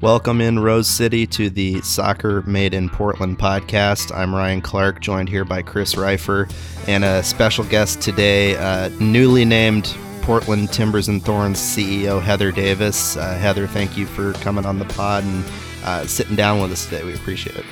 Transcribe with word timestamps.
Welcome 0.00 0.40
in 0.40 0.60
Rose 0.60 0.86
City 0.86 1.26
to 1.26 1.50
the 1.50 1.80
Soccer 1.80 2.42
Made 2.42 2.72
in 2.72 2.88
Portland 2.88 3.36
podcast. 3.36 4.14
I'm 4.14 4.32
Ryan 4.32 4.60
Clarke, 4.60 5.00
joined 5.00 5.28
here 5.28 5.44
by 5.44 5.60
Chris 5.60 5.96
Rifer 5.96 6.46
and 6.86 7.02
a 7.02 7.20
special 7.24 7.64
guest 7.64 8.00
today, 8.00 8.54
uh, 8.54 8.90
newly 9.00 9.44
named 9.44 9.96
Portland 10.22 10.72
Timbers 10.72 11.08
and 11.08 11.20
Thorns 11.20 11.58
CEO 11.58 12.22
Heather 12.22 12.52
Davis. 12.52 13.16
Uh, 13.16 13.34
Heather, 13.38 13.66
thank 13.66 13.96
you 13.96 14.06
for 14.06 14.34
coming 14.34 14.64
on 14.64 14.78
the 14.78 14.84
pod 14.84 15.24
and 15.24 15.44
uh, 15.82 16.06
sitting 16.06 16.36
down 16.36 16.62
with 16.62 16.70
us 16.70 16.84
today. 16.84 17.02
We 17.02 17.14
appreciate 17.14 17.56
it. 17.56 17.64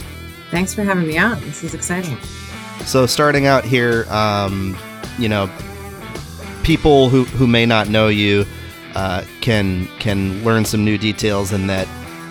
Thanks 0.50 0.74
for 0.74 0.82
having 0.82 1.06
me 1.06 1.18
on. 1.18 1.40
This 1.42 1.62
is 1.62 1.74
exciting. 1.74 2.18
So, 2.86 3.06
starting 3.06 3.46
out 3.46 3.64
here, 3.64 4.04
um, 4.08 4.76
you 5.16 5.28
know, 5.28 5.48
people 6.64 7.08
who, 7.08 7.22
who 7.22 7.46
may 7.46 7.66
not 7.66 7.88
know 7.88 8.08
you 8.08 8.46
uh, 8.96 9.24
can 9.40 9.86
can 10.00 10.42
learn 10.42 10.64
some 10.64 10.84
new 10.84 10.98
details 10.98 11.52
in 11.52 11.68
that 11.68 11.86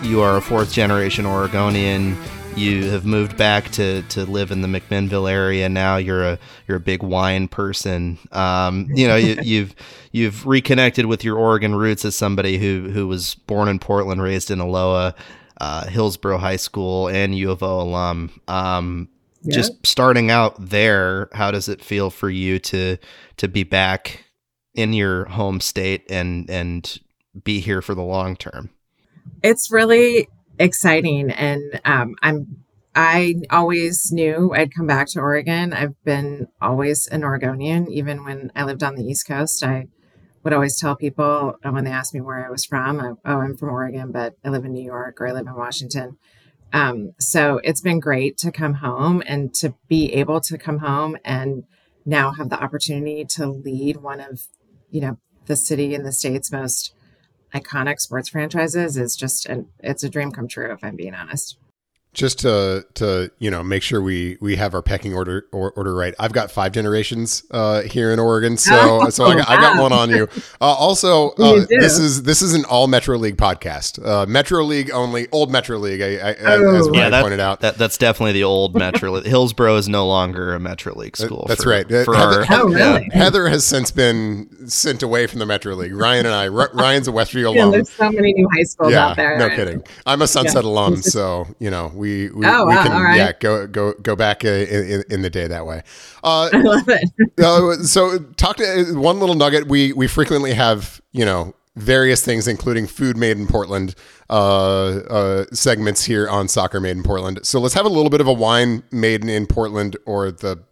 you 0.06 0.20
are 0.20 0.36
a 0.36 0.40
fourth 0.40 0.72
generation 0.72 1.26
Oregonian. 1.26 2.16
You 2.54 2.90
have 2.90 3.04
moved 3.04 3.36
back 3.36 3.70
to, 3.72 4.02
to 4.02 4.24
live 4.24 4.52
in 4.52 4.62
the 4.62 4.68
McMinnville 4.68 5.30
area. 5.30 5.68
Now 5.68 5.96
you're 5.96 6.24
a 6.24 6.38
you're 6.68 6.76
a 6.76 6.80
big 6.80 7.02
wine 7.02 7.48
person. 7.48 8.18
Um, 8.30 8.88
you 8.94 9.08
know 9.08 9.16
you, 9.16 9.38
you've 9.42 9.74
you've 10.12 10.46
reconnected 10.46 11.06
with 11.06 11.24
your 11.24 11.36
Oregon 11.36 11.74
roots 11.74 12.04
as 12.04 12.14
somebody 12.14 12.56
who 12.56 12.88
who 12.90 13.08
was 13.08 13.34
born 13.34 13.68
in 13.68 13.80
Portland, 13.80 14.22
raised 14.22 14.50
in 14.50 14.60
Aloha, 14.60 15.12
uh, 15.60 15.86
Hillsboro 15.86 16.38
High 16.38 16.56
School, 16.56 17.08
and 17.08 17.36
U 17.36 17.50
of 17.50 17.62
O 17.64 17.80
alum. 17.80 18.40
Um, 18.46 19.08
yeah. 19.42 19.56
Just 19.56 19.84
starting 19.84 20.30
out 20.30 20.54
there, 20.58 21.28
how 21.32 21.50
does 21.50 21.68
it 21.68 21.82
feel 21.82 22.10
for 22.10 22.30
you 22.30 22.60
to 22.60 22.96
to 23.38 23.48
be 23.48 23.64
back 23.64 24.24
in 24.74 24.92
your 24.92 25.24
home 25.26 25.60
state 25.60 26.08
and 26.08 26.48
and 26.48 27.00
be 27.42 27.58
here 27.58 27.82
for 27.82 27.94
the 27.94 28.02
long 28.02 28.36
term? 28.36 28.70
It's 29.46 29.70
really 29.70 30.28
exciting, 30.58 31.30
and 31.30 31.80
um, 31.84 32.16
I'm. 32.20 32.64
I 32.96 33.36
always 33.48 34.10
knew 34.10 34.52
I'd 34.52 34.74
come 34.74 34.88
back 34.88 35.06
to 35.10 35.20
Oregon. 35.20 35.72
I've 35.72 35.94
been 36.02 36.48
always 36.60 37.06
an 37.06 37.22
Oregonian, 37.22 37.88
even 37.88 38.24
when 38.24 38.50
I 38.56 38.64
lived 38.64 38.82
on 38.82 38.96
the 38.96 39.04
East 39.04 39.28
Coast. 39.28 39.62
I 39.62 39.86
would 40.42 40.52
always 40.52 40.80
tell 40.80 40.96
people 40.96 41.54
uh, 41.62 41.70
when 41.70 41.84
they 41.84 41.92
asked 41.92 42.12
me 42.12 42.20
where 42.20 42.44
I 42.44 42.50
was 42.50 42.64
from, 42.64 42.98
I, 42.98 43.10
oh, 43.24 43.38
I'm 43.38 43.56
from 43.56 43.68
Oregon, 43.68 44.10
but 44.10 44.34
I 44.44 44.48
live 44.48 44.64
in 44.64 44.72
New 44.72 44.84
York 44.84 45.20
or 45.20 45.28
I 45.28 45.32
live 45.32 45.46
in 45.46 45.54
Washington. 45.54 46.16
Um, 46.72 47.12
so 47.20 47.60
it's 47.62 47.80
been 47.80 48.00
great 48.00 48.36
to 48.38 48.50
come 48.50 48.74
home 48.74 49.22
and 49.26 49.54
to 49.56 49.74
be 49.86 50.12
able 50.14 50.40
to 50.40 50.58
come 50.58 50.78
home 50.78 51.16
and 51.24 51.62
now 52.04 52.32
have 52.32 52.48
the 52.50 52.60
opportunity 52.60 53.24
to 53.36 53.46
lead 53.46 53.98
one 53.98 54.18
of, 54.18 54.42
you 54.90 55.02
know, 55.02 55.18
the 55.44 55.54
city 55.54 55.94
and 55.94 56.04
the 56.04 56.12
state's 56.12 56.50
most 56.50 56.95
iconic 57.60 58.00
sports 58.00 58.28
franchises 58.28 58.96
is 58.96 59.16
just 59.16 59.46
an 59.46 59.66
it's 59.80 60.04
a 60.04 60.08
dream 60.08 60.30
come 60.32 60.48
true 60.48 60.72
if 60.72 60.82
I'm 60.82 60.96
being 60.96 61.14
honest 61.14 61.58
just 62.16 62.38
to 62.40 62.84
to 62.94 63.30
you 63.38 63.50
know 63.50 63.62
make 63.62 63.82
sure 63.82 64.00
we 64.00 64.38
we 64.40 64.56
have 64.56 64.74
our 64.74 64.82
pecking 64.82 65.14
order 65.14 65.46
or, 65.52 65.70
order 65.72 65.94
right. 65.94 66.14
I've 66.18 66.32
got 66.32 66.50
five 66.50 66.72
generations 66.72 67.44
uh, 67.50 67.82
here 67.82 68.10
in 68.10 68.18
Oregon, 68.18 68.56
so 68.56 69.02
oh, 69.02 69.10
so 69.10 69.26
I 69.26 69.36
got, 69.36 69.48
wow. 69.48 69.54
I 69.54 69.60
got, 69.60 69.82
one 69.82 69.92
on 69.92 70.10
you. 70.10 70.26
Uh, 70.60 70.64
also, 70.64 71.30
uh, 71.38 71.66
this 71.68 71.98
is 71.98 72.22
this 72.22 72.40
is 72.40 72.54
an 72.54 72.64
all 72.64 72.88
Metro 72.88 73.18
League 73.18 73.36
podcast. 73.36 74.04
Uh, 74.04 74.24
Metro 74.26 74.64
League 74.64 74.90
only, 74.90 75.28
old 75.30 75.52
Metro 75.52 75.78
League. 75.78 76.00
I, 76.00 76.30
I, 76.30 76.36
oh. 76.40 76.76
As 76.76 76.88
yeah, 76.92 77.10
that, 77.10 77.22
pointed 77.22 77.40
out, 77.40 77.60
that, 77.60 77.76
that's 77.76 77.98
definitely 77.98 78.32
the 78.32 78.44
old 78.44 78.74
Metro. 78.74 79.12
League. 79.12 79.26
Hillsboro 79.36 79.76
is 79.76 79.88
no 79.88 80.06
longer 80.06 80.54
a 80.54 80.58
Metro 80.58 80.96
League 80.96 81.16
school. 81.16 81.44
that's 81.46 81.64
for, 81.64 81.70
right. 81.70 81.86
For 81.86 82.14
Heather, 82.14 82.46
our, 82.48 82.62
oh, 82.62 82.68
really? 82.68 83.08
Heather 83.12 83.48
has 83.48 83.66
since 83.66 83.90
been 83.90 84.68
sent 84.68 85.02
away 85.02 85.26
from 85.26 85.38
the 85.38 85.46
Metro 85.46 85.74
League. 85.74 85.94
Ryan 85.94 86.24
and 86.26 86.34
I. 86.34 86.48
Ryan's 86.74 87.08
a 87.08 87.12
Westview 87.12 87.46
alum. 87.46 87.72
There's 87.72 87.90
so 87.90 88.10
many 88.10 88.32
new 88.32 88.48
high 88.56 88.62
schools 88.62 88.92
yeah, 88.92 89.08
out 89.08 89.16
there. 89.16 89.38
No 89.38 89.50
kidding. 89.50 89.82
I'm 90.06 90.22
a 90.22 90.26
Sunset 90.26 90.64
yeah. 90.64 90.70
alum, 90.70 90.96
so 90.96 91.46
you 91.58 91.70
know 91.70 91.92
we 91.94 92.05
we, 92.06 92.46
oh, 92.46 92.66
we 92.66 92.74
wow 92.74 92.82
can 92.82 93.02
right. 93.02 93.16
yeah 93.16 93.32
go 93.38 93.66
go 93.66 93.92
go 93.94 94.16
back 94.16 94.44
uh, 94.44 94.48
in, 94.48 95.02
in, 95.10 95.22
the 95.22 95.30
day 95.30 95.46
that 95.46 95.66
way. 95.66 95.82
Uh, 96.22 96.50
I 96.52 96.58
love 96.58 96.88
it. 96.88 97.10
uh, 97.42 97.82
so 97.82 98.18
talk 98.36 98.56
to 98.56 98.64
uh, 98.64 99.00
one 99.00 99.20
little 99.20 99.34
nugget. 99.34 99.68
We 99.68 99.92
we 99.92 100.06
frequently 100.06 100.54
have 100.54 101.00
you 101.12 101.24
know 101.24 101.54
various 101.76 102.24
things, 102.24 102.48
including 102.48 102.86
food 102.86 103.16
made 103.16 103.36
in 103.36 103.46
Portland 103.46 103.94
uh, 104.30 104.96
uh, 104.98 105.44
segments 105.52 106.04
here 106.04 106.28
on 106.28 106.48
Soccer 106.48 106.80
Made 106.80 106.96
in 106.96 107.02
Portland. 107.02 107.40
So 107.42 107.60
let's 107.60 107.74
have 107.74 107.84
a 107.86 107.90
little 107.90 108.10
bit 108.10 108.20
of 108.20 108.26
a 108.26 108.32
wine 108.32 108.82
made 108.90 109.24
in 109.24 109.46
Portland 109.46 109.96
or 110.06 110.30
the 110.30 110.62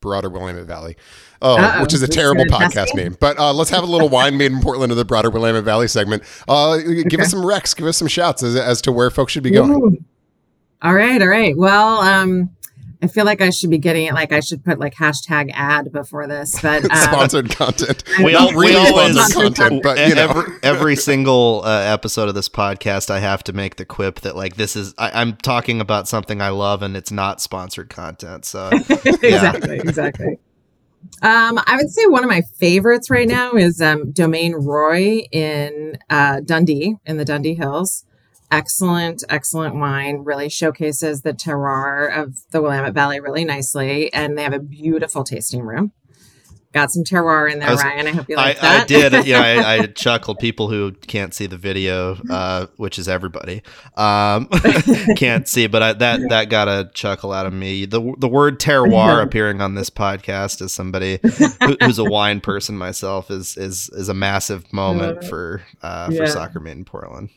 broader 0.00 0.28
Willamette 0.28 0.66
Valley. 0.66 0.96
Oh, 1.42 1.82
which 1.82 1.92
is 1.92 2.00
a 2.00 2.08
terrible 2.08 2.46
podcast 2.46 2.94
name. 2.94 3.18
But 3.20 3.38
uh, 3.38 3.52
let's 3.52 3.68
have 3.68 3.82
a 3.82 3.86
little 3.86 4.08
wine 4.08 4.38
made 4.38 4.50
in 4.50 4.62
Portland 4.62 4.90
or 4.90 4.94
the 4.94 5.04
broader 5.04 5.28
Willamette 5.28 5.64
Valley 5.64 5.88
segment. 5.88 6.22
Uh, 6.48 6.78
give 6.78 7.06
okay. 7.06 7.20
us 7.20 7.30
some 7.30 7.42
recs, 7.42 7.76
give 7.76 7.86
us 7.86 7.98
some 7.98 8.08
shouts 8.08 8.42
as, 8.42 8.56
as 8.56 8.80
to 8.82 8.92
where 8.92 9.10
folks 9.10 9.32
should 9.32 9.42
be 9.42 9.50
going. 9.50 9.72
Ooh. 9.72 10.04
All 10.84 10.92
right, 10.92 11.20
all 11.22 11.28
right. 11.28 11.56
Well, 11.56 12.00
um, 12.00 12.50
I 13.02 13.06
feel 13.06 13.24
like 13.24 13.40
I 13.40 13.48
should 13.48 13.70
be 13.70 13.78
getting 13.78 14.04
it. 14.04 14.12
Like 14.12 14.32
I 14.32 14.40
should 14.40 14.62
put 14.62 14.78
like 14.78 14.94
hashtag 14.94 15.50
ad 15.54 15.90
before 15.90 16.26
this, 16.26 16.60
but 16.60 16.84
um, 16.90 16.96
sponsored 17.02 17.48
content. 17.48 18.04
We, 18.22 18.34
all, 18.34 18.52
really 18.52 18.72
we 18.72 18.76
always 18.76 19.14
sponsored 19.14 19.56
content, 19.56 19.82
but 19.82 19.96
you 20.08 20.14
know. 20.14 20.28
every, 20.28 20.52
every 20.62 20.96
single 20.96 21.62
uh, 21.64 21.80
episode 21.80 22.28
of 22.28 22.34
this 22.34 22.50
podcast, 22.50 23.08
I 23.08 23.20
have 23.20 23.42
to 23.44 23.54
make 23.54 23.76
the 23.76 23.86
quip 23.86 24.20
that 24.20 24.36
like 24.36 24.56
this 24.56 24.76
is 24.76 24.94
I, 24.98 25.22
am 25.22 25.36
talking 25.36 25.80
about 25.80 26.06
something 26.06 26.42
I 26.42 26.50
love 26.50 26.82
and 26.82 26.98
it's 26.98 27.10
not 27.10 27.40
sponsored 27.40 27.88
content. 27.88 28.44
So 28.44 28.68
exactly, 28.88 29.78
exactly. 29.78 30.38
Um, 31.22 31.60
I 31.66 31.76
would 31.76 31.88
say 31.88 32.04
one 32.08 32.24
of 32.24 32.28
my 32.28 32.42
favorites 32.58 33.08
right 33.08 33.28
now 33.28 33.52
is 33.52 33.80
um, 33.80 34.12
Domaine 34.12 34.54
Roy 34.54 35.20
in 35.32 35.96
uh, 36.10 36.40
Dundee 36.40 36.96
in 37.06 37.16
the 37.16 37.24
Dundee 37.24 37.54
Hills 37.54 38.04
excellent, 38.54 39.24
excellent 39.28 39.74
wine. 39.76 40.24
Really 40.24 40.48
showcases 40.48 41.22
the 41.22 41.32
terroir 41.32 42.16
of 42.16 42.36
the 42.50 42.62
Willamette 42.62 42.94
Valley 42.94 43.20
really 43.20 43.44
nicely, 43.44 44.12
and 44.12 44.38
they 44.38 44.42
have 44.42 44.52
a 44.54 44.60
beautiful 44.60 45.24
tasting 45.24 45.62
room. 45.62 45.92
Got 46.72 46.90
some 46.90 47.04
terroir 47.04 47.52
in 47.52 47.60
there, 47.60 47.68
I 47.68 47.70
was, 47.70 47.84
Ryan. 47.84 48.06
I 48.08 48.10
hope 48.10 48.28
you 48.28 48.34
like 48.34 48.58
I, 48.58 48.60
that. 48.60 48.82
I 48.82 48.84
did. 48.86 49.12
Yeah, 49.26 49.40
I, 49.40 49.74
I 49.74 49.86
chuckled. 49.86 50.40
People 50.40 50.68
who 50.68 50.90
can't 50.90 51.32
see 51.32 51.46
the 51.46 51.56
video, 51.56 52.16
uh, 52.28 52.66
which 52.78 52.98
is 52.98 53.08
everybody, 53.08 53.62
um, 53.96 54.48
can't 55.16 55.46
see, 55.46 55.68
but 55.68 55.84
I, 55.84 55.92
that 55.92 56.20
that 56.30 56.50
got 56.50 56.66
a 56.66 56.90
chuckle 56.92 57.32
out 57.32 57.46
of 57.46 57.52
me. 57.52 57.84
The 57.84 58.14
the 58.18 58.28
word 58.28 58.58
terroir 58.60 59.22
appearing 59.22 59.60
on 59.60 59.76
this 59.76 59.88
podcast 59.88 60.60
as 60.62 60.72
somebody 60.72 61.20
who, 61.22 61.76
who's 61.80 62.00
a 62.00 62.04
wine 62.04 62.40
person 62.40 62.76
myself 62.76 63.30
is 63.30 63.56
is 63.56 63.88
is 63.90 64.08
a 64.08 64.14
massive 64.14 64.72
moment 64.72 65.22
for 65.24 65.62
uh, 65.80 66.06
for 66.06 66.12
yeah. 66.12 66.26
soccer 66.26 66.58
made 66.58 66.76
in 66.76 66.84
Portland. 66.84 67.30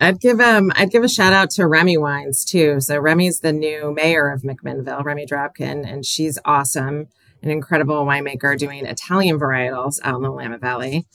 I'd 0.00 0.20
give 0.20 0.40
um 0.40 0.72
I'd 0.74 0.90
give 0.90 1.04
a 1.04 1.08
shout 1.08 1.32
out 1.32 1.50
to 1.50 1.66
Remy 1.66 1.98
Wines 1.98 2.44
too. 2.44 2.80
So 2.80 2.98
Remy's 2.98 3.40
the 3.40 3.52
new 3.52 3.94
mayor 3.94 4.30
of 4.30 4.42
McMinnville, 4.42 5.04
Remy 5.04 5.26
Drabkin, 5.26 5.90
and 5.90 6.04
she's 6.04 6.38
awesome, 6.44 7.08
an 7.42 7.50
incredible 7.50 8.04
winemaker 8.04 8.58
doing 8.58 8.84
Italian 8.84 9.38
varietals 9.38 9.98
out 10.02 10.16
in 10.16 10.22
the 10.22 10.30
Willamette 10.30 10.60
Valley. 10.60 11.06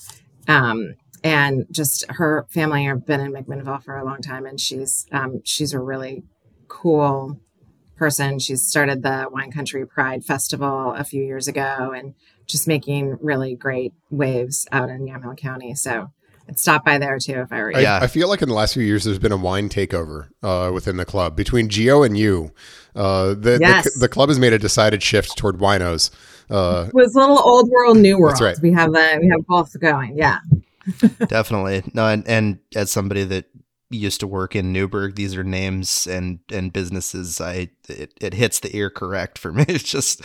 Um, 0.48 0.96
and 1.24 1.68
just 1.72 2.06
her 2.10 2.48
family 2.50 2.86
have 2.86 3.06
been 3.06 3.20
in 3.20 3.34
McMinnville 3.34 3.84
for 3.84 3.96
a 3.96 4.04
long 4.04 4.22
time, 4.22 4.46
and 4.46 4.60
she's 4.60 5.06
um, 5.12 5.42
she's 5.44 5.74
a 5.74 5.80
really 5.80 6.24
cool 6.68 7.40
person. 7.96 8.40
She's 8.40 8.64
started 8.64 9.04
the 9.04 9.28
Wine 9.32 9.52
Country 9.52 9.86
Pride 9.86 10.26
Festival 10.26 10.94
a 10.98 11.04
few 11.04 11.24
years 11.24 11.48
ago, 11.48 11.94
and 11.96 12.16
just 12.48 12.68
making 12.68 13.18
really 13.22 13.56
great 13.56 13.94
waves 14.10 14.68
out 14.72 14.90
in 14.90 15.06
Yamhill 15.06 15.38
County. 15.38 15.76
So 15.76 16.12
I'd 16.52 16.60
stop 16.60 16.84
by 16.84 16.98
there 16.98 17.18
too 17.18 17.40
if 17.40 17.54
I 17.54 17.62
were 17.62 17.72
you. 17.72 17.80
Yeah. 17.80 18.00
I, 18.00 18.04
I 18.04 18.08
feel 18.08 18.28
like 18.28 18.42
in 18.42 18.50
the 18.50 18.56
last 18.56 18.74
few 18.74 18.84
years 18.84 19.06
there's 19.06 19.20
been 19.20 19.32
a 19.32 19.38
wine 19.38 19.70
takeover 19.70 20.28
uh, 20.44 20.70
within 20.74 20.98
the 20.98 21.06
club 21.06 21.34
between 21.36 21.70
Geo 21.70 22.04
and 22.04 22.18
you. 22.18 22.52
Uh, 22.94 23.36
the, 23.36 23.58
yes. 23.62 23.86
the, 23.94 24.02
the 24.02 24.10
club 24.10 24.28
has 24.28 24.38
made 24.38 24.52
a 24.52 24.60
decided 24.60 25.02
shift 25.02 25.38
toward 25.38 25.60
winos. 25.60 26.12
Uh, 26.50 26.88
it 26.90 26.94
was 26.94 27.16
a 27.16 27.20
little 27.20 27.40
old 27.40 27.70
world, 27.70 27.98
new 27.98 28.20
world. 28.20 28.34
That's 28.34 28.42
right. 28.42 28.60
We 28.62 28.74
have 28.74 28.92
the 28.92 29.18
we 29.22 29.30
have 29.30 29.48
both 29.48 29.80
going. 29.80 30.18
Yeah. 30.18 30.40
Definitely. 31.28 31.84
No, 31.94 32.08
and, 32.08 32.28
and 32.28 32.60
as 32.76 32.92
somebody 32.92 33.24
that 33.24 33.46
used 33.92 34.20
to 34.22 34.28
work 34.28 34.56
in 34.56 34.72
Newberg. 34.72 35.16
These 35.16 35.36
are 35.36 35.44
names 35.44 36.08
and 36.08 36.40
and 36.52 36.72
businesses. 36.72 37.40
I 37.40 37.70
it, 37.90 38.14
it 38.20 38.34
hits 38.34 38.60
the 38.60 38.76
ear 38.76 38.90
correct 38.90 39.38
for 39.38 39.52
me. 39.52 39.66
It's 39.72 39.84
just 39.84 40.24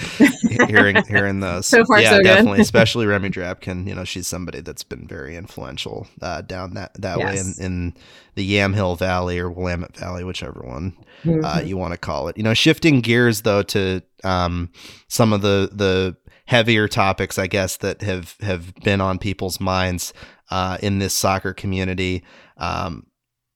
hearing 0.68 0.96
hearing 1.08 1.40
those. 1.40 1.66
So 1.66 1.84
far, 1.84 2.00
yeah, 2.00 2.16
so 2.16 2.22
definitely. 2.22 2.58
Good. 2.58 2.62
especially 2.64 3.06
Remy 3.06 3.30
Drabkin. 3.30 3.86
You 3.86 3.94
know, 3.94 4.04
she's 4.04 4.26
somebody 4.26 4.60
that's 4.60 4.82
been 4.82 5.06
very 5.06 5.36
influential 5.36 6.06
uh, 6.20 6.42
down 6.42 6.74
that 6.74 6.94
that 7.00 7.18
yes. 7.18 7.34
way 7.34 7.40
in, 7.40 7.64
in 7.64 7.94
the 8.34 8.54
Yamhill 8.54 8.98
Valley 8.98 9.38
or 9.38 9.50
Willamette 9.50 9.96
Valley, 9.96 10.24
whichever 10.24 10.60
one 10.60 10.96
uh, 11.24 11.28
mm-hmm. 11.28 11.44
uh, 11.44 11.60
you 11.60 11.76
want 11.76 11.92
to 11.92 11.98
call 11.98 12.28
it. 12.28 12.36
You 12.36 12.42
know, 12.42 12.54
shifting 12.54 13.00
gears 13.00 13.42
though 13.42 13.62
to 13.64 14.02
um, 14.24 14.70
some 15.08 15.32
of 15.32 15.42
the 15.42 15.70
the 15.72 16.16
heavier 16.46 16.88
topics, 16.88 17.38
I 17.38 17.46
guess 17.46 17.76
that 17.78 18.02
have 18.02 18.36
have 18.40 18.74
been 18.76 19.00
on 19.00 19.18
people's 19.18 19.60
minds 19.60 20.12
uh, 20.50 20.78
in 20.82 20.98
this 20.98 21.14
soccer 21.14 21.52
community. 21.52 22.24
Um, 22.56 23.06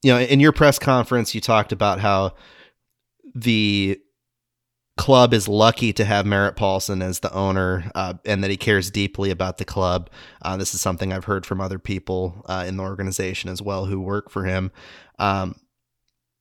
you 0.03 0.13
know, 0.13 0.21
in 0.21 0.41
your 0.41 0.53
press 0.53 0.79
conference, 0.79 1.35
you 1.35 1.41
talked 1.41 1.73
about 1.73 2.01
how 2.01 2.35
the 3.35 4.01
club 4.97 5.33
is 5.33 5.49
lucky 5.49 5.93
to 5.95 6.05
have 6.05 6.27
Merritt 6.27 6.57
Paulson 6.57 7.01
as 7.01 7.21
the 7.21 7.33
owner 7.33 7.91
uh, 7.95 8.15
and 8.27 8.45
that 8.45 8.51
he 8.51 8.57
cares 8.57 8.91
deeply 8.91 9.31
about 9.31 9.57
the 9.57 9.65
club. 9.65 10.11
Uh, 10.43 10.59
this 10.59 10.75
is 10.75 10.81
something 10.81 11.13
I've 11.13 11.25
heard 11.25 11.47
from 11.47 11.61
other 11.61 11.79
people 11.79 12.45
uh, 12.47 12.65
in 12.67 12.77
the 12.77 12.83
organization 12.83 13.49
as 13.49 13.63
well 13.63 13.87
who 13.87 13.99
work 14.01 14.31
for 14.31 14.45
him. 14.45 14.71
Um, 15.19 15.55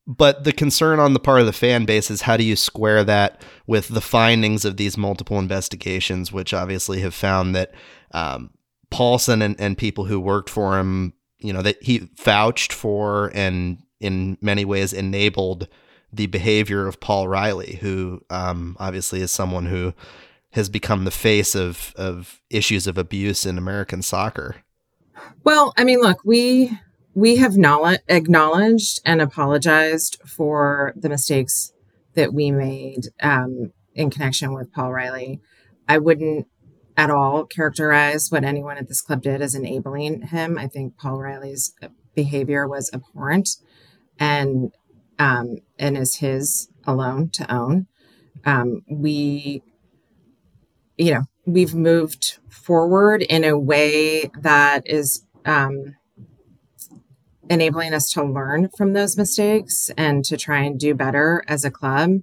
but 0.05 0.43
the 0.43 0.51
concern 0.51 0.99
on 0.99 1.13
the 1.13 1.19
part 1.19 1.39
of 1.39 1.45
the 1.45 1.53
fan 1.53 1.85
base 1.85 2.09
is 2.09 2.23
how 2.23 2.35
do 2.35 2.43
you 2.43 2.55
square 2.55 3.03
that 3.03 3.41
with 3.67 3.89
the 3.89 4.01
findings 4.01 4.65
of 4.65 4.75
these 4.75 4.97
multiple 4.97 5.39
investigations, 5.39 6.31
which 6.31 6.53
obviously 6.53 6.99
have 7.01 7.13
found 7.13 7.55
that 7.55 7.71
um, 8.11 8.49
Paulson 8.89 9.41
and, 9.41 9.55
and 9.59 9.77
people 9.77 10.05
who 10.05 10.19
worked 10.19 10.49
for 10.49 10.79
him, 10.79 11.13
you 11.39 11.53
know, 11.53 11.61
that 11.61 11.81
he 11.81 12.09
vouched 12.17 12.73
for 12.73 13.31
and 13.33 13.77
in 13.99 14.37
many 14.41 14.65
ways 14.65 14.93
enabled 14.93 15.67
the 16.11 16.27
behavior 16.27 16.87
of 16.87 16.99
Paul 16.99 17.27
Riley, 17.27 17.77
who 17.81 18.21
um, 18.29 18.75
obviously 18.79 19.21
is 19.21 19.31
someone 19.31 19.67
who 19.67 19.93
has 20.51 20.69
become 20.69 21.05
the 21.05 21.11
face 21.11 21.53
of 21.55 21.93
of 21.95 22.41
issues 22.49 22.87
of 22.87 22.97
abuse 22.97 23.45
in 23.45 23.57
American 23.57 24.01
soccer. 24.01 24.57
Well, 25.43 25.73
I 25.77 25.83
mean, 25.83 25.99
look, 25.99 26.21
we 26.23 26.77
we 27.13 27.37
have 27.37 27.57
knowledge, 27.57 28.01
acknowledged 28.07 29.01
and 29.05 29.21
apologized 29.21 30.21
for 30.25 30.93
the 30.95 31.09
mistakes 31.09 31.73
that 32.15 32.33
we 32.33 32.51
made 32.51 33.09
um, 33.21 33.71
in 33.93 34.09
connection 34.09 34.53
with 34.53 34.71
Paul 34.73 34.91
Riley. 34.91 35.39
I 35.87 35.97
wouldn't 35.97 36.47
at 36.99 37.09
all 37.09 37.45
characterize 37.45 38.29
what 38.29 38.43
anyone 38.43 38.77
at 38.77 38.89
this 38.89 39.01
club 39.01 39.21
did 39.21 39.41
as 39.41 39.55
enabling 39.55 40.21
him. 40.21 40.57
I 40.57 40.67
think 40.67 40.97
Paul 40.97 41.17
Riley's 41.17 41.73
behavior 42.13 42.67
was 42.67 42.91
abhorrent, 42.93 43.51
and 44.19 44.73
um, 45.17 45.59
and 45.77 45.97
is 45.97 46.15
his 46.15 46.67
alone 46.85 47.29
to 47.29 47.49
own. 47.49 47.87
Um, 48.43 48.81
we, 48.89 49.63
you 50.97 51.13
know, 51.13 51.21
we've 51.45 51.73
moved 51.73 52.39
forward 52.49 53.21
in 53.21 53.45
a 53.45 53.57
way 53.57 54.29
that 54.37 54.81
is 54.85 55.23
um, 55.45 55.95
enabling 57.49 57.93
us 57.93 58.11
to 58.11 58.23
learn 58.25 58.71
from 58.75 58.91
those 58.91 59.15
mistakes 59.15 59.89
and 59.95 60.25
to 60.25 60.35
try 60.35 60.63
and 60.63 60.77
do 60.77 60.93
better 60.93 61.45
as 61.47 61.63
a 61.63 61.71
club. 61.71 62.19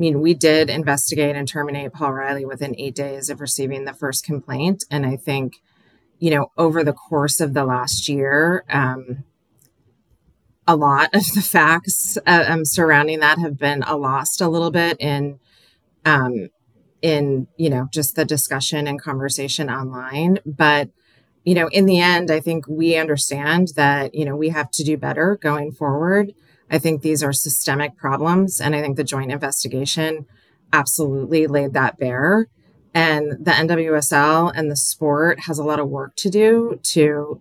I 0.00 0.02
mean, 0.02 0.22
we 0.22 0.32
did 0.32 0.70
investigate 0.70 1.36
and 1.36 1.46
terminate 1.46 1.92
Paul 1.92 2.14
Riley 2.14 2.46
within 2.46 2.74
eight 2.78 2.94
days 2.94 3.28
of 3.28 3.38
receiving 3.38 3.84
the 3.84 3.92
first 3.92 4.24
complaint. 4.24 4.82
And 4.90 5.04
I 5.04 5.16
think, 5.16 5.60
you 6.18 6.30
know, 6.30 6.52
over 6.56 6.82
the 6.82 6.94
course 6.94 7.38
of 7.38 7.52
the 7.52 7.66
last 7.66 8.08
year, 8.08 8.64
um, 8.70 9.24
a 10.66 10.74
lot 10.74 11.14
of 11.14 11.22
the 11.34 11.42
facts 11.42 12.16
uh, 12.26 12.44
um, 12.48 12.64
surrounding 12.64 13.20
that 13.20 13.38
have 13.40 13.58
been 13.58 13.82
a 13.82 13.94
lost 13.94 14.40
a 14.40 14.48
little 14.48 14.70
bit 14.70 14.96
in 15.00 15.38
um, 16.06 16.48
in 17.02 17.46
you 17.58 17.68
know 17.68 17.86
just 17.92 18.16
the 18.16 18.24
discussion 18.24 18.86
and 18.86 19.02
conversation 19.02 19.68
online 19.68 20.38
but 20.44 20.90
you 21.44 21.54
know 21.54 21.68
in 21.68 21.86
the 21.86 21.98
end 21.98 22.30
i 22.30 22.38
think 22.40 22.68
we 22.68 22.94
understand 22.96 23.68
that 23.74 24.14
you 24.14 24.22
know 24.24 24.36
we 24.36 24.50
have 24.50 24.70
to 24.70 24.84
do 24.84 24.98
better 24.98 25.38
going 25.40 25.72
forward 25.72 26.34
i 26.70 26.78
think 26.78 27.02
these 27.02 27.22
are 27.22 27.32
systemic 27.32 27.96
problems 27.96 28.60
and 28.60 28.74
i 28.74 28.80
think 28.80 28.96
the 28.96 29.04
joint 29.04 29.32
investigation 29.32 30.26
absolutely 30.72 31.46
laid 31.46 31.72
that 31.72 31.98
bare 31.98 32.46
and 32.94 33.32
the 33.44 33.50
nwsl 33.50 34.52
and 34.54 34.70
the 34.70 34.76
sport 34.76 35.40
has 35.40 35.58
a 35.58 35.64
lot 35.64 35.80
of 35.80 35.88
work 35.88 36.14
to 36.16 36.30
do 36.30 36.78
to 36.82 37.40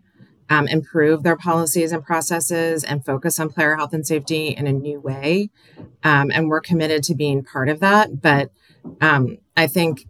um, 0.50 0.68
improve 0.68 1.24
their 1.24 1.38
policies 1.38 1.92
and 1.92 2.04
processes 2.04 2.84
and 2.84 3.06
focus 3.06 3.40
on 3.40 3.50
player 3.50 3.76
health 3.76 3.94
and 3.94 4.06
safety 4.06 4.48
in 4.50 4.66
a 4.66 4.74
new 4.74 5.00
way. 5.00 5.50
Um, 6.04 6.32
and 6.34 6.50
we're 6.50 6.62
committed 6.62 7.04
to 7.04 7.16
being 7.16 7.44
part 7.44 7.70
of 7.70 7.80
that. 7.82 8.22
But 8.22 8.52
um, 9.00 9.38
I 9.56 9.68
think, 9.68 10.08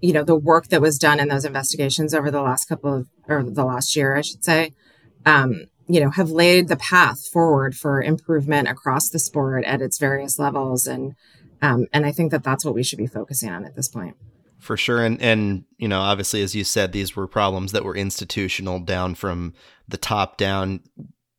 you 0.00 0.12
know, 0.12 0.24
the 0.24 0.36
work 0.36 0.68
that 0.68 0.80
was 0.80 0.98
done 0.98 1.20
in 1.20 1.28
those 1.28 1.44
investigations 1.44 2.12
over 2.12 2.30
the 2.30 2.42
last 2.42 2.64
couple 2.64 2.92
of, 2.92 3.08
or 3.28 3.44
the 3.44 3.64
last 3.64 3.94
year, 3.94 4.16
I 4.16 4.22
should 4.22 4.44
say, 4.44 4.72
um, 5.24 5.66
you 5.92 6.00
know, 6.00 6.08
have 6.08 6.30
laid 6.30 6.68
the 6.68 6.76
path 6.76 7.28
forward 7.28 7.76
for 7.76 8.02
improvement 8.02 8.66
across 8.66 9.10
the 9.10 9.18
sport 9.18 9.62
at 9.64 9.82
its 9.82 9.98
various 9.98 10.38
levels. 10.38 10.86
And, 10.86 11.14
um, 11.60 11.86
and 11.92 12.06
I 12.06 12.12
think 12.12 12.30
that 12.30 12.42
that's 12.42 12.64
what 12.64 12.74
we 12.74 12.82
should 12.82 12.96
be 12.96 13.06
focusing 13.06 13.50
on 13.50 13.66
at 13.66 13.76
this 13.76 13.88
point. 13.88 14.16
For 14.58 14.78
sure. 14.78 15.04
And 15.04 15.20
and 15.20 15.64
you 15.76 15.88
know 15.88 16.00
obviously 16.00 16.40
as 16.40 16.54
you 16.54 16.64
said 16.64 16.92
these 16.92 17.14
were 17.14 17.26
problems 17.26 17.72
that 17.72 17.84
were 17.84 17.94
institutional 17.94 18.78
down 18.78 19.16
from 19.16 19.52
the 19.86 19.98
top 19.98 20.38
down 20.38 20.80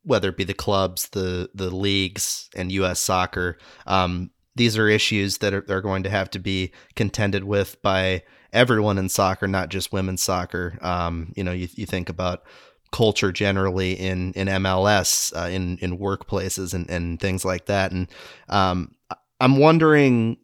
whether 0.04 0.30
it 0.30 0.38
be 0.38 0.44
the 0.44 0.54
clubs 0.54 1.08
the 1.10 1.50
the 1.56 1.74
leagues 1.74 2.50
and 2.56 2.72
US 2.74 3.00
soccer. 3.00 3.58
Um, 3.88 4.30
these 4.56 4.78
are 4.78 4.88
issues 4.88 5.40
that 5.40 5.54
are, 5.54 5.66
are 5.68 5.82
going 5.82 6.04
to 6.04 6.12
have 6.12 6.30
to 6.32 6.40
be 6.40 6.74
contended 6.96 7.46
with 7.46 7.82
by 7.82 8.22
everyone 8.52 9.00
in 9.00 9.10
soccer 9.10 9.48
not 9.48 9.70
just 9.70 9.94
women's 9.94 10.22
soccer. 10.22 10.78
Um, 10.82 11.34
you 11.36 11.44
know 11.44 11.54
you, 11.54 11.70
you 11.74 11.88
think 11.88 12.10
about 12.10 12.44
culture 12.94 13.34
generally 13.34 13.92
in 13.92 14.32
in 14.34 14.48
MLS 14.48 15.36
uh, 15.36 15.50
in 15.50 15.78
in 15.80 15.98
workplaces 15.98 16.74
and, 16.74 16.90
and 16.90 17.20
things 17.20 17.44
like 17.44 17.66
that 17.66 17.92
and 17.92 18.08
um, 18.48 18.96
I'm 19.42 19.58
wondering 19.58 20.38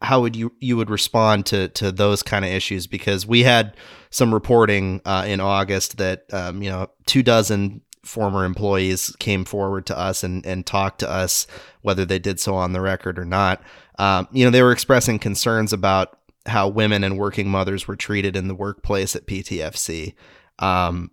how 0.00 0.20
would 0.20 0.36
you 0.36 0.52
you 0.58 0.76
would 0.76 0.90
respond 0.90 1.46
to 1.46 1.68
to 1.68 1.92
those 1.92 2.22
kind 2.22 2.44
of 2.44 2.50
issues? 2.50 2.86
Because 2.86 3.26
we 3.26 3.42
had 3.44 3.76
some 4.10 4.34
reporting 4.34 5.00
uh, 5.04 5.24
in 5.26 5.40
August 5.40 5.98
that 5.98 6.24
um, 6.32 6.62
you 6.62 6.68
know 6.68 6.88
two 7.06 7.22
dozen 7.22 7.82
former 8.04 8.44
employees 8.44 9.14
came 9.20 9.44
forward 9.44 9.86
to 9.86 9.96
us 9.98 10.24
and 10.24 10.44
and 10.44 10.66
talked 10.66 10.98
to 11.00 11.08
us, 11.08 11.46
whether 11.82 12.04
they 12.04 12.18
did 12.18 12.40
so 12.40 12.54
on 12.54 12.72
the 12.72 12.80
record 12.80 13.18
or 13.18 13.24
not. 13.24 13.62
Um, 13.98 14.26
you 14.32 14.44
know, 14.44 14.50
they 14.50 14.62
were 14.62 14.72
expressing 14.72 15.18
concerns 15.18 15.72
about 15.72 16.18
how 16.46 16.66
women 16.66 17.04
and 17.04 17.18
working 17.18 17.48
mothers 17.48 17.86
were 17.86 17.94
treated 17.94 18.34
in 18.34 18.48
the 18.48 18.54
workplace 18.54 19.14
at 19.14 19.26
PTFC. 19.26 20.14
Um, 20.58 21.11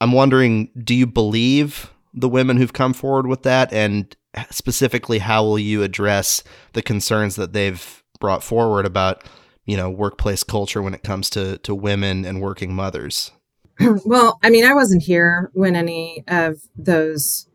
I'm 0.00 0.12
wondering, 0.12 0.70
do 0.82 0.94
you 0.94 1.06
believe 1.06 1.92
the 2.14 2.28
women 2.28 2.56
who've 2.56 2.72
come 2.72 2.92
forward 2.92 3.26
with 3.26 3.42
that, 3.42 3.72
and 3.72 4.14
specifically 4.50 5.18
how 5.18 5.44
will 5.44 5.58
you 5.58 5.82
address 5.82 6.42
the 6.72 6.82
concerns 6.82 7.36
that 7.36 7.52
they've 7.52 8.02
brought 8.20 8.42
forward 8.42 8.84
about 8.84 9.24
you 9.64 9.76
know 9.76 9.90
workplace 9.90 10.42
culture 10.42 10.82
when 10.82 10.94
it 10.94 11.02
comes 11.02 11.30
to 11.30 11.58
to 11.58 11.74
women 11.74 12.24
and 12.24 12.40
working 12.40 12.74
mothers? 12.74 13.30
Well 14.04 14.38
i 14.42 14.50
mean 14.50 14.64
i 14.64 14.74
wasn't 14.74 15.04
here 15.04 15.50
when 15.54 15.76
any 15.76 16.24
of 16.26 16.56
those 16.76 17.46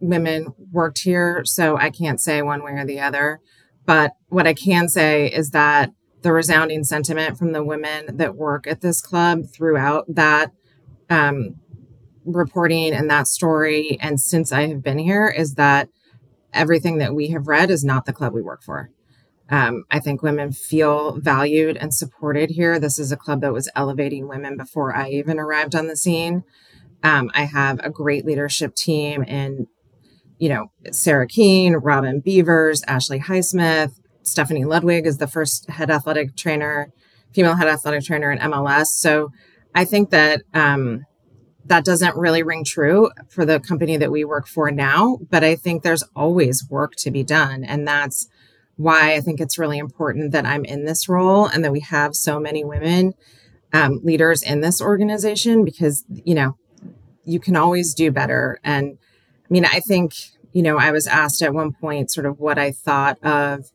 women 0.00 0.52
worked 0.72 0.98
here 0.98 1.44
so 1.44 1.76
i 1.76 1.90
can't 1.90 2.20
say 2.20 2.42
one 2.42 2.64
way 2.64 2.72
or 2.72 2.84
the 2.84 3.00
other. 3.00 3.40
But 3.86 4.12
what 4.28 4.46
i 4.46 4.54
can 4.54 4.88
say 4.88 5.26
is 5.26 5.50
that 5.50 5.90
the 6.22 6.32
resounding 6.32 6.84
sentiment 6.84 7.38
from 7.38 7.52
the 7.52 7.64
women 7.64 8.16
that 8.16 8.36
work 8.36 8.66
at 8.66 8.80
this 8.80 9.00
club 9.00 9.44
throughout 9.52 10.06
that 10.08 10.52
um, 11.12 11.56
reporting 12.24 12.94
and 12.94 13.10
that 13.10 13.26
story 13.26 13.98
and 14.00 14.20
since 14.20 14.52
I 14.52 14.68
have 14.68 14.82
been 14.82 14.98
here 14.98 15.26
is 15.26 15.54
that 15.54 15.88
everything 16.54 16.98
that 16.98 17.14
we 17.14 17.28
have 17.28 17.48
read 17.48 17.70
is 17.70 17.84
not 17.84 18.06
the 18.06 18.12
club 18.12 18.32
we 18.32 18.42
work 18.42 18.62
for. 18.62 18.90
Um, 19.50 19.84
I 19.90 19.98
think 19.98 20.22
women 20.22 20.52
feel 20.52 21.18
valued 21.18 21.76
and 21.76 21.92
supported 21.92 22.50
here. 22.50 22.78
This 22.78 22.98
is 22.98 23.12
a 23.12 23.16
club 23.16 23.42
that 23.42 23.52
was 23.52 23.70
elevating 23.74 24.28
women 24.28 24.56
before 24.56 24.94
I 24.94 25.10
even 25.10 25.38
arrived 25.38 25.74
on 25.74 25.88
the 25.88 25.96
scene. 25.96 26.44
Um, 27.02 27.30
I 27.34 27.44
have 27.44 27.80
a 27.80 27.90
great 27.90 28.24
leadership 28.24 28.74
team 28.74 29.24
and, 29.26 29.66
you 30.38 30.48
know, 30.48 30.70
Sarah 30.92 31.26
Keene, 31.26 31.74
Robin 31.74 32.20
Beavers, 32.20 32.82
Ashley 32.86 33.20
Highsmith, 33.20 33.92
Stephanie 34.22 34.64
Ludwig 34.64 35.06
is 35.06 35.18
the 35.18 35.26
first 35.26 35.68
head 35.68 35.90
athletic 35.90 36.36
trainer, 36.36 36.90
female 37.34 37.56
head 37.56 37.68
athletic 37.68 38.04
trainer 38.04 38.30
in 38.30 38.38
MLS. 38.38 38.86
So 38.86 39.30
I 39.74 39.84
think 39.84 40.10
that 40.10 40.42
um, 40.54 41.04
that 41.66 41.84
doesn't 41.84 42.16
really 42.16 42.42
ring 42.42 42.64
true 42.64 43.10
for 43.28 43.44
the 43.44 43.60
company 43.60 43.96
that 43.96 44.10
we 44.10 44.24
work 44.24 44.46
for 44.46 44.70
now, 44.70 45.18
but 45.30 45.44
I 45.44 45.54
think 45.54 45.82
there's 45.82 46.04
always 46.14 46.68
work 46.68 46.96
to 46.96 47.10
be 47.10 47.22
done. 47.22 47.64
And 47.64 47.86
that's 47.86 48.28
why 48.76 49.14
I 49.14 49.20
think 49.20 49.40
it's 49.40 49.58
really 49.58 49.78
important 49.78 50.32
that 50.32 50.46
I'm 50.46 50.64
in 50.64 50.84
this 50.84 51.08
role 51.08 51.46
and 51.46 51.64
that 51.64 51.72
we 51.72 51.80
have 51.80 52.14
so 52.14 52.40
many 52.40 52.64
women 52.64 53.14
um, 53.72 54.00
leaders 54.02 54.42
in 54.42 54.60
this 54.60 54.80
organization 54.80 55.64
because, 55.64 56.04
you 56.08 56.34
know, 56.34 56.56
you 57.24 57.38
can 57.38 57.56
always 57.56 57.94
do 57.94 58.10
better. 58.10 58.58
And 58.64 58.98
I 59.44 59.46
mean, 59.50 59.64
I 59.64 59.80
think, 59.80 60.14
you 60.52 60.62
know, 60.62 60.78
I 60.78 60.90
was 60.90 61.06
asked 61.06 61.42
at 61.42 61.54
one 61.54 61.72
point 61.72 62.10
sort 62.10 62.26
of 62.26 62.40
what 62.40 62.58
I 62.58 62.72
thought 62.72 63.22
of 63.24 63.70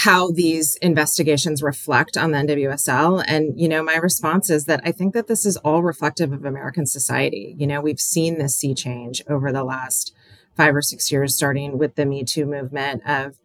how 0.00 0.30
these 0.30 0.76
investigations 0.82 1.62
reflect 1.62 2.18
on 2.18 2.30
the 2.30 2.36
NWSL. 2.36 3.24
And, 3.26 3.58
you 3.58 3.66
know, 3.66 3.82
my 3.82 3.96
response 3.96 4.50
is 4.50 4.66
that 4.66 4.82
I 4.84 4.92
think 4.92 5.14
that 5.14 5.26
this 5.26 5.46
is 5.46 5.56
all 5.56 5.82
reflective 5.82 6.34
of 6.34 6.44
American 6.44 6.84
society. 6.84 7.56
You 7.58 7.66
know, 7.66 7.80
we've 7.80 7.98
seen 7.98 8.36
this 8.36 8.58
sea 8.58 8.74
change 8.74 9.22
over 9.26 9.50
the 9.50 9.64
last 9.64 10.14
five 10.54 10.76
or 10.76 10.82
six 10.82 11.10
years, 11.10 11.34
starting 11.34 11.78
with 11.78 11.94
the 11.94 12.04
Me 12.04 12.24
Too 12.24 12.44
movement 12.44 13.08
of, 13.08 13.38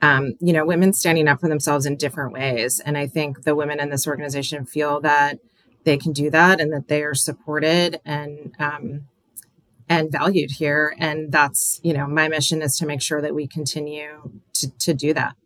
um, 0.00 0.32
you 0.40 0.52
know, 0.52 0.66
women 0.66 0.92
standing 0.92 1.28
up 1.28 1.38
for 1.38 1.48
themselves 1.48 1.86
in 1.86 1.94
different 1.94 2.32
ways. 2.32 2.80
And 2.84 2.98
I 2.98 3.06
think 3.06 3.44
the 3.44 3.54
women 3.54 3.78
in 3.78 3.90
this 3.90 4.08
organization 4.08 4.66
feel 4.66 5.00
that 5.02 5.38
they 5.84 5.96
can 5.96 6.12
do 6.12 6.30
that 6.30 6.60
and 6.60 6.72
that 6.72 6.88
they 6.88 7.04
are 7.04 7.14
supported 7.14 8.00
and, 8.04 8.52
um, 8.58 9.02
and 9.88 10.10
valued 10.10 10.50
here. 10.50 10.96
And 10.98 11.30
that's, 11.30 11.78
you 11.84 11.92
know, 11.92 12.08
my 12.08 12.26
mission 12.26 12.60
is 12.60 12.76
to 12.78 12.86
make 12.86 13.02
sure 13.02 13.22
that 13.22 13.36
we 13.36 13.46
continue 13.46 14.40
to, 14.54 14.68
to 14.78 14.94
do 14.94 15.14
that. 15.14 15.36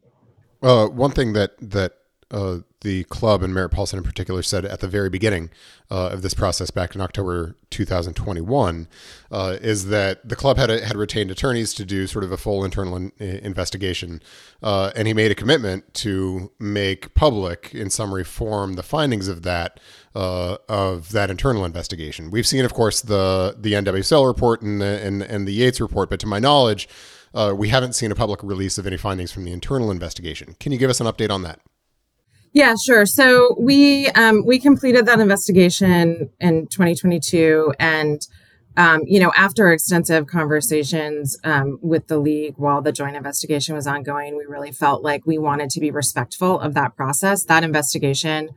Uh, 0.66 0.88
one 0.88 1.12
thing 1.12 1.32
that 1.32 1.52
that 1.60 1.92
uh, 2.32 2.58
the 2.80 3.04
club 3.04 3.40
and 3.40 3.54
Merritt 3.54 3.70
Paulson 3.70 3.98
in 3.98 4.02
particular 4.02 4.42
said 4.42 4.64
at 4.64 4.80
the 4.80 4.88
very 4.88 5.08
beginning 5.08 5.48
uh, 5.92 6.08
of 6.08 6.22
this 6.22 6.34
process 6.34 6.72
back 6.72 6.92
in 6.96 7.00
October 7.00 7.54
2021 7.70 8.88
uh, 9.30 9.58
is 9.60 9.86
that 9.86 10.28
the 10.28 10.34
club 10.34 10.56
had 10.56 10.68
had 10.68 10.96
retained 10.96 11.30
attorneys 11.30 11.72
to 11.74 11.84
do 11.84 12.08
sort 12.08 12.24
of 12.24 12.32
a 12.32 12.36
full 12.36 12.64
internal 12.64 12.96
in, 12.96 13.12
investigation, 13.20 14.20
uh, 14.60 14.90
and 14.96 15.06
he 15.06 15.14
made 15.14 15.30
a 15.30 15.36
commitment 15.36 15.94
to 15.94 16.50
make 16.58 17.14
public, 17.14 17.72
in 17.72 17.88
summary 17.88 18.24
form, 18.24 18.72
the 18.72 18.82
findings 18.82 19.28
of 19.28 19.42
that 19.42 19.78
uh, 20.16 20.56
of 20.68 21.12
that 21.12 21.30
internal 21.30 21.64
investigation. 21.64 22.32
We've 22.32 22.46
seen, 22.46 22.64
of 22.64 22.74
course, 22.74 23.02
the 23.02 23.54
the 23.56 23.74
NWSL 23.74 24.26
report 24.26 24.62
and 24.62 24.80
the, 24.80 25.00
and, 25.00 25.22
and 25.22 25.46
the 25.46 25.52
Yates 25.52 25.80
report, 25.80 26.10
but 26.10 26.18
to 26.20 26.26
my 26.26 26.40
knowledge. 26.40 26.88
Uh, 27.36 27.52
we 27.54 27.68
haven't 27.68 27.92
seen 27.92 28.10
a 28.10 28.14
public 28.14 28.42
release 28.42 28.78
of 28.78 28.86
any 28.86 28.96
findings 28.96 29.30
from 29.30 29.44
the 29.44 29.52
internal 29.52 29.90
investigation. 29.90 30.56
Can 30.58 30.72
you 30.72 30.78
give 30.78 30.88
us 30.88 31.00
an 31.02 31.06
update 31.06 31.30
on 31.30 31.42
that? 31.42 31.60
Yeah, 32.54 32.74
sure. 32.82 33.04
So 33.04 33.54
we 33.60 34.08
um, 34.08 34.46
we 34.46 34.58
completed 34.58 35.04
that 35.04 35.20
investigation 35.20 36.30
in 36.40 36.66
2022, 36.68 37.74
and 37.78 38.26
um, 38.78 39.02
you 39.04 39.20
know, 39.20 39.30
after 39.36 39.70
extensive 39.70 40.26
conversations 40.26 41.36
um, 41.44 41.78
with 41.82 42.06
the 42.06 42.18
league 42.18 42.54
while 42.56 42.80
the 42.80 42.92
joint 42.92 43.16
investigation 43.16 43.74
was 43.74 43.86
ongoing, 43.86 44.38
we 44.38 44.46
really 44.46 44.72
felt 44.72 45.02
like 45.02 45.26
we 45.26 45.36
wanted 45.36 45.68
to 45.70 45.80
be 45.80 45.90
respectful 45.90 46.58
of 46.58 46.72
that 46.72 46.96
process. 46.96 47.44
That 47.44 47.62
investigation 47.62 48.48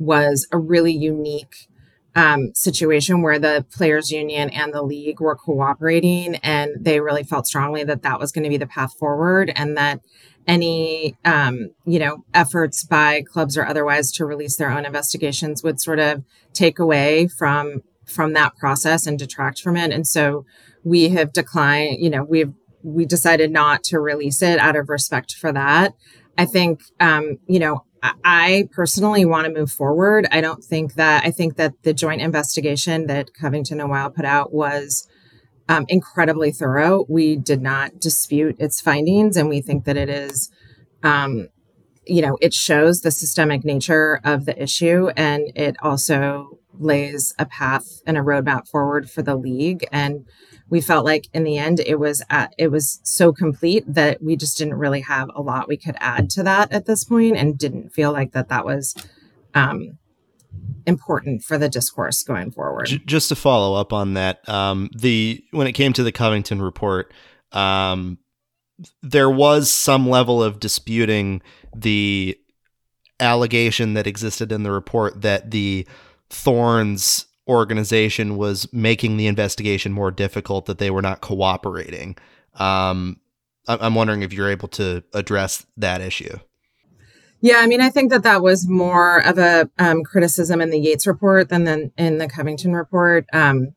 was 0.00 0.48
a 0.50 0.58
really 0.58 0.92
unique 0.92 1.68
um, 2.16 2.52
situation 2.54 3.22
where 3.22 3.38
the 3.38 3.66
players 3.72 4.10
union 4.10 4.50
and 4.50 4.72
the 4.72 4.82
league 4.82 5.20
were 5.20 5.34
cooperating 5.34 6.36
and 6.36 6.72
they 6.78 7.00
really 7.00 7.24
felt 7.24 7.46
strongly 7.46 7.82
that 7.84 8.02
that 8.02 8.20
was 8.20 8.30
going 8.30 8.44
to 8.44 8.50
be 8.50 8.56
the 8.56 8.66
path 8.66 8.96
forward 8.96 9.52
and 9.56 9.76
that 9.76 10.00
any 10.46 11.16
um, 11.24 11.70
you 11.84 11.98
know 11.98 12.24
efforts 12.32 12.84
by 12.84 13.22
clubs 13.22 13.56
or 13.56 13.66
otherwise 13.66 14.12
to 14.12 14.24
release 14.24 14.56
their 14.56 14.70
own 14.70 14.84
investigations 14.84 15.62
would 15.62 15.80
sort 15.80 15.98
of 15.98 16.22
take 16.52 16.78
away 16.78 17.26
from 17.26 17.82
from 18.06 18.34
that 18.34 18.54
process 18.56 19.06
and 19.06 19.18
detract 19.18 19.60
from 19.60 19.76
it. 19.76 19.90
And 19.90 20.06
so 20.06 20.44
we 20.82 21.08
have 21.10 21.32
declined 21.32 22.02
you 22.02 22.10
know 22.10 22.24
we've 22.24 22.52
we 22.82 23.06
decided 23.06 23.50
not 23.50 23.82
to 23.84 23.98
release 23.98 24.42
it 24.42 24.58
out 24.58 24.76
of 24.76 24.88
respect 24.88 25.34
for 25.34 25.50
that. 25.52 25.94
I 26.36 26.44
think 26.44 26.82
um, 27.00 27.38
you 27.46 27.58
know 27.58 27.84
I 28.22 28.68
personally 28.70 29.24
want 29.24 29.46
to 29.46 29.52
move 29.52 29.72
forward. 29.72 30.26
I 30.30 30.40
don't 30.42 30.62
think 30.62 30.94
that 30.94 31.24
I 31.24 31.30
think 31.30 31.56
that 31.56 31.72
the 31.84 31.94
joint 31.94 32.20
investigation 32.20 33.06
that 33.06 33.32
Covington 33.32 33.80
and 33.80 33.88
Weil 33.88 34.10
put 34.10 34.26
out 34.26 34.52
was 34.52 35.08
um, 35.68 35.86
incredibly 35.88 36.52
thorough. 36.52 37.06
We 37.08 37.36
did 37.36 37.62
not 37.62 37.98
dispute 38.00 38.56
its 38.58 38.80
findings, 38.80 39.36
and 39.36 39.48
we 39.48 39.62
think 39.62 39.84
that 39.84 39.96
it 39.96 40.10
is, 40.10 40.50
um, 41.02 41.48
you 42.06 42.20
know, 42.20 42.36
it 42.42 42.52
shows 42.52 43.00
the 43.00 43.10
systemic 43.10 43.64
nature 43.64 44.20
of 44.22 44.44
the 44.44 44.62
issue, 44.62 45.08
and 45.16 45.50
it 45.54 45.76
also 45.82 46.58
lays 46.78 47.34
a 47.38 47.46
path 47.46 48.02
and 48.06 48.18
a 48.18 48.20
roadmap 48.20 48.68
forward 48.68 49.08
for 49.10 49.22
the 49.22 49.36
league. 49.36 49.86
And 49.90 50.26
we 50.74 50.80
felt 50.80 51.04
like 51.04 51.28
in 51.32 51.44
the 51.44 51.56
end, 51.56 51.78
it 51.78 52.00
was 52.00 52.20
at, 52.30 52.52
it 52.58 52.66
was 52.66 52.98
so 53.04 53.32
complete 53.32 53.84
that 53.86 54.20
we 54.20 54.34
just 54.34 54.58
didn't 54.58 54.74
really 54.74 55.02
have 55.02 55.30
a 55.32 55.40
lot 55.40 55.68
we 55.68 55.76
could 55.76 55.94
add 56.00 56.28
to 56.30 56.42
that 56.42 56.72
at 56.72 56.84
this 56.84 57.04
point, 57.04 57.36
and 57.36 57.56
didn't 57.56 57.90
feel 57.90 58.10
like 58.10 58.32
that 58.32 58.48
that 58.48 58.64
was. 58.64 58.94
Um, 59.54 59.98
important 60.86 61.42
for 61.44 61.56
the 61.56 61.68
discourse 61.68 62.24
going 62.24 62.50
forward. 62.50 62.88
Just 63.06 63.28
to 63.28 63.36
follow 63.36 63.80
up 63.80 63.92
on 63.92 64.14
that, 64.14 64.46
um, 64.48 64.90
the 64.96 65.42
when 65.52 65.68
it 65.68 65.72
came 65.72 65.92
to 65.92 66.02
the 66.02 66.12
Covington 66.12 66.60
report, 66.60 67.12
um, 67.52 68.18
there 69.00 69.30
was 69.30 69.70
some 69.70 70.08
level 70.08 70.42
of 70.42 70.58
disputing 70.58 71.40
the 71.74 72.36
allegation 73.20 73.94
that 73.94 74.08
existed 74.08 74.50
in 74.50 74.64
the 74.64 74.72
report 74.72 75.22
that 75.22 75.52
the 75.52 75.86
Thorns 76.30 77.26
organization 77.48 78.36
was 78.36 78.72
making 78.72 79.16
the 79.16 79.26
investigation 79.26 79.92
more 79.92 80.10
difficult, 80.10 80.66
that 80.66 80.78
they 80.78 80.90
were 80.90 81.02
not 81.02 81.20
cooperating. 81.20 82.16
Um, 82.54 83.20
I'm 83.66 83.94
wondering 83.94 84.22
if 84.22 84.32
you're 84.32 84.50
able 84.50 84.68
to 84.68 85.02
address 85.12 85.66
that 85.76 86.00
issue. 86.00 86.38
Yeah, 87.40 87.56
I 87.58 87.66
mean, 87.66 87.80
I 87.80 87.90
think 87.90 88.10
that 88.10 88.22
that 88.22 88.42
was 88.42 88.68
more 88.68 89.18
of 89.18 89.38
a 89.38 89.68
um, 89.78 90.02
criticism 90.02 90.60
in 90.60 90.70
the 90.70 90.78
Yates 90.78 91.06
report 91.06 91.50
than 91.50 91.64
the, 91.64 91.90
in 91.98 92.18
the 92.18 92.28
Covington 92.28 92.72
report. 92.72 93.26
Um, 93.32 93.74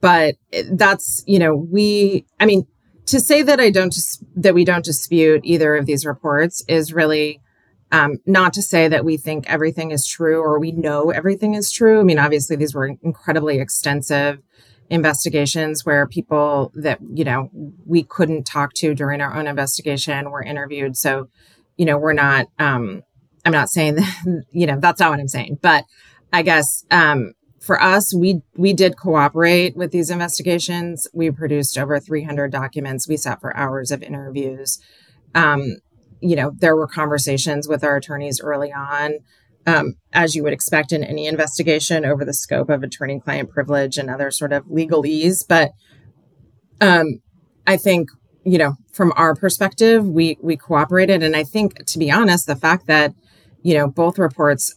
but 0.00 0.36
that's 0.70 1.22
you 1.26 1.38
know 1.38 1.54
we, 1.54 2.24
I 2.38 2.46
mean, 2.46 2.66
to 3.06 3.20
say 3.20 3.42
that 3.42 3.60
I 3.60 3.70
don't 3.70 3.92
dis- 3.92 4.22
that 4.36 4.54
we 4.54 4.64
don't 4.64 4.84
dispute 4.84 5.40
either 5.44 5.76
of 5.76 5.86
these 5.86 6.06
reports 6.06 6.64
is 6.68 6.92
really 6.92 7.40
um, 7.92 8.18
not 8.26 8.52
to 8.54 8.62
say 8.62 8.88
that 8.88 9.04
we 9.04 9.16
think 9.16 9.48
everything 9.48 9.90
is 9.90 10.06
true 10.06 10.40
or 10.40 10.58
we 10.58 10.72
know 10.72 11.10
everything 11.10 11.54
is 11.54 11.72
true. 11.72 12.00
I 12.00 12.04
mean, 12.04 12.18
obviously 12.18 12.56
these 12.56 12.74
were 12.74 12.86
incredibly 13.02 13.58
extensive 13.58 14.38
investigations 14.88 15.84
where 15.84 16.06
people 16.06 16.72
that 16.74 16.98
you 17.14 17.24
know 17.24 17.48
we 17.86 18.02
couldn't 18.02 18.44
talk 18.44 18.74
to 18.74 18.94
during 18.94 19.20
our 19.20 19.36
own 19.36 19.46
investigation 19.46 20.30
were 20.30 20.42
interviewed. 20.42 20.96
So 20.96 21.28
you 21.80 21.86
know, 21.86 21.96
we're 21.96 22.12
not, 22.12 22.44
um, 22.58 23.02
I'm 23.42 23.52
not 23.52 23.70
saying 23.70 23.94
that, 23.96 24.44
you 24.52 24.66
know, 24.66 24.78
that's 24.78 25.00
not 25.00 25.10
what 25.10 25.18
I'm 25.18 25.28
saying, 25.28 25.60
but 25.62 25.86
I 26.30 26.42
guess, 26.42 26.84
um, 26.90 27.32
for 27.58 27.80
us, 27.80 28.14
we 28.14 28.40
we 28.56 28.72
did 28.72 28.96
cooperate 28.96 29.76
with 29.76 29.90
these 29.90 30.08
investigations. 30.08 31.06
We 31.12 31.30
produced 31.30 31.76
over 31.76 32.00
300 32.00 32.50
documents. 32.50 33.06
We 33.06 33.18
sat 33.18 33.38
for 33.42 33.54
hours 33.54 33.90
of 33.90 34.02
interviews. 34.02 34.78
Um, 35.34 35.76
you 36.20 36.36
know, 36.36 36.52
there 36.58 36.76
were 36.76 36.86
conversations 36.86 37.68
with 37.68 37.84
our 37.84 37.96
attorneys 37.96 38.40
early 38.40 38.72
on, 38.72 39.18
um, 39.66 39.94
as 40.12 40.34
you 40.34 40.42
would 40.42 40.52
expect 40.52 40.92
in 40.92 41.04
any 41.04 41.26
investigation, 41.26 42.04
over 42.04 42.24
the 42.24 42.34
scope 42.34 42.70
of 42.70 42.82
attorney-client 42.82 43.50
privilege 43.50 43.98
and 43.98 44.10
other 44.10 44.30
sort 44.30 44.52
of 44.52 44.64
legalese. 44.66 45.44
But 45.46 45.72
um, 46.80 47.20
I 47.66 47.76
think 47.76 48.08
you 48.44 48.58
know, 48.58 48.74
from 48.92 49.12
our 49.16 49.34
perspective, 49.34 50.06
we 50.06 50.38
we 50.40 50.56
cooperated, 50.56 51.22
and 51.22 51.36
I 51.36 51.44
think, 51.44 51.84
to 51.86 51.98
be 51.98 52.10
honest, 52.10 52.46
the 52.46 52.56
fact 52.56 52.86
that 52.86 53.12
you 53.62 53.74
know 53.74 53.88
both 53.88 54.18
reports 54.18 54.74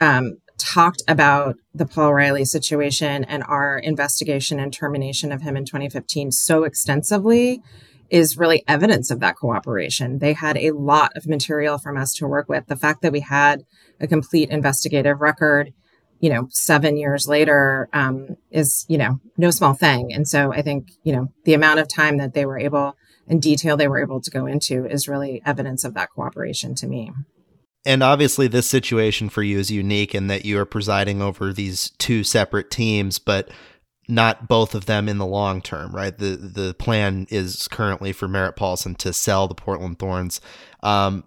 um, 0.00 0.36
talked 0.58 1.02
about 1.08 1.56
the 1.74 1.86
Paul 1.86 2.14
Riley 2.14 2.44
situation 2.44 3.24
and 3.24 3.42
our 3.44 3.78
investigation 3.78 4.60
and 4.60 4.72
termination 4.72 5.32
of 5.32 5.42
him 5.42 5.56
in 5.56 5.64
2015 5.64 6.32
so 6.32 6.64
extensively 6.64 7.62
is 8.10 8.38
really 8.38 8.64
evidence 8.66 9.10
of 9.10 9.20
that 9.20 9.36
cooperation. 9.36 10.18
They 10.18 10.32
had 10.32 10.56
a 10.56 10.72
lot 10.72 11.12
of 11.16 11.26
material 11.26 11.78
from 11.78 11.96
us 11.96 12.14
to 12.14 12.26
work 12.26 12.48
with. 12.48 12.66
The 12.66 12.76
fact 12.76 13.02
that 13.02 13.12
we 13.12 13.20
had 13.20 13.64
a 14.00 14.06
complete 14.06 14.50
investigative 14.50 15.20
record, 15.20 15.72
you 16.20 16.30
know, 16.30 16.48
seven 16.50 16.96
years 16.96 17.28
later, 17.28 17.88
um, 17.92 18.36
is 18.50 18.86
you 18.88 18.98
know 18.98 19.20
no 19.36 19.50
small 19.50 19.74
thing. 19.74 20.12
And 20.12 20.26
so 20.26 20.52
I 20.52 20.62
think 20.62 20.92
you 21.02 21.12
know 21.12 21.28
the 21.44 21.54
amount 21.54 21.80
of 21.80 21.88
time 21.88 22.18
that 22.18 22.34
they 22.34 22.46
were 22.46 22.58
able 22.58 22.96
and 23.28 23.42
detail 23.42 23.76
they 23.76 23.88
were 23.88 24.00
able 24.00 24.20
to 24.20 24.30
go 24.30 24.46
into 24.46 24.86
is 24.86 25.08
really 25.08 25.42
evidence 25.44 25.84
of 25.84 25.94
that 25.94 26.10
cooperation 26.10 26.74
to 26.76 26.86
me. 26.86 27.12
And 27.84 28.02
obviously, 28.02 28.48
this 28.48 28.66
situation 28.66 29.28
for 29.28 29.42
you 29.42 29.58
is 29.58 29.70
unique 29.70 30.14
in 30.14 30.26
that 30.26 30.44
you 30.44 30.58
are 30.58 30.64
presiding 30.64 31.22
over 31.22 31.52
these 31.52 31.90
two 31.98 32.24
separate 32.24 32.70
teams, 32.70 33.18
but 33.18 33.48
not 34.08 34.48
both 34.48 34.74
of 34.74 34.86
them 34.86 35.08
in 35.08 35.18
the 35.18 35.26
long 35.26 35.60
term, 35.60 35.94
right? 35.94 36.16
The 36.16 36.36
the 36.36 36.74
plan 36.74 37.26
is 37.30 37.68
currently 37.68 38.12
for 38.12 38.26
Merritt 38.26 38.56
Paulson 38.56 38.94
to 38.96 39.12
sell 39.12 39.46
the 39.46 39.54
Portland 39.54 39.98
Thorns. 39.98 40.40
Um, 40.82 41.24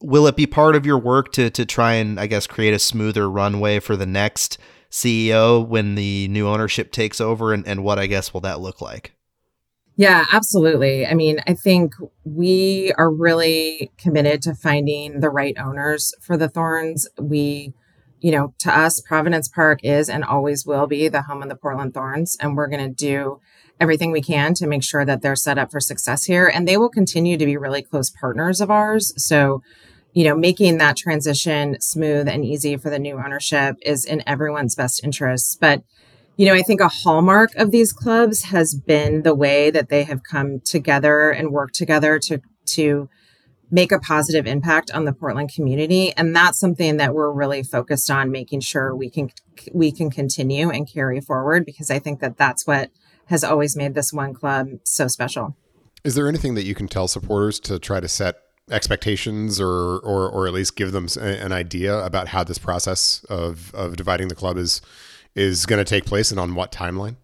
will 0.00 0.26
it 0.26 0.36
be 0.36 0.46
part 0.46 0.76
of 0.76 0.84
your 0.84 0.98
work 0.98 1.32
to 1.32 1.50
to 1.50 1.64
try 1.64 1.94
and 1.94 2.18
I 2.18 2.26
guess 2.26 2.46
create 2.46 2.74
a 2.74 2.78
smoother 2.78 3.30
runway 3.30 3.78
for 3.78 3.96
the 3.96 4.06
next 4.06 4.58
CEO 4.90 5.66
when 5.66 5.94
the 5.94 6.28
new 6.28 6.48
ownership 6.48 6.92
takes 6.92 7.20
over, 7.20 7.52
and, 7.52 7.66
and 7.66 7.84
what 7.84 7.98
I 7.98 8.06
guess 8.06 8.32
will 8.32 8.40
that 8.42 8.60
look 8.60 8.80
like? 8.80 9.12
Yeah, 9.96 10.26
absolutely. 10.30 11.06
I 11.06 11.14
mean, 11.14 11.40
I 11.46 11.54
think 11.54 11.94
we 12.24 12.92
are 12.98 13.10
really 13.10 13.90
committed 13.96 14.42
to 14.42 14.54
finding 14.54 15.20
the 15.20 15.30
right 15.30 15.56
owners 15.58 16.14
for 16.20 16.36
the 16.36 16.50
Thorns. 16.50 17.08
We, 17.18 17.72
you 18.20 18.30
know, 18.30 18.54
to 18.60 18.76
us, 18.76 19.00
Providence 19.00 19.48
Park 19.48 19.80
is 19.82 20.08
and 20.08 20.24
always 20.24 20.66
will 20.66 20.86
be 20.86 21.08
the 21.08 21.22
home 21.22 21.42
of 21.42 21.48
the 21.48 21.56
Portland 21.56 21.94
Thorns. 21.94 22.36
And 22.40 22.56
we're 22.56 22.68
going 22.68 22.88
to 22.88 22.94
do 22.94 23.40
everything 23.78 24.10
we 24.10 24.22
can 24.22 24.54
to 24.54 24.66
make 24.66 24.82
sure 24.82 25.04
that 25.04 25.22
they're 25.22 25.36
set 25.36 25.58
up 25.58 25.70
for 25.70 25.80
success 25.80 26.24
here. 26.24 26.46
And 26.46 26.66
they 26.66 26.76
will 26.76 26.88
continue 26.88 27.36
to 27.36 27.44
be 27.44 27.56
really 27.56 27.82
close 27.82 28.10
partners 28.10 28.60
of 28.60 28.70
ours. 28.70 29.12
So, 29.22 29.62
you 30.12 30.24
know, 30.24 30.34
making 30.34 30.78
that 30.78 30.96
transition 30.96 31.76
smooth 31.80 32.26
and 32.26 32.44
easy 32.44 32.76
for 32.76 32.88
the 32.88 32.98
new 32.98 33.18
ownership 33.18 33.76
is 33.82 34.04
in 34.04 34.22
everyone's 34.26 34.74
best 34.74 35.04
interests. 35.04 35.56
But 35.56 35.82
you 36.38 36.44
know, 36.44 36.54
I 36.54 36.60
think 36.60 36.82
a 36.82 36.88
hallmark 36.88 37.54
of 37.56 37.70
these 37.70 37.94
clubs 37.94 38.44
has 38.44 38.74
been 38.74 39.22
the 39.22 39.34
way 39.34 39.70
that 39.70 39.88
they 39.88 40.04
have 40.04 40.22
come 40.22 40.60
together 40.60 41.30
and 41.30 41.50
worked 41.50 41.74
together 41.74 42.18
to 42.20 42.40
to 42.66 43.08
make 43.70 43.92
a 43.92 43.98
positive 43.98 44.46
impact 44.46 44.90
on 44.92 45.04
the 45.04 45.12
Portland 45.12 45.50
community 45.54 46.12
and 46.16 46.34
that's 46.34 46.58
something 46.58 46.98
that 46.98 47.14
we're 47.14 47.32
really 47.32 47.62
focused 47.62 48.10
on 48.10 48.30
making 48.30 48.60
sure 48.60 48.94
we 48.94 49.10
can 49.10 49.30
we 49.72 49.90
can 49.90 50.10
continue 50.10 50.70
and 50.70 50.90
carry 50.90 51.20
forward 51.20 51.64
because 51.64 51.90
I 51.90 51.98
think 51.98 52.20
that 52.20 52.36
that's 52.36 52.66
what 52.66 52.90
has 53.26 53.44
always 53.44 53.76
made 53.76 53.94
this 53.94 54.12
one 54.12 54.32
club 54.32 54.68
so 54.84 55.08
special. 55.08 55.56
Is 56.04 56.14
there 56.14 56.28
anything 56.28 56.54
that 56.54 56.64
you 56.64 56.74
can 56.74 56.88
tell 56.88 57.08
supporters 57.08 57.58
to 57.60 57.78
try 57.78 58.00
to 58.00 58.08
set 58.08 58.36
expectations 58.70 59.60
or, 59.60 59.98
or, 59.98 60.28
or 60.28 60.46
at 60.46 60.52
least 60.52 60.76
give 60.76 60.92
them 60.92 61.08
an 61.20 61.52
idea 61.52 61.98
about 62.04 62.28
how 62.28 62.44
this 62.44 62.58
process 62.58 63.24
of, 63.28 63.74
of 63.74 63.96
dividing 63.96 64.28
the 64.28 64.34
club 64.34 64.56
is, 64.56 64.80
is 65.34 65.66
going 65.66 65.78
to 65.78 65.84
take 65.84 66.04
place 66.04 66.30
and 66.30 66.40
on 66.40 66.54
what 66.54 66.72
timeline? 66.72 67.16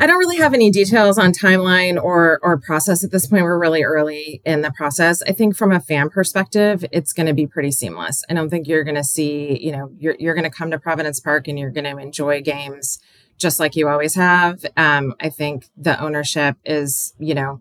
I 0.00 0.06
don't 0.06 0.18
really 0.18 0.38
have 0.38 0.54
any 0.54 0.70
details 0.70 1.18
on 1.18 1.32
timeline 1.32 2.02
or 2.02 2.40
or 2.42 2.58
process 2.58 3.04
at 3.04 3.10
this 3.10 3.26
point. 3.26 3.44
We're 3.44 3.58
really 3.58 3.82
early 3.82 4.40
in 4.46 4.62
the 4.62 4.72
process. 4.72 5.20
I 5.28 5.32
think 5.32 5.54
from 5.54 5.72
a 5.72 5.78
fan 5.78 6.08
perspective, 6.08 6.86
it's 6.90 7.12
going 7.12 7.26
to 7.26 7.34
be 7.34 7.46
pretty 7.46 7.70
seamless. 7.70 8.24
I 8.30 8.32
don't 8.32 8.48
think 8.48 8.66
you're 8.66 8.82
going 8.82 8.96
to 8.96 9.04
see, 9.04 9.62
you 9.62 9.72
know, 9.72 9.92
you're 9.98 10.16
you're 10.18 10.34
going 10.34 10.50
to 10.50 10.50
come 10.50 10.70
to 10.70 10.78
Providence 10.78 11.20
Park 11.20 11.48
and 11.48 11.58
you're 11.58 11.70
going 11.70 11.84
to 11.84 11.98
enjoy 11.98 12.40
games 12.40 12.98
just 13.36 13.60
like 13.60 13.76
you 13.76 13.88
always 13.88 14.14
have. 14.14 14.64
Um, 14.74 15.14
I 15.20 15.28
think 15.28 15.68
the 15.76 16.00
ownership 16.02 16.56
is, 16.64 17.12
you 17.18 17.34
know, 17.34 17.60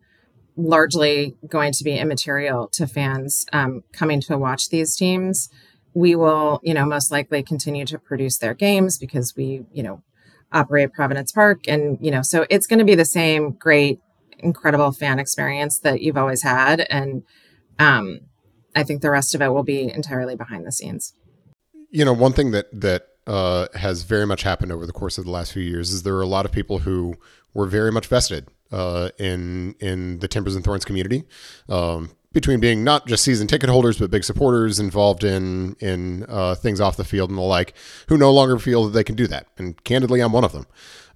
largely 0.55 1.35
going 1.47 1.73
to 1.73 1.83
be 1.83 1.97
immaterial 1.97 2.69
to 2.69 2.87
fans 2.87 3.45
um, 3.51 3.83
coming 3.91 4.21
to 4.21 4.37
watch 4.37 4.69
these 4.69 4.95
teams. 4.95 5.49
We 5.93 6.15
will, 6.15 6.61
you 6.63 6.73
know, 6.73 6.85
most 6.85 7.11
likely 7.11 7.43
continue 7.43 7.85
to 7.85 7.99
produce 7.99 8.37
their 8.37 8.53
games 8.53 8.97
because 8.97 9.35
we, 9.35 9.65
you 9.73 9.83
know, 9.83 10.03
operate 10.51 10.93
Providence 10.93 11.31
Park. 11.31 11.67
And, 11.67 11.97
you 12.01 12.11
know, 12.11 12.21
so 12.21 12.45
it's 12.49 12.67
going 12.67 12.79
to 12.79 12.85
be 12.85 12.95
the 12.95 13.05
same 13.05 13.51
great, 13.51 13.99
incredible 14.39 14.91
fan 14.91 15.19
experience 15.19 15.79
that 15.79 16.01
you've 16.01 16.17
always 16.17 16.43
had. 16.43 16.81
And 16.89 17.23
um, 17.77 18.21
I 18.75 18.83
think 18.83 19.01
the 19.01 19.11
rest 19.11 19.35
of 19.35 19.41
it 19.41 19.49
will 19.49 19.63
be 19.63 19.91
entirely 19.91 20.35
behind 20.35 20.65
the 20.65 20.71
scenes. 20.71 21.13
You 21.91 22.05
know, 22.05 22.13
one 22.13 22.33
thing 22.33 22.51
that, 22.51 22.67
that, 22.71 23.07
uh, 23.27 23.67
has 23.75 24.03
very 24.03 24.25
much 24.25 24.41
happened 24.41 24.71
over 24.71 24.87
the 24.87 24.91
course 24.93 25.19
of 25.19 25.25
the 25.25 25.29
last 25.29 25.53
few 25.53 25.61
years 25.61 25.91
is 25.91 26.01
there 26.01 26.15
are 26.15 26.21
a 26.21 26.27
lot 26.27 26.45
of 26.45 26.51
people 26.51 26.79
who 26.79 27.13
were 27.53 27.67
very 27.67 27.91
much 27.91 28.07
vested 28.07 28.47
uh, 28.71 29.09
in 29.19 29.75
in 29.79 30.19
the 30.19 30.27
Timbers 30.27 30.55
and 30.55 30.65
Thorns 30.65 30.83
community. 30.83 31.25
Um, 31.67 32.11
between 32.31 32.59
being 32.59 32.83
not 32.83 33.07
just 33.07 33.23
season 33.23 33.47
ticket 33.47 33.69
holders 33.69 33.97
but 33.97 34.11
big 34.11 34.23
supporters 34.23 34.79
involved 34.79 35.23
in 35.23 35.75
in 35.79 36.25
uh, 36.27 36.55
things 36.55 36.79
off 36.79 36.97
the 36.97 37.03
field 37.03 37.29
and 37.29 37.37
the 37.37 37.43
like, 37.43 37.73
who 38.07 38.17
no 38.17 38.31
longer 38.31 38.59
feel 38.59 38.85
that 38.85 38.91
they 38.91 39.03
can 39.03 39.15
do 39.15 39.27
that. 39.27 39.47
And 39.57 39.83
candidly, 39.83 40.21
I'm 40.21 40.31
one 40.31 40.43
of 40.43 40.51
them. 40.51 40.67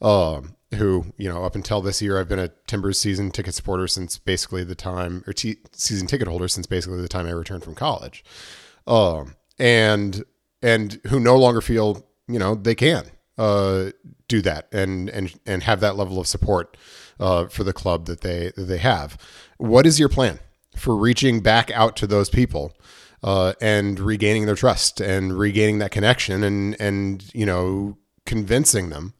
Uh, 0.01 0.41
who 0.75 1.05
you 1.17 1.29
know 1.29 1.43
up 1.43 1.55
until 1.55 1.81
this 1.81 2.01
year 2.01 2.19
I've 2.19 2.27
been 2.27 2.39
a 2.39 2.49
Timbers 2.67 2.99
season 2.99 3.31
ticket 3.31 3.53
supporter 3.53 3.87
since 3.87 4.17
basically 4.17 4.63
the 4.63 4.75
time 4.75 5.23
or 5.27 5.33
t- 5.33 5.57
season 5.71 6.07
ticket 6.07 6.27
holder 6.27 6.47
since 6.47 6.65
basically 6.65 7.01
the 7.01 7.07
time 7.07 7.27
I 7.27 7.31
returned 7.31 7.63
from 7.63 7.75
college, 7.75 8.23
um, 8.87 9.35
and 9.59 10.23
and 10.61 10.99
who 11.07 11.19
no 11.19 11.37
longer 11.37 11.61
feel 11.61 12.05
you 12.27 12.39
know 12.39 12.55
they 12.55 12.75
can 12.75 13.05
uh, 13.37 13.91
do 14.27 14.41
that 14.41 14.67
and 14.71 15.09
and 15.09 15.33
and 15.45 15.63
have 15.63 15.79
that 15.81 15.95
level 15.95 16.19
of 16.19 16.27
support 16.27 16.77
uh, 17.19 17.47
for 17.47 17.63
the 17.63 17.73
club 17.73 18.05
that 18.07 18.21
they 18.21 18.51
that 18.55 18.63
they 18.63 18.79
have. 18.79 19.17
What 19.57 19.85
is 19.85 19.99
your 19.99 20.09
plan? 20.09 20.39
For 20.75 20.95
reaching 20.95 21.41
back 21.41 21.71
out 21.71 21.95
to 21.97 22.07
those 22.07 22.29
people 22.29 22.73
uh, 23.23 23.53
and 23.61 23.99
regaining 23.99 24.45
their 24.45 24.55
trust 24.55 24.99
and 24.99 25.37
regaining 25.37 25.79
that 25.79 25.91
connection 25.91 26.43
and 26.43 26.79
and 26.79 27.33
you 27.33 27.45
know 27.45 27.97
convincing 28.25 28.89
them 28.89 29.13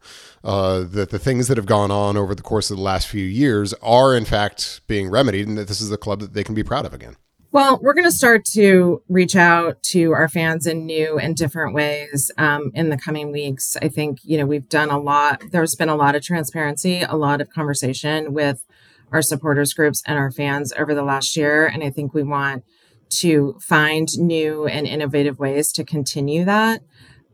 uh, 0.44 0.84
that 0.84 1.10
the 1.10 1.20
things 1.20 1.48
that 1.48 1.58
have 1.58 1.66
gone 1.66 1.92
on 1.92 2.18
over 2.18 2.36
the 2.36 2.42
course 2.42 2.70
of 2.70 2.78
the 2.78 2.84
last 2.84 3.08
few 3.08 3.26
years 3.26 3.74
are 3.82 4.16
in 4.16 4.26
fact 4.26 4.82
being 4.88 5.10
remedied 5.10 5.48
and 5.48 5.58
that 5.58 5.68
this 5.68 5.82
is 5.82 5.92
a 5.92 5.98
club 5.98 6.20
that 6.20 6.34
they 6.34 6.44
can 6.44 6.56
be 6.56 6.64
proud 6.64 6.86
of 6.86 6.94
again. 6.94 7.16
Well, 7.54 7.80
we're 7.84 7.94
going 7.94 8.10
to 8.10 8.12
start 8.12 8.46
to 8.54 9.04
reach 9.08 9.36
out 9.36 9.84
to 9.84 10.12
our 10.12 10.28
fans 10.28 10.66
in 10.66 10.88
new 10.88 11.20
and 11.20 11.36
different 11.36 11.76
ways 11.76 12.32
um, 12.40 12.72
in 12.74 12.90
the 12.90 12.98
coming 12.98 13.32
weeks. 13.32 13.78
I 13.80 13.90
think, 13.90 14.18
you 14.24 14.40
know, 14.40 14.48
we've 14.48 14.68
done 14.68 14.90
a 14.90 14.98
lot. 14.98 15.44
There's 15.52 15.76
been 15.76 15.88
a 15.88 15.96
lot 15.96 16.16
of 16.16 16.24
transparency, 16.24 17.04
a 17.04 17.16
lot 17.16 17.42
of 17.42 17.52
conversation 17.52 18.34
with 18.34 18.66
our 19.14 19.22
supporters 19.22 19.74
groups 19.74 20.02
and 20.06 20.18
our 20.18 20.32
fans 20.32 20.74
over 20.78 20.94
the 20.94 21.04
last 21.04 21.38
year. 21.38 21.66
And 21.66 21.84
I 21.84 21.92
think 21.92 22.14
we 22.14 22.24
want 22.24 22.64
to 23.10 23.58
find 23.62 24.08
new 24.18 24.66
and 24.66 24.88
innovative 24.88 25.40
ways 25.40 25.72
to 25.74 25.86
continue 25.86 26.44
that. 26.46 26.82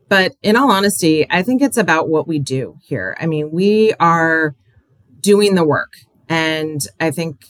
But 0.08 0.34
in 0.42 0.56
all 0.56 0.70
honesty, 0.70 1.26
I 1.30 1.42
think 1.42 1.62
it's 1.62 1.78
about 1.78 2.08
what 2.08 2.28
we 2.28 2.38
do 2.38 2.76
here. 2.82 3.16
I 3.18 3.26
mean, 3.26 3.50
we 3.50 3.94
are 3.98 4.54
doing 5.20 5.54
the 5.54 5.64
work. 5.64 5.94
And 6.28 6.80
I 7.00 7.10
think 7.10 7.44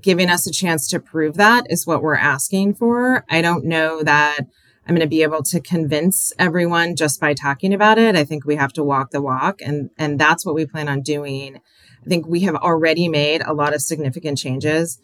giving 0.00 0.28
us 0.28 0.46
a 0.46 0.52
chance 0.52 0.88
to 0.88 1.00
prove 1.00 1.34
that 1.34 1.66
is 1.70 1.86
what 1.86 2.02
we're 2.02 2.16
asking 2.16 2.74
for. 2.74 3.24
I 3.30 3.40
don't 3.40 3.64
know 3.64 4.02
that 4.02 4.40
I'm 4.86 4.94
going 4.94 5.00
to 5.00 5.06
be 5.06 5.22
able 5.22 5.42
to 5.44 5.60
convince 5.60 6.32
everyone 6.38 6.96
just 6.96 7.20
by 7.20 7.34
talking 7.34 7.72
about 7.72 7.98
it. 7.98 8.16
I 8.16 8.24
think 8.24 8.44
we 8.44 8.56
have 8.56 8.72
to 8.74 8.84
walk 8.84 9.10
the 9.10 9.22
walk 9.22 9.60
and 9.60 9.90
and 9.96 10.18
that's 10.18 10.44
what 10.44 10.54
we 10.54 10.66
plan 10.66 10.88
on 10.88 11.02
doing 11.02 11.60
I 12.04 12.08
think 12.08 12.26
we 12.26 12.40
have 12.40 12.56
already 12.56 13.08
made 13.08 13.42
a 13.42 13.54
lot 13.54 13.74
of 13.74 13.80
significant 13.80 14.38
changes. 14.38 14.98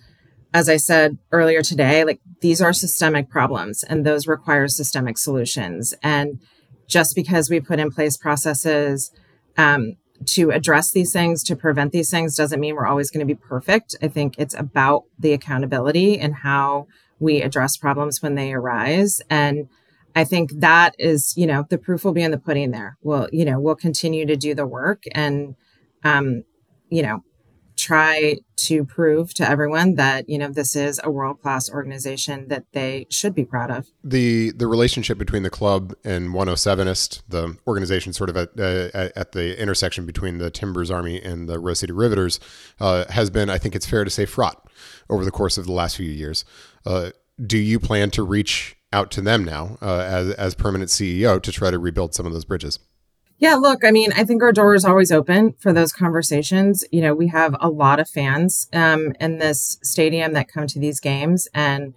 As 0.52 0.68
I 0.68 0.78
said 0.78 1.18
earlier 1.30 1.62
today, 1.62 2.04
like 2.04 2.20
these 2.40 2.60
are 2.60 2.72
systemic 2.72 3.28
problems 3.28 3.84
and 3.84 4.04
those 4.04 4.26
require 4.26 4.66
systemic 4.68 5.18
solutions. 5.18 5.94
And 6.02 6.40
just 6.86 7.14
because 7.14 7.50
we 7.50 7.60
put 7.60 7.78
in 7.78 7.90
place 7.90 8.16
processes 8.16 9.12
um, 9.56 9.96
to 10.24 10.50
address 10.50 10.90
these 10.90 11.12
things, 11.12 11.44
to 11.44 11.54
prevent 11.54 11.92
these 11.92 12.10
things, 12.10 12.34
doesn't 12.34 12.60
mean 12.60 12.74
we're 12.74 12.86
always 12.86 13.10
going 13.10 13.26
to 13.26 13.34
be 13.34 13.38
perfect. 13.38 13.94
I 14.02 14.08
think 14.08 14.34
it's 14.38 14.54
about 14.54 15.04
the 15.18 15.32
accountability 15.32 16.18
and 16.18 16.34
how 16.36 16.86
we 17.20 17.42
address 17.42 17.76
problems 17.76 18.22
when 18.22 18.34
they 18.34 18.52
arise. 18.52 19.20
And 19.28 19.68
I 20.16 20.24
think 20.24 20.50
that 20.60 20.96
is, 20.98 21.34
you 21.36 21.46
know, 21.46 21.66
the 21.68 21.78
proof 21.78 22.04
will 22.04 22.12
be 22.12 22.22
in 22.22 22.30
the 22.30 22.38
pudding 22.38 22.70
there. 22.70 22.96
We'll, 23.02 23.28
you 23.32 23.44
know, 23.44 23.60
we'll 23.60 23.76
continue 23.76 24.26
to 24.26 24.36
do 24.36 24.54
the 24.54 24.66
work 24.66 25.04
and 25.12 25.54
um, 26.02 26.44
you 26.90 27.02
know, 27.02 27.22
try 27.78 28.36
to 28.56 28.84
prove 28.84 29.32
to 29.32 29.48
everyone 29.48 29.94
that 29.94 30.28
you 30.28 30.36
know 30.36 30.48
this 30.48 30.74
is 30.74 31.00
a 31.04 31.10
world 31.10 31.40
class 31.40 31.70
organization 31.70 32.48
that 32.48 32.64
they 32.72 33.06
should 33.08 33.34
be 33.34 33.44
proud 33.44 33.70
of. 33.70 33.86
The 34.02 34.50
the 34.50 34.66
relationship 34.66 35.16
between 35.16 35.44
the 35.44 35.50
club 35.50 35.94
and 36.04 36.30
107ist, 36.30 37.22
the 37.28 37.56
organization 37.66 38.12
sort 38.12 38.30
of 38.30 38.36
at, 38.36 38.48
uh, 38.58 39.10
at 39.14 39.32
the 39.32 39.60
intersection 39.60 40.04
between 40.04 40.38
the 40.38 40.50
Timbers 40.50 40.90
Army 40.90 41.22
and 41.22 41.48
the 41.48 41.58
Rose 41.58 41.78
City 41.78 41.92
Riveters, 41.92 42.40
uh, 42.80 43.04
has 43.10 43.30
been, 43.30 43.48
I 43.48 43.58
think 43.58 43.74
it's 43.76 43.86
fair 43.86 44.04
to 44.04 44.10
say, 44.10 44.26
fraught 44.26 44.68
over 45.08 45.24
the 45.24 45.30
course 45.30 45.56
of 45.56 45.66
the 45.66 45.72
last 45.72 45.96
few 45.96 46.10
years. 46.10 46.44
Uh, 46.84 47.10
do 47.44 47.56
you 47.56 47.78
plan 47.78 48.10
to 48.10 48.22
reach 48.22 48.76
out 48.92 49.10
to 49.12 49.20
them 49.20 49.44
now 49.44 49.78
uh, 49.80 50.00
as 50.00 50.30
as 50.32 50.54
permanent 50.54 50.90
CEO 50.90 51.40
to 51.40 51.52
try 51.52 51.70
to 51.70 51.78
rebuild 51.78 52.14
some 52.14 52.26
of 52.26 52.32
those 52.32 52.44
bridges? 52.44 52.80
Yeah, 53.38 53.54
look, 53.54 53.84
I 53.84 53.92
mean, 53.92 54.12
I 54.12 54.24
think 54.24 54.42
our 54.42 54.52
door 54.52 54.74
is 54.74 54.84
always 54.84 55.12
open 55.12 55.54
for 55.60 55.72
those 55.72 55.92
conversations. 55.92 56.84
You 56.90 57.00
know, 57.02 57.14
we 57.14 57.28
have 57.28 57.54
a 57.60 57.68
lot 57.68 58.00
of 58.00 58.10
fans 58.10 58.68
um, 58.72 59.12
in 59.20 59.38
this 59.38 59.78
stadium 59.82 60.32
that 60.32 60.48
come 60.48 60.66
to 60.66 60.78
these 60.80 60.98
games, 60.98 61.46
and 61.54 61.94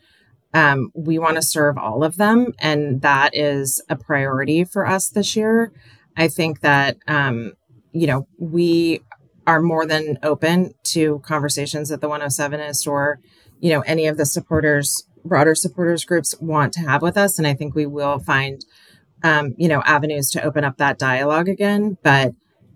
um, 0.54 0.92
we 0.94 1.18
want 1.18 1.38
to 1.38 1.42
serve 1.42 1.80
all 1.80 2.04
of 2.04 2.18
them. 2.18 2.54
And 2.60 3.02
that 3.02 3.32
is 3.34 3.82
a 3.90 3.96
priority 3.96 4.64
for 4.64 4.86
us 4.86 5.10
this 5.10 5.36
year. 5.36 5.72
I 6.16 6.28
think 6.28 6.60
that, 6.60 6.98
um, 7.08 7.54
you 7.92 8.06
know, 8.06 8.28
we 8.38 9.02
are 9.48 9.62
more 9.62 9.88
than 9.88 10.20
open 10.22 10.74
to 10.84 11.20
conversations 11.20 11.92
at 11.92 12.02
the 12.02 12.10
107ist 12.10 12.86
or, 12.86 13.20
you 13.60 13.72
know, 13.72 13.82
any 13.82 14.06
of 14.06 14.18
the 14.18 14.26
supporters, 14.26 15.06
broader 15.26 15.56
supporters 15.56 16.06
groups 16.06 16.36
want 16.40 16.74
to 16.74 16.82
have 16.82 17.02
with 17.02 17.18
us. 17.18 17.40
And 17.40 17.48
I 17.48 17.56
think 17.56 17.74
we 17.74 17.88
will 17.88 18.20
find 18.20 18.64
um, 19.24 19.54
you 19.58 19.68
know, 19.68 19.82
avenues 19.86 20.30
to 20.32 20.44
open 20.44 20.64
up 20.64 20.78
that 20.78 20.98
dialogue 20.98 21.50
again. 21.50 21.98
But 22.04 22.34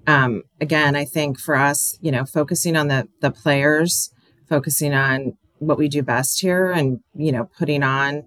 um, 0.07 0.43
again, 0.61 0.95
I 0.95 1.05
think 1.05 1.39
for 1.39 1.55
us, 1.55 1.97
you 2.01 2.11
know, 2.11 2.25
focusing 2.25 2.75
on 2.75 2.87
the 2.87 3.07
the 3.21 3.31
players, 3.31 4.11
focusing 4.47 4.93
on 4.93 5.37
what 5.59 5.77
we 5.77 5.87
do 5.87 6.03
best 6.03 6.41
here, 6.41 6.71
and 6.71 6.99
you 7.15 7.31
know, 7.31 7.49
putting 7.57 7.83
on 7.83 8.23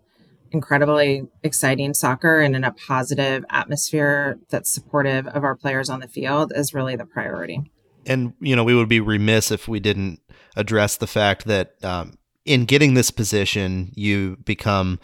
incredibly 0.50 1.22
exciting 1.42 1.92
soccer 1.92 2.40
and 2.40 2.56
in 2.56 2.64
a 2.64 2.72
positive 2.72 3.44
atmosphere 3.50 4.38
that's 4.48 4.72
supportive 4.72 5.26
of 5.28 5.44
our 5.44 5.54
players 5.54 5.90
on 5.90 6.00
the 6.00 6.08
field 6.08 6.52
is 6.54 6.72
really 6.72 6.96
the 6.96 7.04
priority. 7.04 7.70
And 8.06 8.32
you 8.40 8.56
know, 8.56 8.64
we 8.64 8.74
would 8.74 8.88
be 8.88 9.00
remiss 9.00 9.50
if 9.50 9.68
we 9.68 9.80
didn't 9.80 10.20
address 10.56 10.96
the 10.96 11.06
fact 11.06 11.44
that 11.44 11.72
um, 11.84 12.14
in 12.44 12.64
getting 12.64 12.94
this 12.94 13.10
position, 13.10 13.92
you 13.94 14.38
become 14.44 14.98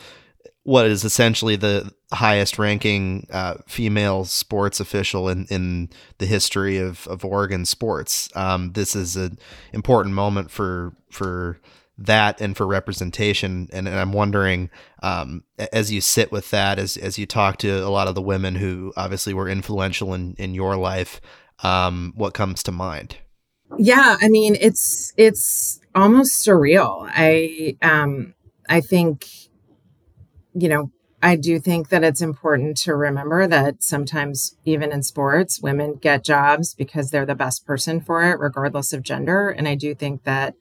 what 0.64 0.86
is 0.86 1.04
essentially 1.04 1.56
the 1.56 1.92
highest 2.12 2.58
ranking 2.58 3.26
uh, 3.30 3.54
female 3.66 4.24
sports 4.24 4.80
official 4.80 5.28
in, 5.28 5.46
in 5.50 5.90
the 6.18 6.26
history 6.26 6.78
of, 6.78 7.06
of 7.06 7.24
Oregon 7.24 7.64
sports. 7.64 8.28
Um, 8.34 8.72
this 8.72 8.96
is 8.96 9.14
an 9.16 9.38
important 9.72 10.14
moment 10.14 10.50
for 10.50 10.94
for 11.10 11.60
that 11.96 12.40
and 12.40 12.56
for 12.56 12.66
representation. 12.66 13.68
And, 13.72 13.86
and 13.86 13.96
I'm 13.96 14.12
wondering, 14.12 14.68
um, 15.02 15.44
as 15.72 15.92
you 15.92 16.00
sit 16.00 16.32
with 16.32 16.50
that, 16.50 16.78
as 16.78 16.96
as 16.96 17.18
you 17.18 17.26
talk 17.26 17.58
to 17.58 17.70
a 17.70 17.90
lot 17.90 18.08
of 18.08 18.14
the 18.14 18.22
women 18.22 18.56
who 18.56 18.92
obviously 18.96 19.34
were 19.34 19.48
influential 19.48 20.14
in 20.14 20.34
in 20.38 20.54
your 20.54 20.76
life, 20.76 21.20
um, 21.62 22.14
what 22.16 22.34
comes 22.34 22.62
to 22.64 22.72
mind? 22.72 23.18
Yeah, 23.78 24.16
I 24.20 24.28
mean, 24.28 24.56
it's 24.60 25.12
it's 25.18 25.80
almost 25.94 26.46
surreal. 26.46 27.08
I 27.12 27.76
um 27.82 28.34
I 28.68 28.80
think 28.80 29.26
you 30.54 30.68
know, 30.68 30.90
I 31.22 31.36
do 31.36 31.58
think 31.58 31.88
that 31.88 32.04
it's 32.04 32.20
important 32.20 32.76
to 32.78 32.94
remember 32.94 33.46
that 33.46 33.82
sometimes, 33.82 34.56
even 34.64 34.92
in 34.92 35.02
sports, 35.02 35.60
women 35.60 35.94
get 35.94 36.24
jobs 36.24 36.74
because 36.74 37.10
they're 37.10 37.24
the 37.24 37.34
best 37.34 37.64
person 37.64 38.00
for 38.00 38.22
it, 38.30 38.38
regardless 38.38 38.92
of 38.92 39.02
gender. 39.02 39.48
And 39.48 39.66
I 39.66 39.74
do 39.74 39.94
think 39.94 40.24
that 40.24 40.54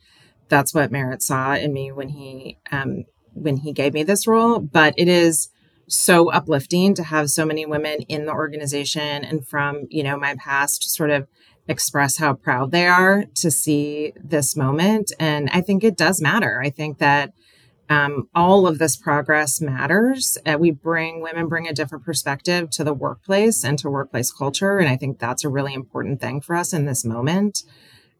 that's 0.47 0.73
what 0.73 0.91
Merritt 0.91 1.21
saw 1.21 1.55
in 1.55 1.73
me 1.73 1.91
when 1.91 2.09
he, 2.09 2.59
um, 2.71 3.03
when 3.33 3.57
he 3.57 3.73
gave 3.73 3.93
me 3.93 4.03
this 4.03 4.25
role, 4.25 4.59
but 4.59 4.93
it 4.97 5.07
is 5.07 5.49
so 5.89 6.31
uplifting 6.31 6.93
to 6.95 7.03
have 7.03 7.29
so 7.29 7.45
many 7.45 7.65
women 7.65 8.01
in 8.03 8.25
the 8.25 8.31
organization 8.31 9.25
and 9.25 9.45
from, 9.45 9.85
you 9.89 10.03
know, 10.03 10.17
my 10.17 10.35
past 10.35 10.89
sort 10.95 11.09
of 11.09 11.27
express 11.67 12.17
how 12.17 12.33
proud 12.33 12.71
they 12.71 12.87
are 12.87 13.25
to 13.35 13.51
see 13.51 14.13
this 14.15 14.55
moment. 14.55 15.11
And 15.19 15.49
I 15.51 15.61
think 15.61 15.83
it 15.83 15.97
does 15.97 16.21
matter. 16.21 16.61
I 16.63 16.69
think 16.69 16.99
that 16.99 17.33
um, 17.93 18.27
all 18.33 18.65
of 18.65 18.79
this 18.79 18.95
progress 18.95 19.61
matters. 19.61 20.37
Uh, 20.47 20.57
we 20.59 20.71
bring 20.71 21.21
women 21.21 21.47
bring 21.47 21.67
a 21.67 21.73
different 21.73 22.03
perspective 22.03 22.71
to 22.71 22.83
the 22.83 22.93
workplace 22.93 23.63
and 23.63 23.77
to 23.79 23.89
workplace 23.89 24.31
culture, 24.31 24.79
and 24.79 24.89
I 24.89 24.97
think 24.97 25.19
that's 25.19 25.43
a 25.43 25.49
really 25.49 25.75
important 25.75 26.19
thing 26.19 26.41
for 26.41 26.55
us 26.55 26.73
in 26.73 26.85
this 26.85 27.05
moment. 27.05 27.59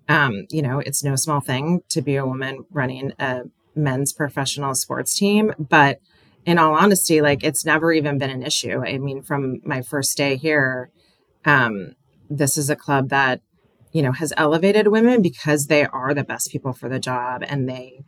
Um, 0.07 0.45
you 0.51 0.61
know, 0.61 0.77
it's 0.79 1.03
no 1.03 1.15
small 1.15 1.39
thing 1.39 1.81
to 1.89 2.03
be 2.03 2.17
a 2.17 2.25
woman 2.25 2.65
running 2.69 3.13
a 3.17 3.43
men's 3.73 4.13
professional 4.13 4.75
sports 4.75 5.17
team, 5.17 5.53
but 5.57 5.99
in 6.45 6.59
all 6.59 6.75
honesty, 6.75 7.21
like 7.21 7.43
it's 7.43 7.65
never 7.65 7.91
even 7.91 8.19
been 8.19 8.29
an 8.29 8.43
issue. 8.43 8.83
I 8.85 8.99
mean, 8.99 9.23
from 9.23 9.59
my 9.63 9.81
first 9.81 10.15
day 10.15 10.35
here, 10.35 10.91
um, 11.45 11.95
this 12.29 12.57
is 12.57 12.69
a 12.69 12.75
club 12.75 13.09
that 13.09 13.41
you 13.91 14.03
know 14.03 14.11
has 14.11 14.33
elevated 14.37 14.89
women 14.89 15.23
because 15.23 15.65
they 15.65 15.85
are 15.87 16.13
the 16.13 16.23
best 16.23 16.51
people 16.51 16.73
for 16.73 16.89
the 16.89 16.99
job 16.99 17.43
and 17.47 17.67
they 17.67 18.03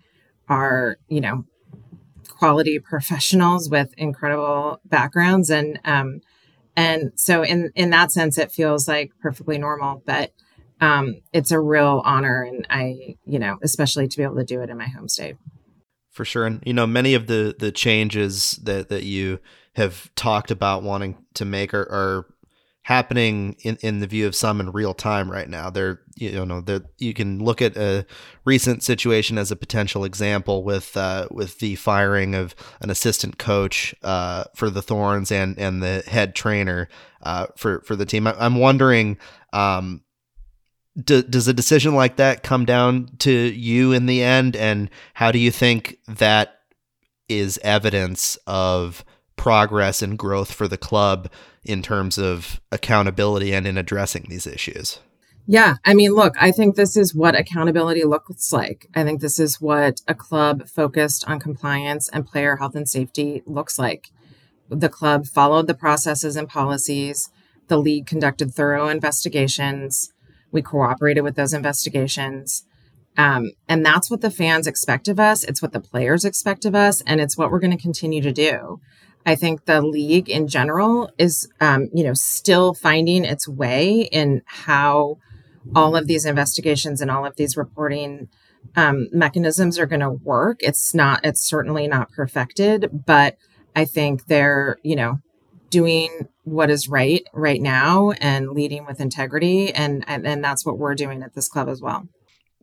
are 0.47 0.97
you 1.07 1.19
know 1.19 1.45
quality 2.37 2.79
professionals 2.79 3.69
with 3.69 3.93
incredible 3.97 4.79
backgrounds. 4.85 5.49
And 5.49 5.79
um 5.85 6.21
and 6.75 7.11
so 7.15 7.43
in 7.43 7.71
in 7.75 7.89
that 7.91 8.11
sense 8.11 8.37
it 8.37 8.51
feels 8.51 8.87
like 8.87 9.11
perfectly 9.21 9.57
normal. 9.57 10.03
But 10.05 10.33
um 10.81 11.21
it's 11.33 11.51
a 11.51 11.59
real 11.59 12.01
honor 12.03 12.43
and 12.43 12.67
i 12.69 13.15
you 13.25 13.39
know 13.39 13.57
especially 13.63 14.09
to 14.09 14.17
be 14.17 14.23
able 14.23 14.35
to 14.35 14.43
do 14.43 14.61
it 14.61 14.69
in 14.69 14.77
my 14.77 14.87
home 14.87 15.07
state. 15.07 15.37
For 16.11 16.25
sure. 16.25 16.45
And 16.45 16.61
you 16.65 16.73
know 16.73 16.87
many 16.87 17.13
of 17.13 17.27
the 17.27 17.55
the 17.57 17.71
changes 17.71 18.59
that 18.63 18.89
that 18.89 19.03
you 19.03 19.39
have 19.75 20.13
talked 20.15 20.51
about 20.51 20.83
wanting 20.83 21.17
to 21.33 21.43
make 21.43 21.73
are, 21.73 21.81
are 21.81 22.25
happening 22.85 23.55
in, 23.63 23.75
in 23.81 23.99
the 23.99 24.05
view 24.05 24.27
of 24.27 24.35
some 24.35 24.59
in 24.59 24.71
real 24.71 24.93
time 24.93 25.29
right 25.29 25.49
now. 25.49 25.71
There, 25.71 26.01
you 26.15 26.45
know, 26.45 26.61
that 26.61 26.83
you 26.99 27.15
can 27.15 27.43
look 27.43 27.59
at 27.59 27.75
a 27.75 28.05
recent 28.45 28.83
situation 28.83 29.39
as 29.39 29.49
a 29.49 29.55
potential 29.55 30.05
example 30.05 30.63
with 30.63 30.95
uh, 30.95 31.27
with 31.31 31.57
the 31.57 31.75
firing 31.77 32.35
of 32.35 32.55
an 32.81 32.91
assistant 32.91 33.39
coach 33.39 33.95
uh, 34.03 34.43
for 34.53 34.69
the 34.69 34.83
Thorns 34.83 35.31
and 35.31 35.57
and 35.57 35.81
the 35.81 36.03
head 36.05 36.35
trainer 36.35 36.87
uh, 37.23 37.47
for 37.57 37.81
for 37.81 37.95
the 37.95 38.05
team. 38.05 38.27
I, 38.27 38.45
am 38.45 38.55
wondering. 38.55 39.17
Um, 39.51 40.01
do, 40.97 41.23
does 41.23 41.47
a 41.47 41.53
decision 41.53 41.93
like 41.95 42.17
that 42.17 42.43
come 42.43 42.65
down 42.65 43.09
to 43.19 43.31
you 43.31 43.93
in 43.93 44.05
the 44.05 44.21
end, 44.21 44.55
and 44.55 44.91
how 45.15 45.31
do 45.31 45.39
you 45.39 45.51
think 45.51 45.97
that 46.07 46.59
is 47.27 47.59
evidence 47.63 48.37
of 48.45 49.03
progress 49.35 50.01
and 50.01 50.17
growth 50.19 50.53
for 50.53 50.67
the 50.67 50.77
club 50.77 51.29
in 51.65 51.81
terms 51.81 52.17
of 52.17 52.61
accountability 52.71 53.53
and 53.53 53.67
in 53.67 53.77
addressing 53.77 54.27
these 54.29 54.47
issues. 54.47 54.99
Yeah, 55.47 55.75
I 55.85 55.93
mean, 55.93 56.13
look, 56.13 56.33
I 56.39 56.51
think 56.51 56.75
this 56.75 56.97
is 56.97 57.13
what 57.13 57.37
accountability 57.37 58.03
looks 58.03 58.51
like. 58.51 58.87
I 58.95 59.03
think 59.03 59.21
this 59.21 59.39
is 59.39 59.61
what 59.61 60.01
a 60.07 60.15
club 60.15 60.67
focused 60.67 61.23
on 61.27 61.39
compliance 61.39 62.09
and 62.09 62.25
player 62.25 62.55
health 62.55 62.75
and 62.75 62.89
safety 62.89 63.43
looks 63.45 63.77
like. 63.77 64.09
The 64.69 64.89
club 64.89 65.27
followed 65.27 65.67
the 65.67 65.75
processes 65.75 66.35
and 66.35 66.49
policies. 66.49 67.29
The 67.67 67.77
league 67.77 68.07
conducted 68.07 68.53
thorough 68.53 68.87
investigations. 68.87 70.11
We 70.51 70.63
cooperated 70.63 71.23
with 71.23 71.35
those 71.35 71.53
investigations. 71.53 72.63
Um, 73.17 73.51
and 73.69 73.85
that's 73.85 74.09
what 74.09 74.21
the 74.21 74.31
fans 74.31 74.65
expect 74.65 75.07
of 75.07 75.19
us. 75.19 75.43
It's 75.43 75.61
what 75.61 75.73
the 75.73 75.79
players 75.79 76.25
expect 76.25 76.65
of 76.65 76.73
us. 76.73 77.01
And 77.05 77.21
it's 77.21 77.37
what 77.37 77.51
we're 77.51 77.59
going 77.59 77.75
to 77.75 77.81
continue 77.81 78.21
to 78.21 78.31
do. 78.31 78.81
I 79.25 79.35
think 79.35 79.65
the 79.65 79.81
league 79.81 80.29
in 80.29 80.47
general 80.47 81.11
is, 81.17 81.49
um, 81.59 81.89
you 81.93 82.03
know, 82.03 82.13
still 82.13 82.73
finding 82.73 83.25
its 83.25 83.47
way 83.47 84.01
in 84.11 84.41
how 84.45 85.17
all 85.75 85.95
of 85.95 86.07
these 86.07 86.25
investigations 86.25 87.01
and 87.01 87.09
all 87.09 87.25
of 87.25 87.35
these 87.35 87.57
reporting 87.57 88.29
um, 88.75 89.07
mechanisms 89.11 89.79
are 89.79 89.87
going 89.87 90.01
to 90.01 90.11
work. 90.11 90.57
It's 90.61 90.93
not, 90.93 91.21
it's 91.23 91.41
certainly 91.41 91.87
not 91.87 92.11
perfected, 92.11 92.89
but 93.05 93.37
I 93.75 93.85
think 93.85 94.27
they're, 94.27 94.77
you 94.83 94.95
know, 94.95 95.19
doing 95.69 96.27
what 96.43 96.69
is 96.69 96.87
right 96.87 97.23
right 97.33 97.61
now 97.61 98.11
and 98.21 98.51
leading 98.51 98.85
with 98.85 99.01
integrity, 99.01 99.73
and 99.73 100.05
and, 100.07 100.25
and 100.25 100.43
that's 100.43 100.65
what 100.65 100.77
we're 100.77 100.95
doing 100.95 101.23
at 101.23 101.33
this 101.33 101.49
club 101.49 101.67
as 101.67 101.81
well. 101.81 102.07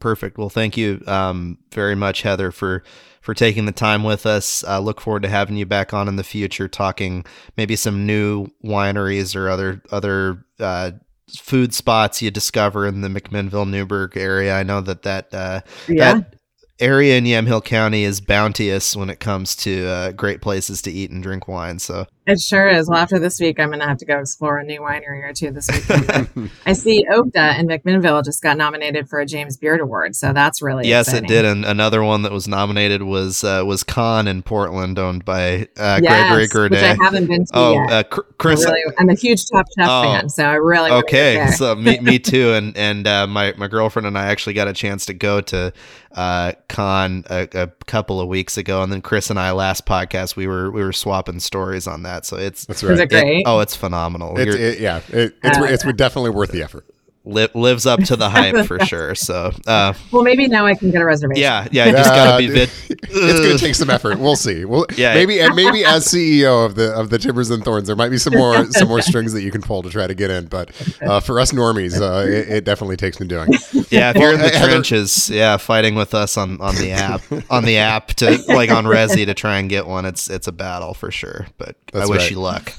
Perfect. 0.03 0.37
Well, 0.37 0.49
thank 0.49 0.77
you 0.77 1.01
um, 1.07 1.59
very 1.73 1.95
much, 1.95 2.23
Heather, 2.23 2.51
for 2.51 2.83
for 3.21 3.35
taking 3.35 3.67
the 3.67 3.73
time 3.73 4.03
with 4.03 4.27
us. 4.27 4.65
Uh, 4.65 4.81
look 4.81 5.01
forward 5.01 5.23
to 5.23 5.29
having 5.29 5.57
you 5.57 5.65
back 5.65 5.95
on 5.95 6.09
in 6.09 6.17
the 6.17 6.25
future, 6.25 6.67
talking 6.67 7.25
maybe 7.57 7.77
some 7.77 8.05
new 8.05 8.49
wineries 8.65 9.37
or 9.37 9.49
other 9.49 9.81
other 9.93 10.45
uh, 10.59 10.91
food 11.31 11.73
spots 11.73 12.21
you 12.21 12.33
discover 12.33 12.85
in 12.85 13.03
the 13.03 13.09
McMinnville 13.09 13.71
Newberg 13.71 14.17
area. 14.17 14.57
I 14.57 14.65
know 14.65 14.81
that 14.81 15.03
that 15.03 15.33
uh, 15.33 15.61
yeah. 15.87 16.15
that 16.15 16.35
area 16.81 17.17
in 17.17 17.23
Yamhill 17.23 17.65
County 17.65 18.03
is 18.03 18.21
bounteous 18.21 18.97
when 18.97 19.09
it 19.09 19.21
comes 19.21 19.55
to 19.55 19.87
uh, 19.87 20.11
great 20.11 20.41
places 20.43 20.83
to 20.83 20.91
eat 20.91 21.13
and 21.13 21.23
drink 21.23 21.47
wine. 21.47 21.79
So 21.79 22.07
it 22.25 22.41
sure 22.41 22.69
is. 22.69 22.89
Well, 22.89 22.99
after 22.99 23.19
this 23.19 23.41
week, 23.41 23.59
I'm 23.59 23.69
going 23.69 23.81
to 23.81 23.87
have 23.87 23.99
to 23.99 24.05
go 24.05 24.21
explore 24.21 24.59
a 24.59 24.65
new 24.65 24.81
winery 24.81 25.25
or 25.25 25.33
two 25.33 25.51
this 25.51 25.69
week. 25.69 26.51
I 26.67 26.73
see 26.73 27.05
Okta 27.11 27.59
in 27.59 27.67
McMinnville 27.67 28.25
just 28.25 28.43
got 28.43 28.57
nominated 28.57 29.09
for 29.09 29.19
a 29.19 29.27
James 29.27 29.57
Beard 29.57 29.81
Award, 29.81 30.15
so 30.15 30.33
that's 30.33 30.63
really 30.63 30.85
interesting. 30.85 30.91
yes, 30.91 31.09
exciting. 31.09 31.25
it 31.25 31.29
did. 31.29 31.45
And 31.45 31.65
another 31.65 32.05
one 32.05 32.23
that 32.23 32.31
was 32.31 32.47
nominated 32.47 33.03
was 33.03 33.43
uh, 33.43 33.65
was 33.67 33.83
Kann 33.83 34.29
in 34.29 34.43
Portland, 34.43 35.01
owned 35.01 35.25
by 35.25 35.67
uh, 35.77 35.99
yes, 36.01 36.31
Gregory 36.31 36.47
Gourdet, 36.47 36.71
which 36.71 36.83
I 36.83 37.03
haven't 37.03 37.27
been 37.27 37.45
to 37.47 37.53
oh, 37.55 37.73
yet. 37.73 37.91
Uh, 37.91 38.03
Chris, 38.39 38.65
I'm, 38.65 38.73
really, 38.73 38.95
I'm, 38.99 39.09
a 39.09 39.15
huge 39.15 39.45
Top 39.53 39.67
Chef 39.77 39.89
oh, 39.89 40.03
fan, 40.05 40.29
so 40.29 40.45
I 40.45 40.55
really 40.55 40.93
okay. 40.93 41.49
so 41.57 41.75
me, 41.75 41.99
me 41.99 42.19
too. 42.21 42.53
And 42.53 42.77
and 42.77 43.05
uh, 43.09 43.27
my 43.27 43.53
my 43.57 43.67
girlfriend 43.67 44.07
and 44.07 44.17
I 44.17 44.27
actually 44.27 44.55
got 44.55 44.69
a 44.69 44.73
chance 44.73 45.07
to 45.07 45.15
go 45.15 45.41
to 45.41 45.73
uh, 46.13 46.53
Kann 46.69 47.25
a, 47.29 47.49
a 47.53 47.67
couple 47.87 48.21
of 48.21 48.29
weeks 48.29 48.57
ago, 48.57 48.85
and 48.85 48.93
then 48.93 49.03
Chris 49.03 49.29
and 49.29 49.41
I 49.41 49.51
last 49.51 49.87
podcast 49.87 50.37
we 50.37 50.47
were 50.47 50.71
we 50.71 50.85
were 50.85 50.93
swapping 50.93 51.41
stories 51.41 51.89
on 51.89 52.05
that 52.05 52.12
that. 52.13 52.27
So 52.27 52.37
it's 52.37 52.67
that's 52.67 52.83
right. 52.83 52.93
Is 52.93 53.01
it 53.01 53.11
great? 53.11 53.39
It, 53.39 53.43
oh, 53.47 53.61
it's 53.61 53.77
phenomenal. 53.77 54.39
It's, 54.39 54.55
it, 54.55 54.81
yeah, 54.81 55.01
it, 55.09 55.37
it's 55.43 55.59
uh, 55.59 55.63
it's 55.65 55.85
definitely 55.97 56.31
worth 56.31 56.53
the 56.53 56.63
effort 56.63 56.87
li- 57.25 57.49
lives 57.55 57.87
up 57.87 58.01
to 58.05 58.17
the 58.17 58.29
hype 58.31 58.67
for 58.67 58.79
sure. 58.81 59.15
So, 59.15 59.53
uh, 59.67 59.95
well, 60.11 60.23
maybe 60.23 60.49
now 60.49 60.67
I 60.67 60.75
can 60.75 60.91
get 60.91 61.01
a 61.01 61.05
reservation. 61.05 61.43
Yeah, 61.43 61.67
yeah, 61.71 61.87
you 61.87 61.93
just 61.93 62.11
gotta 62.11 62.39
be. 62.39 62.53
Bit, 62.53 62.71
it's 62.91 63.41
gonna 63.41 63.59
take 63.59 63.75
some 63.75 63.91
effort. 63.91 64.19
We'll 64.19 64.37
see. 64.37 64.65
Well, 64.65 64.87
yeah, 64.97 65.15
maybe 65.15 65.41
and 65.41 65.55
maybe 65.55 65.85
as 65.85 66.07
CEO 66.07 66.67
of 66.67 66.75
the 66.75 66.93
of 66.93 67.11
the 67.11 67.19
Timbers 67.19 67.51
and 67.51 67.65
Thorns, 67.65 67.87
there 67.87 67.97
might 67.97 68.11
be 68.11 68.19
some 68.19 68.35
more 68.35 68.65
some 68.73 68.89
more 68.89 69.03
strings 69.03 69.33
that 69.33 69.43
you 69.43 69.51
can 69.51 69.63
pull 69.63 69.83
to 69.83 69.91
try 69.91 70.07
to 70.07 70.15
get 70.15 70.31
in. 70.31 70.47
But 70.47 70.71
uh, 71.03 71.21
for 71.21 71.39
us 71.41 71.53
normies, 71.53 72.01
uh, 72.01 72.27
it, 72.29 72.49
it, 72.49 72.65
definitely 72.65 72.97
takes 72.97 73.19
some 73.19 73.29
doing. 73.29 73.51
Yeah, 73.91 74.11
if 74.11 74.17
you're 74.17 74.33
in 74.33 74.41
the 74.41 74.51
trenches, 74.51 75.31
yeah, 75.31 75.57
fighting 75.57 75.95
with 75.95 76.15
us 76.15 76.37
on 76.37 76.61
on 76.61 76.75
the 76.77 76.93
app 76.93 77.23
on 77.51 77.65
the 77.65 77.79
app 77.79 78.09
to 78.15 78.43
like 78.49 78.71
on 78.71 78.85
Resy 78.85 79.27
to 79.27 79.35
try 79.35 79.59
and 79.59 79.69
get 79.69 79.87
one, 79.87 80.05
it's 80.05 80.29
it's 80.29 80.47
a 80.47 80.53
battle 80.53 80.95
for 80.95 81.11
sure. 81.11 81.47
But 81.59 81.77
That's 81.93 82.09
I 82.09 82.11
wish 82.11 82.23
right. 82.23 82.31
you 82.31 82.41
luck. 82.41 82.75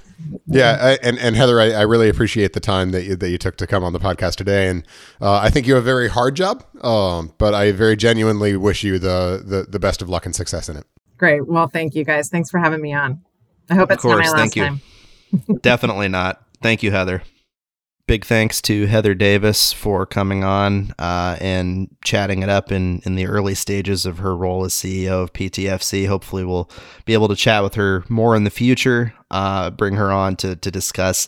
Yeah, 0.45 0.77
I, 0.79 0.91
and 1.07 1.17
and 1.19 1.35
Heather, 1.35 1.59
I, 1.59 1.71
I, 1.71 1.81
really 1.81 2.09
appreciate 2.09 2.53
the 2.53 2.59
time 2.59 2.91
that 2.91 3.03
you, 3.03 3.15
that 3.15 3.29
you 3.29 3.37
took 3.37 3.57
to 3.57 3.67
come 3.67 3.83
on 3.83 3.93
the 3.93 3.99
podcast 3.99 4.35
today, 4.35 4.67
and 4.67 4.85
uh, 5.21 5.39
I 5.39 5.49
think 5.49 5.67
you 5.67 5.73
have 5.75 5.83
a 5.83 5.85
very 5.85 6.09
hard 6.09 6.35
job, 6.35 6.63
um, 6.83 7.33
but 7.37 7.53
I 7.53 7.71
very 7.71 7.95
genuinely 7.95 8.55
wish 8.55 8.83
you 8.83 8.99
the, 8.99 9.43
the 9.45 9.65
the 9.69 9.79
best 9.79 10.01
of 10.01 10.09
luck 10.09 10.25
and 10.25 10.35
success 10.35 10.69
in 10.69 10.77
it. 10.77 10.85
Great. 11.17 11.47
Well, 11.47 11.67
thank 11.67 11.95
you 11.95 12.03
guys. 12.03 12.29
Thanks 12.29 12.49
for 12.49 12.59
having 12.59 12.81
me 12.81 12.93
on. 12.93 13.21
I 13.69 13.75
hope 13.75 13.89
of 13.89 13.95
it's 13.95 14.01
course, 14.01 14.25
not 14.25 14.25
my 14.25 14.31
last 14.31 14.53
thank 14.53 14.55
you. 14.55 14.63
time. 14.63 15.59
Definitely 15.61 16.09
not. 16.09 16.43
Thank 16.61 16.83
you, 16.83 16.91
Heather 16.91 17.23
big 18.05 18.25
thanks 18.25 18.61
to 18.61 18.85
Heather 18.85 19.13
Davis 19.13 19.71
for 19.71 20.05
coming 20.05 20.43
on 20.43 20.93
uh, 20.99 21.37
and 21.39 21.89
chatting 22.03 22.43
it 22.43 22.49
up 22.49 22.71
in, 22.71 23.01
in 23.05 23.15
the 23.15 23.27
early 23.27 23.55
stages 23.55 24.05
of 24.05 24.17
her 24.17 24.35
role 24.35 24.65
as 24.65 24.73
CEO 24.73 25.23
of 25.23 25.33
PTFC. 25.33 26.07
Hopefully, 26.07 26.43
we'll 26.43 26.69
be 27.05 27.13
able 27.13 27.27
to 27.29 27.35
chat 27.35 27.63
with 27.63 27.75
her 27.75 28.03
more 28.09 28.35
in 28.35 28.43
the 28.43 28.49
future, 28.49 29.13
uh, 29.31 29.69
bring 29.69 29.95
her 29.95 30.11
on 30.11 30.35
to, 30.37 30.55
to 30.57 30.69
discuss 30.69 31.27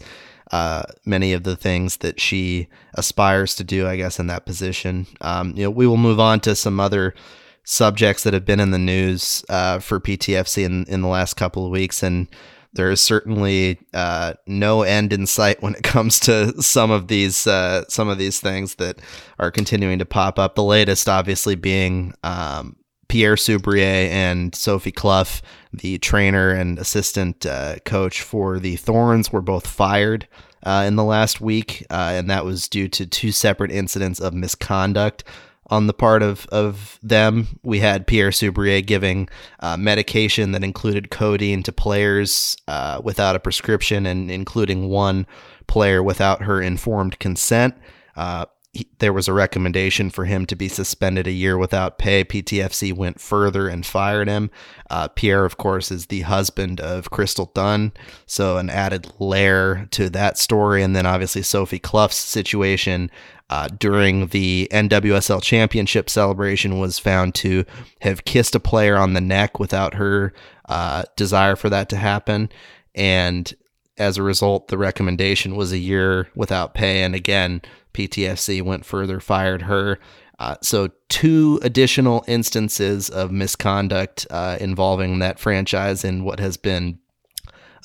uh, 0.52 0.84
many 1.06 1.34
of 1.34 1.44
the 1.44 1.56
things 1.56 1.98
that 1.98 2.20
she 2.20 2.68
aspires 2.94 3.56
to 3.56 3.64
do, 3.64 3.88
I 3.88 3.96
guess, 3.96 4.20
in 4.20 4.28
that 4.28 4.46
position. 4.46 5.08
Um, 5.22 5.54
you 5.56 5.64
know, 5.64 5.72
we 5.72 5.88
will 5.88 5.98
move 5.98 6.20
on 6.20 6.40
to 6.42 6.56
some 6.56 6.80
other 6.80 7.16
subjects 7.64 8.24
that 8.24 8.34
have 8.34 8.46
been 8.46 8.60
in 8.60 8.72
the 8.72 8.78
news 8.78 9.44
uh, 9.50 9.80
for 9.80 10.00
PTFC 10.00 10.64
in, 10.64 10.86
in 10.86 11.02
the 11.02 11.08
last 11.08 11.34
couple 11.34 11.66
of 11.66 11.72
weeks. 11.72 12.04
And 12.04 12.28
there 12.76 12.92
is 12.92 13.02
certainly 13.02 13.80
uh, 13.94 14.34
no 14.46 14.84
end 14.84 15.12
in 15.12 15.26
sight 15.26 15.62
when 15.62 15.76
it 15.76 15.84
comes 15.84 16.20
to 16.22 16.62
some 16.62 16.92
of 16.92 17.08
these 17.08 17.48
uh, 17.48 17.86
some 17.88 18.08
of 18.08 18.18
these 18.18 18.40
things 18.40 18.76
that 18.76 19.00
are 19.40 19.52
continuing 19.52 20.00
to 20.00 20.06
pop 20.06 20.38
up. 20.38 20.56
The 20.56 20.64
latest, 20.64 21.10
obviously, 21.10 21.56
being 21.56 22.14
um, 22.24 22.76
Pierre 23.08 23.36
Soubrier 23.36 24.10
and 24.10 24.54
Sophie 24.54 24.92
Clough, 24.92 25.42
the 25.74 25.98
trainer 25.98 26.52
and 26.52 26.78
assistant 26.78 27.46
uh, 27.46 27.78
coach 27.86 28.22
for 28.22 28.60
the 28.60 28.76
Thorns, 28.76 29.32
were 29.32 29.42
both 29.42 29.66
fired 29.66 30.28
uh, 30.64 30.84
in 30.86 30.96
the 30.96 31.04
last 31.04 31.40
week, 31.40 31.86
uh, 31.90 32.14
and 32.16 32.30
that 32.30 32.46
was 32.46 32.68
due 32.68 32.88
to 32.90 33.06
two 33.06 33.32
separate 33.32 33.72
incidents 33.72 34.20
of 34.20 34.34
misconduct 34.34 35.24
on 35.68 35.88
the 35.88 35.94
part 35.94 36.22
of, 36.22 36.46
of 36.48 37.00
them. 37.02 37.60
We 37.64 37.80
had 37.80 38.08
Pierre 38.08 38.32
Soubrier 38.32 38.86
giving 38.86 39.30
uh, 39.60 39.78
medication 39.78 40.52
that 40.52 40.64
included 40.64 41.10
codeine 41.10 41.64
to 41.64 41.72
players 41.72 42.56
uh, 42.68 43.02
without 43.04 43.36
a 43.36 43.40
prescription, 43.40 44.06
and 44.06 44.30
including 44.30 44.90
one 44.90 45.26
player 45.68 46.04
without 46.04 46.44
her 46.44 46.62
informed 46.62 47.20
consent. 47.20 47.76
Uh, 48.16 48.46
he, 48.76 48.88
there 49.00 49.14
was 49.14 49.30
a 49.30 49.34
recommendation 49.34 50.10
for 50.10 50.26
him 50.26 50.46
to 50.46 50.56
be 50.56 50.68
suspended 50.68 51.28
a 51.28 51.32
year 51.32 51.58
without 51.58 51.98
pay. 51.98 52.26
PTFC 52.26 52.94
went 52.94 53.22
further 53.22 53.70
and 53.70 53.86
fired 53.86 54.28
him. 54.28 54.52
Uh, 54.90 55.08
Pierre, 55.08 55.46
of 55.46 55.58
course, 55.58 55.92
is 55.92 56.08
the 56.08 56.22
husband 56.22 56.82
of 56.82 57.10
Crystal 57.10 57.52
Dunn, 57.56 57.94
so 58.26 58.58
an 58.58 58.70
added 58.70 59.14
layer 59.18 59.88
to 59.92 60.10
that 60.10 60.38
story. 60.38 60.84
And 60.84 60.94
then 60.94 61.06
obviously 61.06 61.42
Sophie 61.42 61.80
Clough's 61.80 62.16
situation 62.16 63.10
uh, 63.50 63.68
during 63.80 64.28
the 64.28 64.68
NWSL 64.72 65.42
Championship 65.42 66.10
celebration 66.10 66.80
was 66.80 67.00
found 67.00 67.36
to 67.36 67.64
have 68.02 68.26
kissed 68.26 68.56
a 68.56 68.60
player 68.60 68.98
on 68.98 69.14
the 69.14 69.22
neck 69.22 69.60
without 69.60 69.96
her 69.96 70.34
uh, 70.68 71.04
desire 71.16 71.56
for 71.56 71.70
that 71.70 71.90
to 71.90 71.98
happen, 71.98 72.50
and 72.96 73.54
as 73.98 74.18
a 74.18 74.24
result, 74.24 74.68
the 74.68 74.78
recommendation 74.78 75.56
was 75.56 75.72
a 75.72 75.78
year 75.78 76.30
without 76.36 76.74
pay. 76.74 77.04
And 77.04 77.16
again, 77.16 77.62
PTFC 77.94 78.62
went 78.62 78.86
further, 78.86 79.20
fired 79.20 79.64
her. 79.64 80.00
Uh, 80.38 80.56
so, 80.62 80.90
two 81.08 81.60
additional 81.64 82.26
instances 82.28 83.10
of 83.10 83.32
misconduct 83.32 84.28
uh, 84.30 84.58
involving 84.60 85.20
that 85.20 85.40
franchise 85.40 86.04
in 86.04 86.26
what 86.26 86.42
has 86.42 86.58
been 86.58 87.00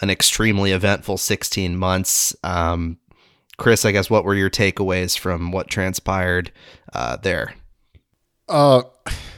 an 0.02 0.10
extremely 0.10 0.72
eventful 0.72 1.16
16 1.16 1.76
months. 1.76 2.34
Um, 2.42 2.98
Chris, 3.60 3.84
I 3.84 3.92
guess 3.92 4.08
what 4.08 4.24
were 4.24 4.34
your 4.34 4.48
takeaways 4.48 5.18
from 5.18 5.52
what 5.52 5.68
transpired 5.68 6.50
uh, 6.94 7.18
there? 7.18 7.52
Uh, 8.48 8.82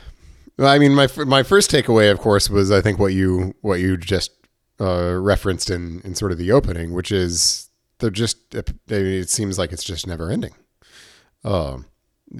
I 0.61 0.79
mean, 0.79 0.95
my 0.95 1.09
my 1.27 1.43
first 1.43 1.73
takeaway, 1.73 2.09
of 2.11 2.21
course, 2.21 2.49
was 2.49 2.71
I 2.71 2.81
think 2.81 3.01
what 3.01 3.13
you 3.13 3.57
what 3.63 3.81
you 3.81 3.97
just 3.97 4.31
uh, 4.81 5.19
referenced 5.21 5.71
in 5.71 6.01
in 6.05 6.15
sort 6.15 6.31
of 6.31 6.39
the 6.39 6.53
opening, 6.53 6.93
which 6.93 7.11
is 7.11 7.69
they're 7.99 8.11
just 8.11 8.37
it 8.89 9.29
seems 9.29 9.59
like 9.59 9.73
it's 9.73 9.83
just 9.83 10.07
never 10.07 10.31
ending. 10.31 10.55
Uh, 11.45 11.79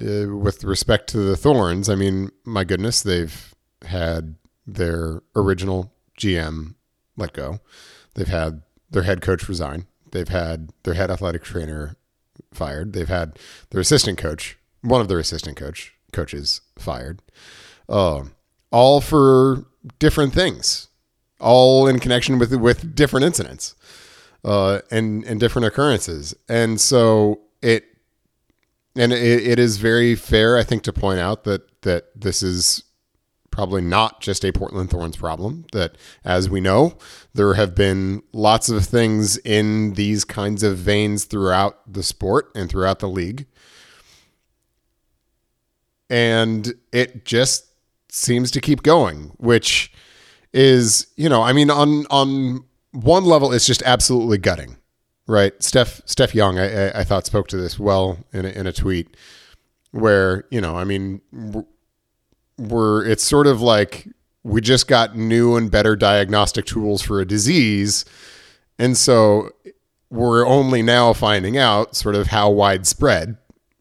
uh, 0.01 0.27
with 0.33 0.63
respect 0.63 1.09
to 1.09 1.17
the 1.17 1.35
Thorns, 1.35 1.89
I 1.89 1.95
mean, 1.95 2.31
my 2.45 2.63
goodness, 2.63 3.03
they've 3.03 3.53
had 3.85 4.35
their 4.65 5.21
original 5.35 5.93
GM 6.17 6.75
let 7.17 7.33
go. 7.33 7.59
They've 8.13 8.25
had 8.25 8.61
their 8.89 9.03
head 9.03 9.21
coach 9.21 9.49
resign. 9.49 9.87
They've 10.13 10.29
had 10.29 10.69
their 10.83 10.93
head 10.93 11.09
athletic 11.09 11.43
trainer 11.43 11.95
fired. 12.53 12.93
They've 12.93 13.09
had 13.09 13.39
their 13.71 13.81
assistant 13.81 14.19
coach, 14.19 14.57
one 14.81 15.01
of 15.01 15.07
their 15.07 15.17
assistant 15.17 15.57
coach 15.57 15.95
coaches 16.11 16.61
fired. 16.77 17.19
Uh, 17.89 18.25
all 18.71 19.01
for 19.01 19.65
different 19.97 20.31
things, 20.31 20.87
all 21.39 21.87
in 21.87 21.97
connection 21.99 22.37
with 22.37 22.53
with 22.53 22.95
different 22.95 23.25
incidents 23.25 23.75
uh, 24.43 24.81
and 24.91 25.23
and 25.25 25.39
different 25.39 25.65
occurrences. 25.65 26.35
And 26.47 26.79
so 26.79 27.41
it 27.63 27.85
and 28.95 29.11
it, 29.11 29.47
it 29.47 29.57
is 29.57 29.77
very 29.77 30.13
fair, 30.13 30.57
I 30.59 30.63
think, 30.63 30.83
to 30.83 30.93
point 30.93 31.19
out 31.19 31.43
that 31.45 31.81
that 31.81 32.05
this 32.15 32.43
is 32.43 32.83
probably 33.53 33.81
not 33.81 34.19
just 34.19 34.43
a 34.43 34.51
Portland 34.51 34.89
Thorns 34.89 35.15
problem. 35.15 35.65
That, 35.71 35.97
as 36.25 36.49
we 36.49 36.59
know, 36.59 36.97
there 37.33 37.53
have 37.53 37.75
been 37.75 38.23
lots 38.33 38.69
of 38.69 38.85
things 38.85 39.37
in 39.37 39.93
these 39.93 40.25
kinds 40.25 40.63
of 40.63 40.77
veins 40.77 41.25
throughout 41.25 41.79
the 41.91 42.03
sport 42.03 42.51
and 42.55 42.69
throughout 42.69 42.99
the 42.99 43.09
league. 43.09 43.45
And 46.09 46.73
it 46.91 47.25
just 47.25 47.67
seems 48.09 48.51
to 48.51 48.61
keep 48.61 48.83
going, 48.83 49.31
which 49.37 49.93
is, 50.51 51.07
you 51.15 51.29
know, 51.29 51.41
I 51.41 51.53
mean, 51.53 51.69
on 51.69 52.05
on 52.09 52.65
one 52.91 53.23
level, 53.23 53.53
it's 53.53 53.65
just 53.65 53.81
absolutely 53.83 54.37
gutting 54.37 54.77
right? 55.27 55.53
Steph 55.63 56.01
Steph 56.05 56.35
Yang, 56.35 56.59
I, 56.59 56.65
I, 56.65 56.99
I 56.99 57.03
thought 57.03 57.25
spoke 57.25 57.47
to 57.49 57.57
this 57.57 57.79
well 57.79 58.17
in 58.33 58.45
a, 58.45 58.49
in 58.49 58.67
a 58.67 58.73
tweet 58.73 59.15
where 59.91 60.45
you 60.51 60.59
know, 60.59 60.75
I 60.75 60.83
mean, 60.83 61.21
we're 62.57 63.05
it's 63.05 63.23
sort 63.23 63.47
of 63.47 63.61
like 63.61 64.07
we 64.43 64.61
just 64.61 64.87
got 64.87 65.15
new 65.15 65.55
and 65.55 65.71
better 65.71 65.95
diagnostic 65.95 66.65
tools 66.65 67.01
for 67.01 67.19
a 67.19 67.25
disease, 67.25 68.05
and 68.77 68.97
so 68.97 69.49
we're 70.09 70.45
only 70.45 70.81
now 70.81 71.13
finding 71.13 71.57
out 71.57 71.95
sort 71.95 72.15
of 72.15 72.27
how 72.27 72.49
widespread 72.49 73.37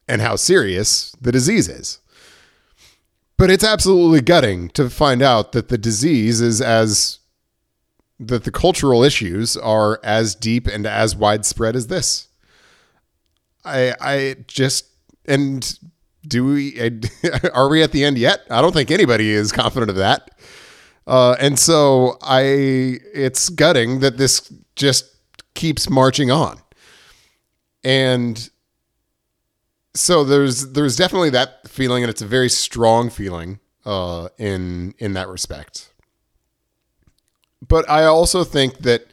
and 0.09 0.23
how 0.23 0.37
serious 0.37 1.15
the 1.21 1.33
disease 1.33 1.69
is. 1.69 2.01
But 3.37 3.51
it's 3.51 3.65
absolutely 3.65 4.21
gutting 4.21 4.69
to 4.71 4.89
find 4.89 5.21
out 5.21 5.53
that 5.53 5.69
the 5.69 5.79
disease 5.79 6.41
is 6.41 6.61
as 6.61 7.19
that 8.21 8.45
the 8.45 8.53
cultural 8.53 9.03
issues 9.03 9.57
are 9.57 9.99
as 10.05 10.35
deep 10.35 10.67
and 10.67 10.87
as 10.87 11.17
widespread 11.17 11.75
as 11.75 11.89
this. 11.89 12.29
I 13.65 13.95
I 14.01 14.37
just 14.47 14.87
and 15.27 15.79
do 16.27 16.45
we 16.45 17.01
are 17.55 17.69
we 17.69 17.83
at 17.83 17.93
the 17.93 18.05
end 18.05 18.19
yet? 18.19 18.41
I 18.51 18.61
don't 18.61 18.73
think 18.73 18.91
anybody 18.91 19.31
is 19.31 19.53
confident 19.53 19.91
of 19.91 19.97
that. 19.97 20.31
Uh, 21.07 21.35
and 21.41 21.59
so 21.59 22.19
I 22.23 22.43
it's 22.43 23.49
gutting 23.49 24.01
that 24.01 24.19
this 24.19 24.53
just 24.77 25.15
keeps 25.55 25.91
marching 25.91 26.31
on. 26.31 26.59
And 27.85 28.49
so 29.95 30.25
there's 30.25 30.73
there's 30.73 30.97
definitely 30.97 31.31
that 31.31 31.69
feeling 31.69 32.03
and 32.03 32.11
it's 32.11 32.23
a 32.23 32.27
very 32.27 32.49
strong 32.49 33.11
feeling 33.11 33.59
uh, 33.85 34.29
in 34.39 34.95
in 34.99 35.15
that 35.15 35.29
respect 35.29 35.93
but 37.67 37.89
I 37.89 38.05
also 38.05 38.45
think 38.45 38.79
that 38.79 39.07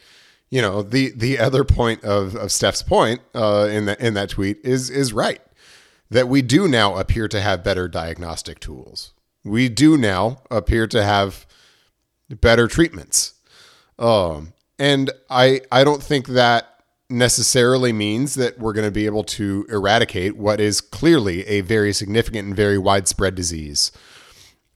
you 0.49 0.61
know 0.61 0.81
the 0.81 1.11
the 1.15 1.39
other 1.39 1.63
point 1.63 2.03
of, 2.03 2.35
of 2.35 2.51
Steph's 2.51 2.81
point 2.81 3.21
uh, 3.33 3.67
in 3.71 3.85
that 3.85 3.99
in 3.99 4.15
that 4.15 4.29
tweet 4.29 4.59
is 4.63 4.89
is 4.89 5.13
right 5.13 5.41
that 6.09 6.27
we 6.27 6.41
do 6.41 6.67
now 6.67 6.97
appear 6.97 7.27
to 7.27 7.41
have 7.41 7.63
better 7.63 7.87
diagnostic 7.87 8.59
tools. 8.59 9.13
We 9.43 9.69
do 9.69 9.97
now 9.97 10.41
appear 10.51 10.87
to 10.87 11.03
have 11.03 11.45
better 12.29 12.67
treatments, 12.67 13.33
um, 13.97 14.53
and 14.77 15.11
I 15.29 15.61
I 15.71 15.83
don't 15.83 16.03
think 16.03 16.27
that 16.27 16.79
necessarily 17.09 17.91
means 17.91 18.35
that 18.35 18.59
we're 18.59 18.73
going 18.73 18.87
to 18.87 18.91
be 18.91 19.05
able 19.05 19.23
to 19.23 19.65
eradicate 19.69 20.37
what 20.37 20.61
is 20.61 20.79
clearly 20.79 21.45
a 21.47 21.61
very 21.61 21.91
significant 21.91 22.47
and 22.47 22.55
very 22.55 22.77
widespread 22.77 23.33
disease 23.33 23.91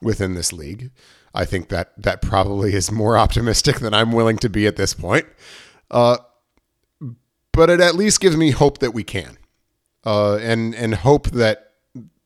within 0.01 0.33
this 0.33 0.51
league. 0.51 0.91
I 1.35 1.45
think 1.45 1.69
that 1.69 1.93
that 1.97 2.21
probably 2.21 2.73
is 2.73 2.91
more 2.91 3.17
optimistic 3.25 3.79
than 3.79 3.93
I'm 3.93 4.11
willing 4.11 4.37
to 4.39 4.49
be 4.49 4.67
at 4.67 4.75
this 4.75 4.93
point. 4.93 5.27
Uh, 5.91 6.17
but 7.51 7.69
it 7.69 7.79
at 7.79 7.95
least 7.95 8.19
gives 8.19 8.35
me 8.35 8.49
hope 8.49 8.79
that 8.79 8.95
we 8.95 9.03
can, 9.03 9.37
uh, 10.05 10.35
and 10.35 10.73
and 10.75 10.95
hope 10.95 11.29
that 11.31 11.71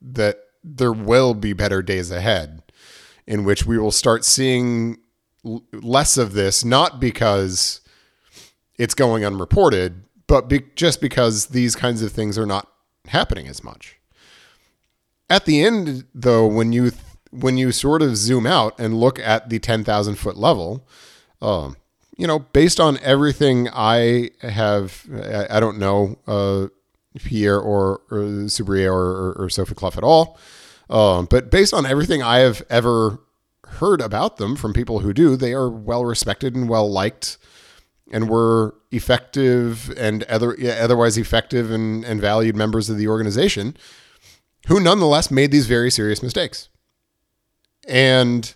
that 0.01 0.39
there 0.63 0.93
will 0.93 1.33
be 1.33 1.53
better 1.53 1.81
days 1.81 2.11
ahead, 2.11 2.61
in 3.25 3.43
which 3.43 3.65
we 3.65 3.77
will 3.77 3.91
start 3.91 4.25
seeing 4.25 4.97
l- 5.45 5.63
less 5.71 6.17
of 6.17 6.33
this, 6.33 6.65
not 6.65 6.99
because 6.99 7.81
it's 8.77 8.93
going 8.93 9.25
unreported, 9.25 10.03
but 10.27 10.47
be- 10.49 10.65
just 10.75 11.01
because 11.01 11.47
these 11.47 11.75
kinds 11.75 12.01
of 12.01 12.11
things 12.11 12.37
are 12.37 12.45
not 12.45 12.67
happening 13.07 13.47
as 13.47 13.63
much. 13.63 13.95
At 15.29 15.45
the 15.45 15.61
end, 15.63 16.05
though, 16.13 16.45
when 16.47 16.71
you 16.71 16.91
th- 16.91 17.01
when 17.31 17.57
you 17.57 17.71
sort 17.71 18.01
of 18.01 18.15
zoom 18.17 18.45
out 18.45 18.79
and 18.79 18.97
look 18.97 19.19
at 19.19 19.49
the 19.49 19.59
10,000 19.59 20.15
foot 20.15 20.37
level, 20.37 20.87
um, 21.41 21.75
you 22.17 22.25
know, 22.25 22.39
based 22.39 22.79
on 22.79 22.97
everything 22.99 23.67
I 23.71 24.31
have, 24.41 25.05
I, 25.13 25.57
I 25.57 25.59
don't 25.59 25.77
know 25.77 26.17
uh, 26.25 26.67
Pierre 27.23 27.59
or, 27.59 28.01
or 28.09 28.47
or, 28.49 28.87
or, 28.87 29.33
or, 29.33 29.49
Sophie 29.49 29.75
Clough 29.75 29.91
at 29.97 30.03
all, 30.03 30.37
um, 30.89 31.27
but 31.29 31.49
based 31.49 31.73
on 31.73 31.85
everything 31.85 32.21
I 32.21 32.39
have 32.39 32.61
ever 32.69 33.19
heard 33.65 34.01
about 34.01 34.37
them 34.37 34.55
from 34.55 34.73
people 34.73 34.99
who 34.99 35.13
do, 35.13 35.35
they 35.35 35.53
are 35.53 35.69
well 35.69 36.05
respected 36.05 36.55
and 36.55 36.69
well 36.69 36.89
liked 36.89 37.37
and 38.11 38.29
were 38.29 38.75
effective 38.91 39.93
and 39.97 40.23
other, 40.23 40.55
otherwise 40.79 41.17
effective 41.17 41.71
and, 41.71 42.05
and 42.05 42.21
valued 42.21 42.55
members 42.55 42.89
of 42.89 42.97
the 42.97 43.07
organization 43.07 43.75
who 44.67 44.79
nonetheless 44.79 45.29
made 45.29 45.51
these 45.51 45.67
very 45.67 45.91
serious 45.91 46.23
mistakes. 46.23 46.69
And 47.87 48.53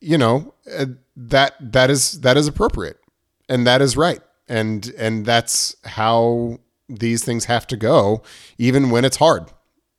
you 0.00 0.16
know 0.16 0.54
uh, 0.74 0.86
that 1.16 1.54
that 1.60 1.90
is 1.90 2.20
that 2.22 2.36
is 2.36 2.48
appropriate 2.48 2.98
and 3.48 3.66
that 3.66 3.82
is 3.82 3.96
right. 3.96 4.20
And 4.48 4.92
and 4.98 5.24
that's 5.24 5.76
how 5.84 6.58
these 6.98 7.24
things 7.24 7.44
have 7.46 7.66
to 7.66 7.76
go 7.76 8.22
even 8.58 8.90
when 8.90 9.04
it's 9.04 9.16
hard 9.16 9.46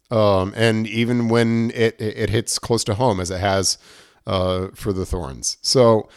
um, 0.09 0.53
and 0.55 0.87
even 0.87 1.29
when 1.29 1.71
it 1.71 1.99
it 1.99 2.29
hits 2.29 2.59
close 2.59 2.83
to 2.83 2.93
home 2.95 3.19
as 3.19 3.31
it 3.31 3.39
has 3.39 3.77
uh, 4.27 4.67
for 4.75 4.93
the 4.93 5.05
thorns 5.05 5.57
so 5.61 6.09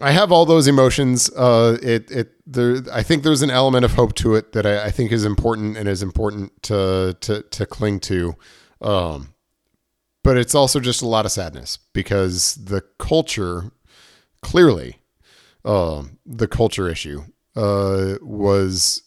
I 0.00 0.12
have 0.12 0.32
all 0.32 0.46
those 0.46 0.66
emotions. 0.66 1.30
Uh, 1.30 1.76
it 1.82 2.10
it 2.10 2.32
there. 2.46 2.78
I 2.92 3.02
think 3.02 3.22
there's 3.22 3.42
an 3.42 3.50
element 3.50 3.84
of 3.84 3.92
hope 3.92 4.14
to 4.16 4.34
it 4.34 4.52
that 4.52 4.64
I, 4.64 4.86
I 4.86 4.90
think 4.90 5.12
is 5.12 5.24
important 5.24 5.76
and 5.76 5.88
is 5.88 6.02
important 6.02 6.62
to 6.64 7.16
to 7.20 7.42
to 7.42 7.66
cling 7.66 8.00
to. 8.00 8.34
Um, 8.80 9.34
but 10.22 10.36
it's 10.36 10.54
also 10.54 10.80
just 10.80 11.02
a 11.02 11.06
lot 11.06 11.26
of 11.26 11.32
sadness 11.32 11.78
because 11.92 12.54
the 12.54 12.82
culture, 12.98 13.72
clearly, 14.42 14.96
um, 15.64 16.18
the 16.24 16.48
culture 16.48 16.88
issue 16.88 17.24
uh, 17.56 18.16
was 18.22 19.02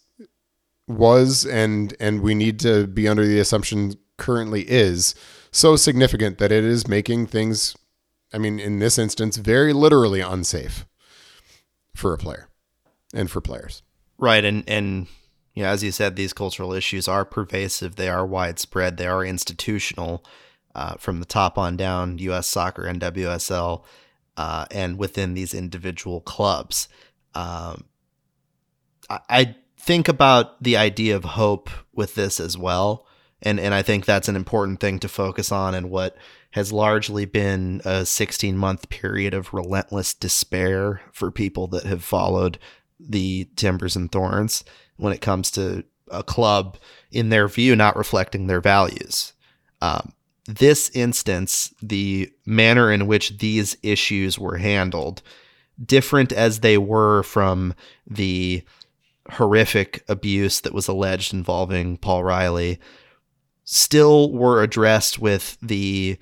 was 0.93 1.45
and 1.45 1.95
and 1.99 2.21
we 2.21 2.36
need 2.36 2.60
to 2.62 2.88
be 2.88 3.08
under 3.08 3.25
the 3.25 3.39
assumption 3.39 3.95
currently 4.17 4.62
is 4.69 5.15
so 5.51 5.75
significant 5.75 6.38
that 6.38 6.51
it 6.51 6.63
is 6.63 6.88
making 6.88 7.27
things 7.27 7.75
I 8.34 8.39
mean, 8.39 8.60
in 8.60 8.79
this 8.79 8.97
instance, 8.97 9.38
very 9.38 9.71
literally 9.73 10.19
unsafe 10.19 10.88
for 11.93 12.13
a 12.13 12.17
player 12.17 12.49
and 13.13 13.29
for 13.29 13.39
players. 13.39 13.84
Right. 14.17 14.43
And, 14.43 14.63
and, 14.67 15.08
yeah, 15.53 15.69
as 15.69 15.84
you 15.84 15.91
said, 15.91 16.15
these 16.15 16.34
cultural 16.34 16.73
issues 16.73 17.08
are 17.08 17.25
pervasive. 17.25 17.95
They 17.95 18.10
are 18.10 18.25
widespread. 18.25 18.97
They 18.97 19.06
are 19.06 19.23
institutional 19.23 20.25
uh, 20.73 20.95
from 20.95 21.19
the 21.19 21.27
top 21.27 21.60
on 21.60 21.77
down, 21.77 22.17
U.S. 22.17 22.47
soccer 22.47 22.86
and 22.86 22.99
WSL, 22.99 23.84
uh, 24.36 24.65
and 24.71 24.97
within 24.97 25.36
these 25.36 25.53
individual 25.53 26.21
clubs. 26.21 26.89
Um, 27.36 27.86
I, 29.12 29.19
I 29.29 29.56
think 29.83 30.07
about 30.07 30.63
the 30.63 30.77
idea 30.77 31.13
of 31.13 31.25
hope 31.25 31.69
with 31.93 32.15
this 32.15 32.39
as 32.39 32.57
well. 32.57 33.05
And, 33.41 33.59
and 33.59 33.73
I 33.73 33.81
think 33.81 34.05
that's 34.05 34.29
an 34.29 34.37
important 34.37 34.79
thing 34.79 34.97
to 34.99 35.09
focus 35.09 35.51
on 35.51 35.75
and 35.75 35.89
what 35.89 36.15
has 36.51 36.71
largely 36.71 37.25
been 37.25 37.81
a 37.83 38.05
16 38.05 38.55
month 38.57 38.87
period 38.87 39.33
of 39.33 39.53
relentless 39.53 40.13
despair 40.13 41.01
for 41.11 41.31
people 41.31 41.67
that 41.67 41.83
have 41.83 42.01
followed 42.01 42.57
the 42.97 43.49
Timbers 43.57 43.97
and 43.97 44.09
Thorns 44.09 44.63
when 44.95 45.11
it 45.11 45.19
comes 45.19 45.51
to 45.51 45.83
a 46.09 46.23
club, 46.23 46.77
in 47.11 47.27
their 47.27 47.49
view, 47.49 47.75
not 47.75 47.97
reflecting 47.97 48.47
their 48.47 48.61
values. 48.61 49.33
Um, 49.81 50.13
this 50.45 50.89
instance, 50.91 51.73
the 51.81 52.31
manner 52.45 52.89
in 52.89 53.05
which 53.07 53.39
these 53.39 53.75
issues 53.83 54.39
were 54.39 54.57
handled, 54.57 55.21
different 55.83 56.31
as 56.31 56.61
they 56.61 56.77
were 56.77 57.23
from 57.23 57.73
the 58.07 58.63
horrific 59.33 60.03
abuse 60.07 60.61
that 60.61 60.73
was 60.73 60.87
alleged 60.87 61.33
involving 61.33 61.97
Paul 61.97 62.23
Riley, 62.23 62.79
still 63.63 64.31
were 64.31 64.61
addressed 64.61 65.19
with 65.19 65.57
the 65.61 66.17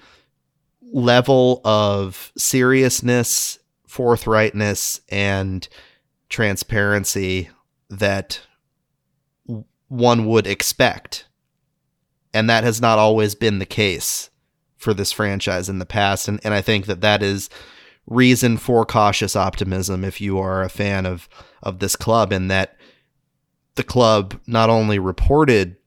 level 0.94 1.62
of 1.64 2.32
seriousness, 2.38 3.60
forthrightness, 3.88 5.02
and 5.10 5.68
transparency 6.30 7.50
that 7.90 8.42
one 9.88 10.26
would 10.26 10.48
expect. 10.48 11.26
And 12.34 12.50
that 12.50 12.64
has 12.64 12.80
not 12.80 13.00
always 13.00 13.36
been 13.36 13.60
the 13.60 13.66
case 13.66 14.30
for 14.78 14.94
this 14.94 15.12
franchise 15.12 15.68
in 15.68 15.80
the 15.80 15.86
past. 15.86 16.28
And, 16.28 16.40
and 16.44 16.54
I 16.54 16.62
think 16.62 16.86
that 16.86 17.02
that 17.02 17.22
is 17.22 17.50
reason 18.08 18.58
for 18.58 18.86
cautious 18.86 19.36
optimism 19.36 20.04
if 20.04 20.22
you 20.22 20.40
are 20.40 20.64
a 20.64 20.70
fan 20.70 21.06
of, 21.06 21.28
of 21.62 21.80
this 21.80 21.96
club, 21.96 22.32
and 22.32 22.50
that 22.50 22.76
the 23.76 23.84
club 23.84 24.40
not 24.48 24.70
only 24.70 25.00
reported 25.00 25.78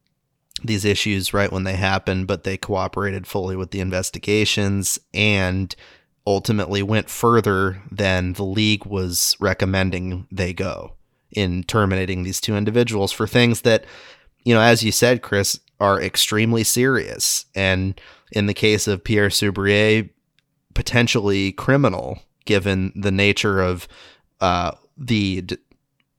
these 0.63 0.85
issues 0.85 1.33
right 1.33 1.51
when 1.51 1.63
they 1.63 1.75
happened, 1.75 2.27
but 2.27 2.43
they 2.43 2.57
cooperated 2.57 3.27
fully 3.27 3.55
with 3.55 3.71
the 3.71 3.79
investigations 3.79 4.97
and 5.13 5.75
ultimately 6.25 6.81
went 6.81 7.09
further 7.09 7.81
than 7.91 8.33
the 8.33 8.43
league 8.43 8.85
was 8.85 9.35
recommending 9.39 10.27
they 10.31 10.53
go 10.53 10.95
in 11.31 11.63
terminating 11.63 12.23
these 12.23 12.41
two 12.41 12.55
individuals 12.55 13.11
for 13.11 13.27
things 13.27 13.61
that, 13.61 13.85
you 14.43 14.53
know, 14.53 14.61
as 14.61 14.83
you 14.83 14.91
said, 14.91 15.21
Chris, 15.21 15.59
are 15.79 16.01
extremely 16.01 16.63
serious. 16.63 17.45
And 17.53 17.99
in 18.31 18.45
the 18.47 18.53
case 18.53 18.87
of 18.87 19.03
Pierre 19.03 19.29
Soubrier, 19.29 20.09
potentially 20.73 21.51
criminal, 21.51 22.19
given 22.45 22.91
the 22.95 23.11
nature 23.11 23.61
of 23.61 23.87
uh, 24.41 24.71
the 24.97 25.41
d- 25.41 25.57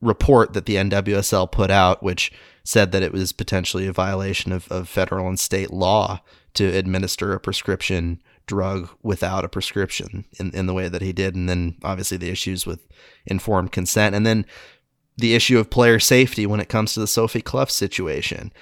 report 0.01 0.53
that 0.53 0.67
the 0.67 0.77
NWSL 0.77 1.51
put 1.51 1.71
out, 1.71 2.03
which 2.03 2.33
said 2.65 2.93
that 2.93 3.03
it 3.03 3.13
was 3.13 3.33
potentially 3.33 3.87
a 3.87 3.93
violation 3.93 4.53
of, 4.53 4.71
of 4.71 4.89
federal 4.89 5.29
and 5.29 5.39
state 5.39 5.73
law 5.73 6.21
to 6.55 6.65
administer 6.65 7.33
a 7.33 7.41
prescription 7.41 8.21
drug 8.47 8.89
without 9.03 9.45
a 9.45 9.49
prescription 9.49 10.25
in, 10.39 10.51
in 10.53 10.67
the 10.67 10.75
way 10.75 10.89
that 10.89 11.03
he 11.03 11.13
did. 11.13 11.35
And 11.35 11.49
then 11.49 11.77
obviously 11.83 12.17
the 12.17 12.31
issues 12.31 12.67
with 12.67 12.87
informed 13.27 13.73
consent. 13.73 14.15
And 14.15 14.27
then 14.27 14.47
the 15.17 15.35
issue 15.35 15.59
of 15.59 15.71
player 15.71 15.99
safety 15.99 16.47
when 16.47 16.61
it 16.61 16.69
comes 16.69 16.95
to 16.95 17.01
the 17.01 17.07
Sophie 17.07 17.41
Clough 17.41 17.67
situation 17.67 18.53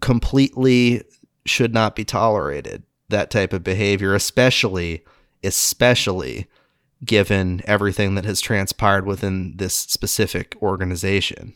completely 0.00 1.02
should 1.46 1.72
not 1.72 1.94
be 1.94 2.04
tolerated. 2.04 2.82
That 3.08 3.30
type 3.30 3.52
of 3.52 3.64
behavior, 3.64 4.14
especially, 4.14 5.04
especially 5.42 6.46
given 7.04 7.62
everything 7.64 8.14
that 8.14 8.24
has 8.24 8.40
transpired 8.40 9.06
within 9.06 9.56
this 9.56 9.74
specific 9.74 10.54
organization. 10.60 11.54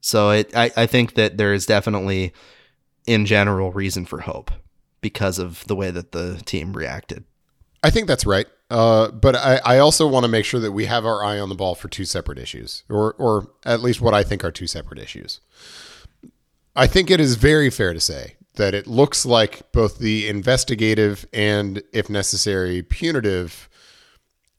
So 0.00 0.30
it, 0.30 0.56
I, 0.56 0.70
I 0.76 0.86
think 0.86 1.14
that 1.14 1.36
there 1.36 1.52
is 1.52 1.66
definitely, 1.66 2.32
in 3.06 3.26
general, 3.26 3.70
reason 3.70 4.06
for 4.06 4.22
hope 4.22 4.50
because 5.00 5.38
of 5.38 5.64
the 5.66 5.76
way 5.76 5.90
that 5.90 6.12
the 6.12 6.42
team 6.44 6.72
reacted. 6.72 7.24
I 7.82 7.90
think 7.90 8.06
that's 8.06 8.26
right. 8.26 8.46
Uh, 8.70 9.10
but 9.10 9.34
I, 9.34 9.60
I 9.64 9.78
also 9.78 10.06
want 10.06 10.24
to 10.24 10.28
make 10.28 10.44
sure 10.44 10.60
that 10.60 10.72
we 10.72 10.86
have 10.86 11.06
our 11.06 11.24
eye 11.24 11.40
on 11.40 11.48
the 11.48 11.54
ball 11.54 11.74
for 11.74 11.88
two 11.88 12.04
separate 12.04 12.38
issues, 12.38 12.84
or, 12.88 13.14
or 13.14 13.50
at 13.64 13.80
least 13.80 14.00
what 14.00 14.14
I 14.14 14.22
think 14.22 14.44
are 14.44 14.52
two 14.52 14.66
separate 14.66 15.00
issues. 15.00 15.40
I 16.76 16.86
think 16.86 17.10
it 17.10 17.20
is 17.20 17.36
very 17.36 17.70
fair 17.70 17.92
to 17.92 18.00
say 18.00 18.36
that 18.54 18.74
it 18.74 18.86
looks 18.86 19.24
like 19.24 19.72
both 19.72 19.98
the 19.98 20.28
investigative 20.28 21.26
and, 21.32 21.82
if 21.92 22.10
necessary, 22.10 22.82
punitive 22.82 23.68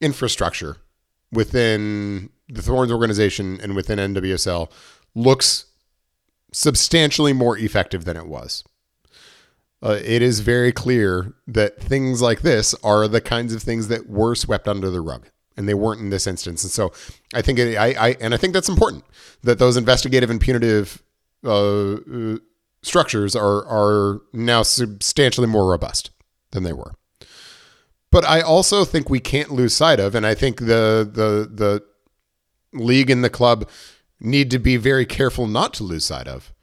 infrastructure 0.02 0.78
within 1.32 2.30
the 2.50 2.62
Thorns 2.62 2.92
organization 2.92 3.60
and 3.62 3.76
within 3.76 4.00
NWSL 4.00 4.70
looks 5.16 5.66
substantially 6.52 7.34
more 7.34 7.58
effective 7.58 8.06
than 8.06 8.18
it 8.18 8.28
was. 8.28 8.64
Uh, 9.84 10.00
it 10.04 10.22
is 10.22 10.42
very 10.42 10.72
clear 10.72 11.34
that 11.48 11.82
things 11.82 12.22
like 12.22 12.42
this 12.42 12.76
are 12.84 13.08
the 13.08 13.22
kinds 13.22 13.54
of 13.54 13.64
things 13.64 13.88
that 13.88 14.08
were 14.08 14.36
swept 14.36 14.68
under 14.68 14.92
the 14.92 15.02
rug, 15.02 15.28
and 15.58 15.68
they 15.68 15.74
weren't 15.74 16.02
in 16.02 16.12
this 16.12 16.28
instance. 16.28 16.64
And 16.64 16.72
so, 16.72 16.94
I 17.34 17.42
think 17.42 17.58
it, 17.58 17.76
I, 17.76 18.10
I 18.10 18.16
and 18.22 18.34
I 18.34 18.38
think 18.38 18.54
that's 18.54 18.70
important 18.70 19.06
that 19.42 19.58
those 19.58 19.78
investigative 19.78 20.30
and 20.30 20.40
punitive 20.40 21.02
uh, 21.44 21.94
uh, 21.94 22.38
structures 22.84 23.36
are 23.36 23.66
are 23.66 24.22
now 24.34 24.62
substantially 24.62 25.48
more 25.48 25.68
robust 25.68 26.12
than 26.52 26.62
they 26.62 26.74
were. 26.74 26.94
But 28.12 28.26
I 28.26 28.42
also 28.42 28.84
think 28.84 29.10
we 29.10 29.20
can't 29.20 29.52
lose 29.52 29.74
sight 29.74 30.00
of, 30.00 30.16
and 30.16 30.28
I 30.28 30.36
think 30.36 30.60
the 30.60 31.10
the 31.12 31.50
the 31.52 31.84
league 32.74 33.10
and 33.10 33.24
the 33.24 33.30
club 33.30 33.70
need 34.20 34.52
to 34.52 34.60
be 34.60 34.78
very 34.78 35.06
careful 35.06 35.48
not 35.48 35.74
to 35.76 35.84
lose 35.84 36.06
sight 36.06 36.28
of 36.28 36.54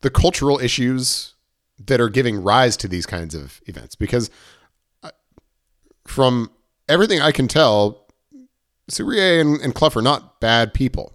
the 0.00 0.10
cultural 0.10 0.58
issues 0.58 1.34
that 1.86 2.00
are 2.00 2.08
giving 2.08 2.42
rise 2.42 2.76
to 2.76 2.88
these 2.88 3.06
kinds 3.06 3.34
of 3.34 3.60
events. 3.66 3.94
Because 3.94 4.30
uh, 5.02 5.10
from 6.06 6.50
everything 6.88 7.20
I 7.20 7.32
can 7.32 7.48
tell, 7.48 8.06
Soubrier 8.90 9.40
and, 9.40 9.60
and 9.60 9.74
Clough 9.74 9.96
are 9.96 10.02
not 10.02 10.40
bad 10.40 10.74
people. 10.74 11.14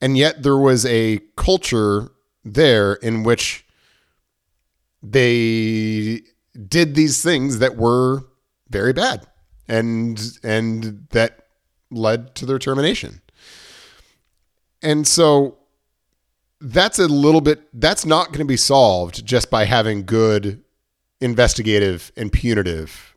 And 0.00 0.18
yet 0.18 0.42
there 0.42 0.58
was 0.58 0.84
a 0.86 1.20
culture 1.36 2.10
there 2.44 2.94
in 2.94 3.22
which 3.22 3.64
they 5.02 6.22
did 6.68 6.94
these 6.94 7.22
things 7.22 7.58
that 7.58 7.76
were 7.76 8.24
very 8.74 8.92
bad 8.92 9.24
and 9.68 10.38
and 10.42 11.06
that 11.10 11.46
led 11.90 12.34
to 12.34 12.44
their 12.44 12.58
termination. 12.58 13.22
And 14.82 15.06
so 15.06 15.58
that's 16.60 16.98
a 16.98 17.06
little 17.06 17.40
bit 17.40 17.60
that's 17.72 18.04
not 18.04 18.28
going 18.28 18.40
to 18.40 18.44
be 18.44 18.56
solved 18.56 19.24
just 19.24 19.48
by 19.48 19.64
having 19.64 20.04
good 20.04 20.62
investigative 21.20 22.10
and 22.16 22.32
punitive 22.32 23.16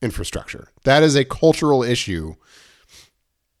infrastructure. 0.00 0.68
That 0.84 1.02
is 1.02 1.14
a 1.14 1.24
cultural 1.24 1.82
issue 1.82 2.36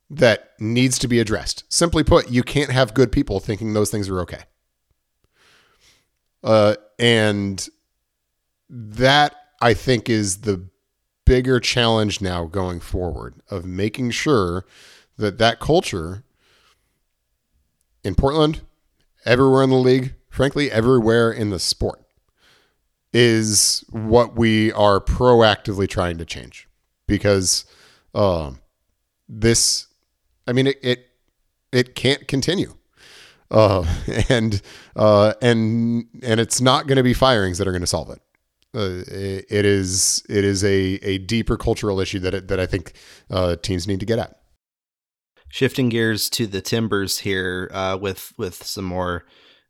that 0.08 0.52
needs 0.58 0.98
to 1.00 1.06
be 1.06 1.20
addressed. 1.20 1.64
Simply 1.68 2.02
put, 2.02 2.30
you 2.30 2.42
can't 2.42 2.70
have 2.70 2.94
good 2.94 3.12
people 3.12 3.38
thinking 3.40 3.74
those 3.74 3.90
things 3.90 4.08
are 4.08 4.20
okay. 4.20 4.42
Uh, 6.42 6.76
and 6.98 7.68
that 8.70 9.36
I 9.60 9.74
think 9.74 10.08
is 10.08 10.38
the 10.38 10.70
bigger 11.30 11.60
challenge 11.60 12.20
now 12.20 12.44
going 12.44 12.80
forward 12.80 13.36
of 13.50 13.64
making 13.64 14.10
sure 14.10 14.64
that 15.16 15.38
that 15.38 15.60
culture 15.60 16.24
in 18.02 18.16
Portland, 18.16 18.62
everywhere 19.24 19.62
in 19.62 19.70
the 19.70 19.76
league, 19.76 20.14
frankly, 20.28 20.72
everywhere 20.72 21.30
in 21.30 21.50
the 21.50 21.60
sport, 21.60 22.02
is 23.12 23.84
what 23.90 24.34
we 24.34 24.72
are 24.72 25.00
proactively 25.00 25.88
trying 25.88 26.18
to 26.18 26.24
change. 26.24 26.66
Because 27.06 27.64
um, 28.12 28.58
this, 29.28 29.86
I 30.48 30.52
mean, 30.52 30.66
it 30.66 30.80
it, 30.82 31.10
it 31.70 31.94
can't 31.94 32.26
continue. 32.26 32.74
Uh, 33.52 33.84
and 34.28 34.60
uh, 34.96 35.34
and 35.40 36.08
and 36.24 36.40
it's 36.40 36.60
not 36.60 36.88
going 36.88 36.96
to 36.96 37.04
be 37.04 37.14
firings 37.14 37.58
that 37.58 37.68
are 37.68 37.72
going 37.72 37.82
to 37.82 37.86
solve 37.86 38.10
it. 38.10 38.20
Uh, 38.72 39.02
it, 39.08 39.64
is 39.64 40.24
it 40.28 40.44
is 40.44 40.62
a, 40.62 40.94
a 41.02 41.18
deeper 41.18 41.56
cultural 41.56 41.98
issue 41.98 42.20
that 42.20 42.34
it, 42.34 42.48
that 42.48 42.60
I 42.60 42.66
think 42.66 42.92
uh, 43.28 43.56
teams 43.56 43.88
need 43.88 44.00
to 44.00 44.06
get 44.06 44.20
at. 44.20 44.36
Shifting 45.48 45.88
gears 45.88 46.30
to 46.30 46.46
the 46.46 46.60
Timbers 46.60 47.18
here 47.18 47.68
uh, 47.74 47.98
with 48.00 48.32
with 48.38 48.62
some 48.62 48.84
more, 48.84 49.24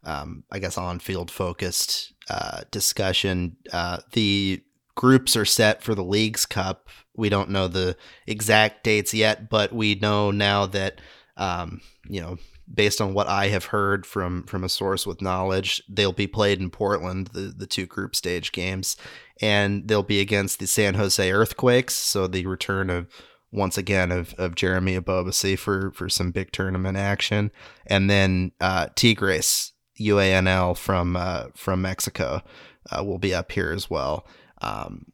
um, 0.05 0.45
I 0.51 0.59
guess, 0.59 0.77
on 0.77 0.99
field 0.99 1.31
focused 1.31 2.13
uh, 2.29 2.63
discussion. 2.71 3.57
Uh, 3.73 4.01
the 4.13 4.63
groups 4.95 5.35
are 5.35 5.47
set 5.47 5.83
for 5.83 5.95
the 5.95 6.05
Leagues 6.05 6.45
Cup. 6.45 6.91
We 7.17 7.31
don't 7.31 7.49
know 7.49 7.69
the 7.69 7.97
exact 8.27 8.85
dates 8.85 9.15
yet, 9.15 9.49
but 9.49 9.73
we 9.73 9.95
know 9.95 10.31
now 10.31 10.67
that 10.67 11.01
um, 11.39 11.81
you 12.07 12.21
know 12.21 12.37
based 12.73 13.01
on 13.01 13.15
what 13.15 13.29
I 13.29 13.49
have 13.49 13.67
heard 13.67 14.07
from 14.07 14.45
from 14.45 14.65
a 14.65 14.69
source 14.69 15.07
with 15.07 15.23
knowledge, 15.23 15.83
they'll 15.89 16.13
be 16.13 16.27
played 16.27 16.61
in 16.61 16.71
Portland, 16.71 17.29
the 17.29 17.53
the 17.57 17.67
two 17.67 17.87
group 17.87 18.15
stage 18.15 18.53
games, 18.53 18.97
and 19.41 19.89
they'll 19.89 20.03
be 20.03 20.21
against 20.21 20.59
the 20.59 20.67
San 20.67 20.95
Jose 20.95 21.31
Earthquakes. 21.31 21.95
So 21.95 22.27
the 22.27 22.47
return 22.47 22.91
of 22.91 23.09
once 23.53 23.77
again 23.77 24.13
of, 24.13 24.35
of 24.35 24.55
Jeremy 24.55 24.99
Ebobisse 24.99 25.59
for 25.59 25.91
for 25.93 26.09
some 26.09 26.31
big 26.31 26.53
tournament 26.53 26.97
action, 26.97 27.51
and 27.87 28.09
then 28.09 28.53
uh, 28.61 28.89
Tigres 28.95 29.73
UANL 30.01 30.77
from 30.77 31.17
uh, 31.17 31.47
from 31.55 31.83
Mexico 31.83 32.43
uh, 32.91 33.05
will 33.05 33.19
be 33.19 33.35
up 33.35 33.53
here 33.53 33.73
as 33.73 33.91
well. 33.91 34.27
Um, 34.63 35.13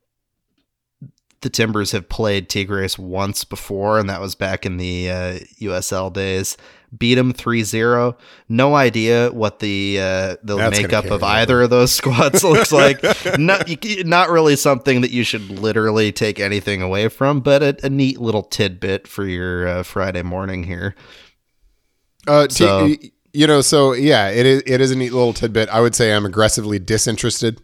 the 1.42 1.50
Timbers 1.50 1.92
have 1.92 2.08
played 2.08 2.48
Tigres 2.48 2.98
once 2.98 3.44
before, 3.44 3.98
and 3.98 4.10
that 4.10 4.20
was 4.20 4.34
back 4.34 4.66
in 4.66 4.78
the 4.78 5.10
uh, 5.10 5.38
USL 5.60 6.12
days 6.12 6.56
beat 6.96 7.14
them 7.14 7.32
3-0. 7.32 8.16
No 8.48 8.74
idea 8.74 9.30
what 9.30 9.60
the 9.60 9.98
uh, 10.00 10.36
the 10.42 10.56
That's 10.56 10.80
makeup 10.80 11.06
of 11.06 11.22
either 11.22 11.62
of 11.62 11.70
those 11.70 11.92
squads 11.96 12.44
looks 12.44 12.72
like. 12.72 13.02
not 13.38 13.68
not 14.04 14.30
really 14.30 14.56
something 14.56 15.00
that 15.00 15.10
you 15.10 15.24
should 15.24 15.48
literally 15.50 16.12
take 16.12 16.40
anything 16.40 16.82
away 16.82 17.08
from, 17.08 17.40
but 17.40 17.62
a, 17.62 17.86
a 17.86 17.90
neat 17.90 18.20
little 18.20 18.42
tidbit 18.42 19.08
for 19.08 19.24
your 19.26 19.66
uh, 19.66 19.82
Friday 19.82 20.22
morning 20.22 20.64
here. 20.64 20.94
Uh, 22.26 22.48
so, 22.48 22.88
t- 22.88 23.12
you 23.32 23.46
know, 23.46 23.60
so 23.60 23.92
yeah, 23.92 24.28
it 24.28 24.46
is 24.46 24.62
it 24.66 24.80
is 24.80 24.90
a 24.90 24.96
neat 24.96 25.12
little 25.12 25.32
tidbit. 25.32 25.68
I 25.68 25.80
would 25.80 25.94
say 25.94 26.12
I'm 26.14 26.26
aggressively 26.26 26.78
disinterested 26.78 27.60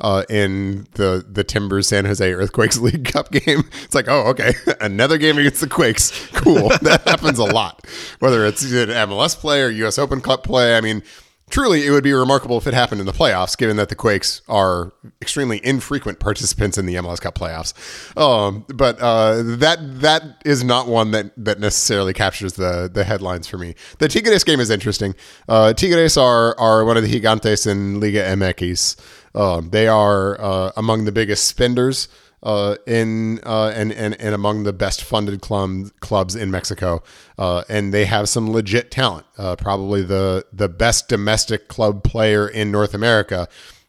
uh, 0.00 0.24
in 0.28 0.86
the 0.92 1.24
the 1.26 1.44
Timbers 1.44 1.88
San 1.88 2.04
Jose 2.04 2.32
Earthquakes 2.32 2.78
League 2.80 3.04
Cup 3.06 3.30
game. 3.30 3.64
It's 3.84 3.94
like, 3.94 4.08
oh, 4.08 4.28
okay, 4.28 4.54
another 4.80 5.18
game 5.18 5.38
against 5.38 5.60
the 5.60 5.68
Quakes. 5.68 6.12
Cool. 6.32 6.68
that 6.82 7.02
happens 7.06 7.38
a 7.38 7.44
lot, 7.44 7.86
whether 8.18 8.44
it's 8.44 8.62
an 8.62 8.88
MLS 8.88 9.36
play 9.36 9.62
or 9.62 9.70
U.S. 9.70 9.98
Open 9.98 10.20
Cup 10.20 10.44
play. 10.44 10.76
I 10.76 10.80
mean, 10.80 11.02
truly, 11.50 11.86
it 11.86 11.90
would 11.90 12.04
be 12.04 12.12
remarkable 12.12 12.58
if 12.58 12.66
it 12.66 12.74
happened 12.74 13.00
in 13.00 13.06
the 13.06 13.12
playoffs, 13.12 13.56
given 13.56 13.76
that 13.76 13.88
the 13.88 13.94
Quakes 13.94 14.42
are 14.48 14.92
extremely 15.22 15.64
infrequent 15.64 16.18
participants 16.18 16.76
in 16.78 16.86
the 16.86 16.94
MLS 16.96 17.20
Cup 17.20 17.34
playoffs. 17.34 17.72
Um, 18.18 18.64
but 18.74 18.98
uh, 19.00 19.42
that 19.42 20.00
that 20.00 20.42
is 20.44 20.64
not 20.64 20.88
one 20.88 21.12
that 21.12 21.32
that 21.36 21.60
necessarily 21.60 22.12
captures 22.12 22.54
the 22.54 22.90
the 22.92 23.04
headlines 23.04 23.46
for 23.46 23.58
me. 23.58 23.74
The 23.98 24.08
Tigres 24.08 24.44
game 24.44 24.60
is 24.60 24.70
interesting. 24.70 25.14
Uh, 25.48 25.72
Tigres 25.72 26.16
are 26.16 26.58
are 26.58 26.84
one 26.84 26.96
of 26.96 27.02
the 27.02 27.20
gigantes 27.20 27.66
in 27.66 28.00
Liga 28.00 28.22
MX. 28.22 28.96
Um, 29.34 29.70
they 29.70 29.86
are 29.86 30.40
uh, 30.40 30.72
among 30.76 31.04
the 31.04 31.12
biggest 31.12 31.46
spenders 31.46 32.08
uh, 32.42 32.76
in 32.86 33.40
uh, 33.44 33.72
and, 33.74 33.92
and 33.92 34.20
and 34.20 34.34
among 34.34 34.64
the 34.64 34.72
best 34.72 35.02
funded 35.02 35.40
club, 35.40 35.90
clubs 36.00 36.36
in 36.36 36.50
Mexico, 36.50 37.02
uh, 37.38 37.64
and 37.68 37.92
they 37.92 38.04
have 38.04 38.28
some 38.28 38.50
legit 38.50 38.90
talent. 38.90 39.26
Uh, 39.38 39.56
probably 39.56 40.02
the 40.02 40.46
the 40.52 40.68
best 40.68 41.08
domestic 41.08 41.68
club 41.68 42.02
player 42.02 42.48
in 42.48 42.70
North 42.70 42.94
America 42.94 43.48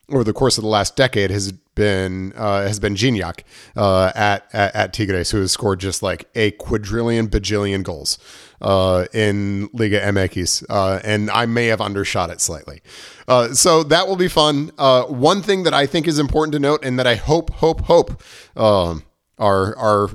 over 0.09 0.23
the 0.23 0.33
course 0.33 0.57
of 0.57 0.63
the 0.63 0.69
last 0.69 0.95
decade 0.95 1.29
has 1.31 1.51
been 1.75 2.33
uh, 2.35 2.61
has 2.61 2.79
been 2.79 2.95
Gignac 2.95 3.41
uh, 3.75 4.11
at, 4.15 4.47
at, 4.53 4.75
at 4.75 4.93
Tigres, 4.93 5.31
who 5.31 5.41
has 5.41 5.51
scored 5.51 5.79
just 5.79 6.01
like 6.01 6.27
a 6.35 6.51
quadrillion 6.51 7.27
bajillion 7.27 7.83
goals 7.83 8.17
uh, 8.61 9.05
in 9.13 9.69
Liga 9.73 10.01
MX, 10.01 10.65
uh, 10.69 10.99
and 11.03 11.29
I 11.29 11.45
may 11.45 11.67
have 11.67 11.81
undershot 11.81 12.29
it 12.29 12.41
slightly. 12.41 12.81
Uh, 13.27 13.53
so 13.53 13.83
that 13.83 14.07
will 14.07 14.15
be 14.15 14.27
fun. 14.27 14.71
Uh, 14.77 15.03
one 15.03 15.41
thing 15.41 15.63
that 15.63 15.73
I 15.73 15.85
think 15.85 16.07
is 16.07 16.19
important 16.19 16.53
to 16.53 16.59
note, 16.59 16.83
and 16.83 16.97
that 16.97 17.07
I 17.07 17.15
hope, 17.15 17.51
hope, 17.51 17.81
hope 17.81 18.21
um, 18.55 19.03
our 19.37 19.75
our 19.77 20.09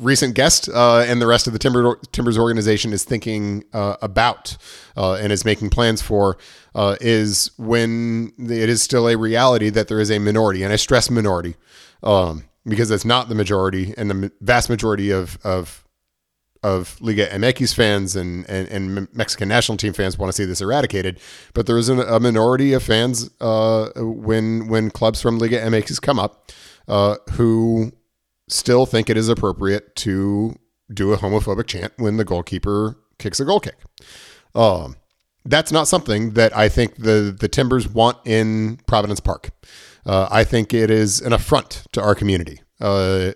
recent 0.00 0.34
guest 0.34 0.68
uh, 0.68 1.04
and 1.08 1.20
the 1.20 1.26
rest 1.26 1.48
of 1.48 1.52
the 1.52 1.58
Timber, 1.58 1.96
Timbers 2.12 2.38
organization 2.38 2.92
is 2.92 3.02
thinking 3.02 3.64
uh, 3.72 3.96
about 4.00 4.56
and 4.96 5.32
is 5.32 5.44
making 5.44 5.70
plans 5.70 6.02
for 6.02 6.36
is 7.00 7.50
when 7.56 8.32
it 8.38 8.68
is 8.68 8.82
still 8.82 9.08
a 9.08 9.16
reality 9.16 9.70
that 9.70 9.88
there 9.88 10.00
is 10.00 10.10
a 10.10 10.18
minority, 10.18 10.62
and 10.62 10.72
I 10.72 10.76
stress 10.76 11.10
minority 11.10 11.56
um, 12.02 12.44
because 12.66 12.90
it's 12.90 13.04
not 13.04 13.28
the 13.28 13.34
majority, 13.34 13.94
and 13.96 14.10
the 14.10 14.32
vast 14.40 14.68
majority 14.68 15.10
of 15.10 15.38
of 15.42 15.84
of 16.62 17.00
Liga 17.00 17.28
MX 17.28 17.74
fans 17.74 18.16
and, 18.16 18.48
and, 18.48 18.68
and, 18.68 19.08
Mexican 19.14 19.48
national 19.48 19.78
team 19.78 19.92
fans 19.92 20.18
want 20.18 20.28
to 20.28 20.32
see 20.32 20.44
this 20.44 20.60
eradicated, 20.60 21.20
but 21.54 21.66
there 21.66 21.78
is 21.78 21.88
a 21.88 22.20
minority 22.20 22.72
of 22.72 22.82
fans 22.82 23.30
uh, 23.40 23.90
when 23.96 24.68
when 24.68 24.90
clubs 24.90 25.22
from 25.22 25.38
Liga 25.38 25.60
MX 25.60 26.00
come 26.02 26.18
up 26.18 26.50
uh, 26.88 27.16
who 27.32 27.92
still 28.48 28.86
think 28.86 29.08
it 29.08 29.16
is 29.16 29.28
appropriate 29.28 29.94
to 29.96 30.56
do 30.92 31.12
a 31.12 31.16
homophobic 31.16 31.66
chant 31.66 31.92
when 31.96 32.16
the 32.16 32.24
goalkeeper 32.24 32.96
kicks 33.18 33.40
a 33.40 33.44
goal 33.44 33.60
kick. 33.60 33.76
Um, 34.54 34.96
that's 35.44 35.72
not 35.72 35.88
something 35.88 36.32
that 36.32 36.56
I 36.56 36.68
think 36.68 36.96
the 36.96 37.34
the 37.38 37.48
Timbers 37.48 37.88
want 37.88 38.18
in 38.26 38.78
Providence 38.86 39.20
Park. 39.20 39.50
Uh, 40.04 40.28
I 40.30 40.44
think 40.44 40.72
it 40.72 40.90
is 40.90 41.20
an 41.20 41.32
affront 41.32 41.84
to 41.92 42.00
our 42.00 42.14
community 42.14 42.60
uh, 42.80 43.32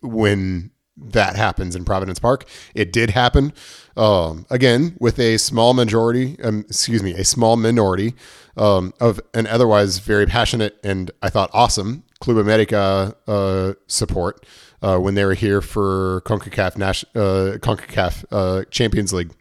when 0.00 0.71
that 0.96 1.36
happens 1.36 1.74
in 1.74 1.84
Providence 1.84 2.18
Park. 2.18 2.44
It 2.74 2.92
did 2.92 3.10
happen 3.10 3.52
um, 3.96 4.46
again 4.50 4.96
with 5.00 5.18
a 5.18 5.38
small 5.38 5.74
majority, 5.74 6.38
um, 6.42 6.60
excuse 6.68 7.02
me, 7.02 7.12
a 7.12 7.24
small 7.24 7.56
minority 7.56 8.14
um, 8.56 8.92
of 9.00 9.20
an 9.34 9.46
otherwise 9.46 9.98
very 9.98 10.26
passionate 10.26 10.78
and 10.84 11.10
I 11.22 11.30
thought 11.30 11.50
awesome 11.52 12.04
Club 12.20 12.36
America 12.36 13.16
uh, 13.26 13.72
support 13.86 14.46
uh, 14.80 14.98
when 14.98 15.14
they 15.14 15.24
were 15.24 15.34
here 15.34 15.60
for 15.60 16.22
CONCACAF, 16.24 16.76
Nash, 16.76 17.04
uh, 17.14 17.58
CONCACAF 17.60 18.24
uh, 18.30 18.64
Champions 18.70 19.12
League 19.12 19.32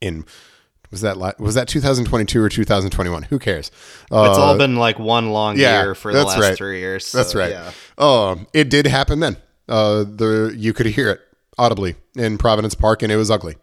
in 0.00 0.24
was 0.90 1.00
that 1.00 1.40
was 1.40 1.56
that 1.56 1.66
2022 1.66 2.40
or 2.40 2.48
2021? 2.48 3.24
Who 3.24 3.38
cares? 3.40 3.72
Uh, 4.12 4.28
it's 4.28 4.38
all 4.38 4.56
been 4.56 4.76
like 4.76 4.98
one 4.98 5.30
long 5.30 5.58
yeah, 5.58 5.82
year 5.82 5.94
for 5.96 6.12
the 6.12 6.24
last 6.24 6.38
right. 6.38 6.56
three 6.56 6.78
years. 6.78 7.06
So, 7.06 7.18
that's 7.18 7.34
right. 7.34 7.50
Yeah. 7.50 7.72
Um, 7.98 8.46
it 8.52 8.70
did 8.70 8.86
happen 8.86 9.18
then. 9.18 9.36
Uh, 9.68 10.04
the 10.04 10.54
you 10.56 10.72
could 10.72 10.86
hear 10.86 11.10
it 11.10 11.20
audibly 11.58 11.96
in 12.14 12.38
Providence 12.38 12.74
Park, 12.74 13.02
and 13.02 13.10
it 13.10 13.16
was 13.16 13.30
ugly. 13.30 13.56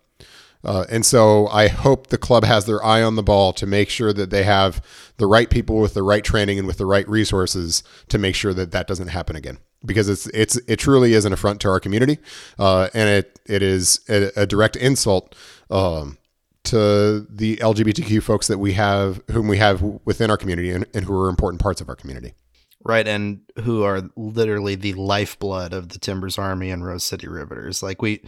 Uh, 0.63 0.85
and 0.89 1.05
so 1.05 1.47
I 1.47 1.67
hope 1.67 2.07
the 2.07 2.17
club 2.17 2.43
has 2.43 2.65
their 2.65 2.83
eye 2.83 3.01
on 3.01 3.15
the 3.15 3.23
ball 3.23 3.51
to 3.53 3.65
make 3.65 3.89
sure 3.89 4.13
that 4.13 4.29
they 4.29 4.43
have 4.43 4.83
the 5.17 5.25
right 5.25 5.49
people 5.49 5.79
with 5.79 5.93
the 5.93 6.03
right 6.03 6.23
training 6.23 6.59
and 6.59 6.67
with 6.67 6.77
the 6.77 6.85
right 6.85 7.07
resources 7.09 7.83
to 8.09 8.17
make 8.17 8.35
sure 8.35 8.53
that 8.53 8.71
that 8.71 8.87
doesn't 8.87 9.07
happen 9.07 9.35
again. 9.35 9.57
Because 9.83 10.07
it's 10.07 10.27
it's 10.27 10.57
it 10.67 10.77
truly 10.77 11.13
is 11.13 11.25
an 11.25 11.33
affront 11.33 11.59
to 11.61 11.69
our 11.69 11.79
community, 11.79 12.19
uh, 12.59 12.89
and 12.93 13.09
it 13.09 13.39
it 13.47 13.63
is 13.63 13.99
a, 14.07 14.29
a 14.35 14.45
direct 14.45 14.75
insult 14.75 15.33
um, 15.71 16.19
to 16.65 17.21
the 17.27 17.57
LGBTQ 17.57 18.21
folks 18.21 18.45
that 18.45 18.59
we 18.59 18.73
have, 18.73 19.23
whom 19.31 19.47
we 19.47 19.57
have 19.57 19.81
within 20.05 20.29
our 20.29 20.37
community, 20.37 20.69
and, 20.69 20.85
and 20.93 21.05
who 21.05 21.19
are 21.19 21.29
important 21.29 21.59
parts 21.59 21.81
of 21.81 21.89
our 21.89 21.95
community. 21.95 22.35
Right, 22.83 23.07
and 23.07 23.41
who 23.63 23.83
are 23.83 24.03
literally 24.15 24.75
the 24.75 24.93
lifeblood 24.93 25.73
of 25.73 25.89
the 25.89 25.99
Timbers 25.99 26.37
Army 26.37 26.71
and 26.71 26.85
Rose 26.85 27.03
City 27.03 27.27
Riveters. 27.27 27.83
Like 27.83 28.01
we, 28.01 28.23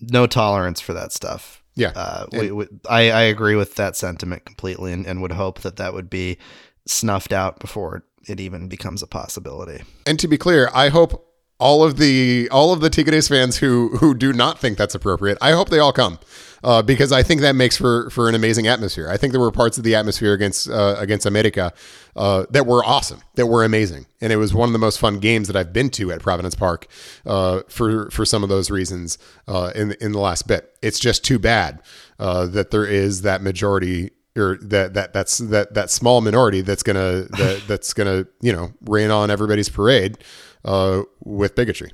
no 0.00 0.26
tolerance 0.26 0.80
for 0.80 0.92
that 0.92 1.12
stuff. 1.12 1.62
Yeah, 1.74 1.92
uh, 1.94 2.26
we, 2.32 2.50
we, 2.50 2.66
I, 2.88 3.10
I 3.10 3.22
agree 3.22 3.54
with 3.54 3.74
that 3.76 3.96
sentiment 3.96 4.44
completely, 4.44 4.92
and, 4.92 5.06
and 5.06 5.22
would 5.22 5.32
hope 5.32 5.60
that 5.60 5.76
that 5.76 5.94
would 5.94 6.10
be 6.10 6.38
snuffed 6.86 7.32
out 7.32 7.58
before 7.58 8.04
it 8.28 8.40
even 8.40 8.68
becomes 8.68 9.02
a 9.02 9.06
possibility. 9.06 9.82
And 10.06 10.18
to 10.20 10.28
be 10.28 10.38
clear, 10.38 10.70
I 10.74 10.88
hope 10.88 11.26
all 11.58 11.82
of 11.82 11.96
the 11.96 12.48
all 12.50 12.72
of 12.72 12.80
the 12.80 12.90
Tigres 12.90 13.28
fans 13.28 13.58
who 13.58 13.96
who 13.98 14.14
do 14.14 14.32
not 14.32 14.58
think 14.58 14.78
that's 14.78 14.94
appropriate, 14.94 15.38
I 15.40 15.52
hope 15.52 15.70
they 15.70 15.78
all 15.78 15.92
come 15.92 16.18
uh, 16.66 16.82
because 16.82 17.12
I 17.12 17.22
think 17.22 17.42
that 17.42 17.54
makes 17.54 17.76
for 17.76 18.10
for 18.10 18.28
an 18.28 18.34
amazing 18.34 18.66
atmosphere. 18.66 19.08
I 19.08 19.16
think 19.16 19.32
there 19.32 19.40
were 19.40 19.52
parts 19.52 19.78
of 19.78 19.84
the 19.84 19.94
atmosphere 19.94 20.32
against 20.32 20.68
uh, 20.68 20.96
against 20.98 21.24
America 21.24 21.72
uh, 22.16 22.44
that 22.50 22.66
were 22.66 22.84
awesome, 22.84 23.20
that 23.36 23.46
were 23.46 23.62
amazing, 23.62 24.06
and 24.20 24.32
it 24.32 24.36
was 24.36 24.52
one 24.52 24.68
of 24.68 24.72
the 24.72 24.80
most 24.80 24.98
fun 24.98 25.20
games 25.20 25.46
that 25.46 25.56
I've 25.56 25.72
been 25.72 25.90
to 25.90 26.10
at 26.10 26.20
Providence 26.20 26.56
Park 26.56 26.88
uh, 27.24 27.60
for 27.68 28.10
for 28.10 28.24
some 28.24 28.42
of 28.42 28.48
those 28.48 28.68
reasons 28.68 29.16
uh, 29.46 29.70
in 29.76 29.92
in 30.00 30.10
the 30.10 30.18
last 30.18 30.48
bit. 30.48 30.76
It's 30.82 30.98
just 30.98 31.24
too 31.24 31.38
bad 31.38 31.82
uh, 32.18 32.46
that 32.46 32.72
there 32.72 32.84
is 32.84 33.22
that 33.22 33.42
majority 33.42 34.10
or 34.36 34.58
that 34.60 34.94
that 34.94 35.12
that's 35.12 35.38
that 35.38 35.74
that 35.74 35.88
small 35.88 36.20
minority 36.20 36.62
that's 36.62 36.82
gonna 36.82 37.26
that, 37.30 37.62
that's 37.68 37.94
gonna 37.94 38.26
you 38.40 38.52
know 38.52 38.72
rain 38.80 39.12
on 39.12 39.30
everybody's 39.30 39.68
parade 39.68 40.18
with 40.64 41.54
bigotry. 41.54 41.92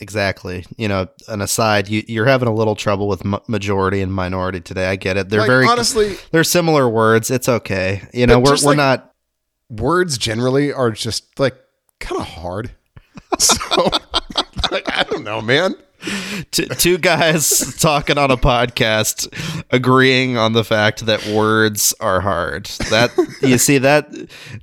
Exactly. 0.00 0.64
You 0.76 0.88
know, 0.88 1.08
an 1.28 1.42
aside, 1.42 1.88
you, 1.88 2.02
you're 2.08 2.26
having 2.26 2.48
a 2.48 2.54
little 2.54 2.74
trouble 2.74 3.08
with 3.08 3.24
m- 3.24 3.38
majority 3.46 4.00
and 4.00 4.12
minority 4.12 4.60
today. 4.60 4.86
I 4.86 4.96
get 4.96 5.16
it. 5.16 5.28
They're 5.28 5.40
Like, 5.40 5.48
very 5.48 5.66
honestly, 5.66 6.16
they're 6.32 6.44
similar 6.44 6.88
words. 6.88 7.30
It's 7.30 7.48
okay. 7.48 8.02
You 8.12 8.26
know, 8.26 8.40
we're 8.40 8.52
just 8.52 8.64
we're 8.64 8.74
not 8.74 9.12
words 9.68 10.18
generally 10.18 10.72
are 10.72 10.90
just 10.90 11.38
like 11.38 11.56
kind 12.00 12.20
of 12.20 12.26
hard. 12.28 12.72
So, 13.38 13.56
like, 14.70 14.84
I 14.94 15.04
don't 15.04 15.24
know, 15.24 15.40
man. 15.40 15.74
t- 16.50 16.66
two 16.66 16.98
guys 16.98 17.76
talking 17.76 18.18
on 18.18 18.30
a 18.30 18.36
podcast 18.36 19.28
agreeing 19.70 20.36
on 20.36 20.52
the 20.52 20.64
fact 20.64 21.06
that 21.06 21.24
words 21.26 21.94
are 22.00 22.20
hard. 22.20 22.66
That 22.90 23.10
you 23.42 23.58
see 23.58 23.78
that 23.78 24.10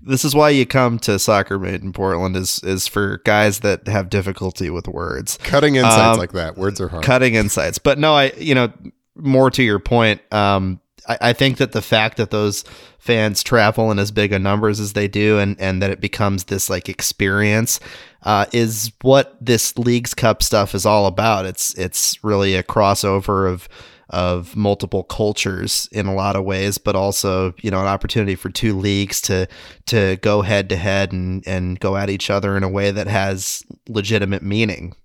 this 0.02 0.26
is 0.26 0.36
why 0.36 0.50
you 0.50 0.66
come 0.66 1.00
to 1.00 1.18
Soccer 1.20 1.58
Made 1.60 1.82
in 1.82 1.94
Portland 1.94 2.36
is 2.36 2.62
is 2.64 2.88
for 2.88 3.22
guys 3.26 3.60
that 3.60 3.88
have 3.88 4.10
difficulty 4.10 4.70
with 4.70 4.88
words. 4.88 5.38
Cutting 5.44 5.76
insights 5.76 5.96
Um, 6.16 6.18
like 6.18 6.34
that. 6.34 6.58
Words 6.58 6.82
are 6.82 6.90
hard. 6.90 7.04
cutting 7.04 7.36
insights. 7.36 7.78
But 7.78 7.98
no, 7.98 8.14
I 8.14 8.32
you 8.38 8.56
know 8.56 8.72
more 9.16 9.50
to 9.52 9.64
your 9.64 9.80
point. 9.80 10.22
Um, 10.34 10.80
I, 11.10 11.18
I 11.22 11.34
think 11.34 11.58
that 11.58 11.74
the 11.74 11.82
fact 11.82 12.18
that 12.18 12.30
those 12.30 12.64
fans 13.00 13.44
travel 13.44 13.92
in 13.92 14.00
as 14.00 14.12
big 14.12 14.32
a 14.32 14.40
numbers 14.40 14.80
as 14.80 14.94
they 14.94 15.08
do, 15.08 15.40
and 15.40 15.60
and 15.60 15.82
that 15.82 15.90
it 15.90 16.00
becomes 16.00 16.46
this 16.46 16.70
like 16.70 16.88
experience, 16.88 17.80
uh, 18.24 18.46
is 18.54 18.92
what 19.02 19.36
this 19.42 19.78
leagues 19.78 20.14
cup 20.14 20.42
stuff 20.44 20.74
is 20.76 20.86
all 20.86 21.08
about. 21.08 21.46
It's 21.46 21.74
it's 21.74 22.24
really 22.24 22.56
a 22.56 22.64
crossover 22.64 23.52
of 23.52 23.68
of 24.10 24.56
multiple 24.56 25.04
cultures 25.04 25.88
in 25.92 26.08
a 26.08 26.16
lot 26.16 26.36
of 26.36 26.44
ways, 26.44 26.78
but 26.78 26.96
also 26.96 27.54
you 27.62 27.72
know 27.72 27.82
an 27.82 27.88
opportunity 27.88 28.36
for 28.36 28.50
two 28.50 28.78
leagues 28.78 29.20
to 29.22 29.48
to 29.88 30.18
go 30.22 30.42
head 30.44 30.70
to 30.70 30.78
head 30.78 31.12
and 31.12 31.46
and 31.48 31.80
go 31.80 31.98
at 31.98 32.10
each 32.10 32.30
other 32.30 32.56
in 32.56 32.64
a 32.64 32.70
way 32.70 32.92
that 32.92 33.08
has 33.08 33.64
legitimate 33.88 34.44
meaning 34.44 34.96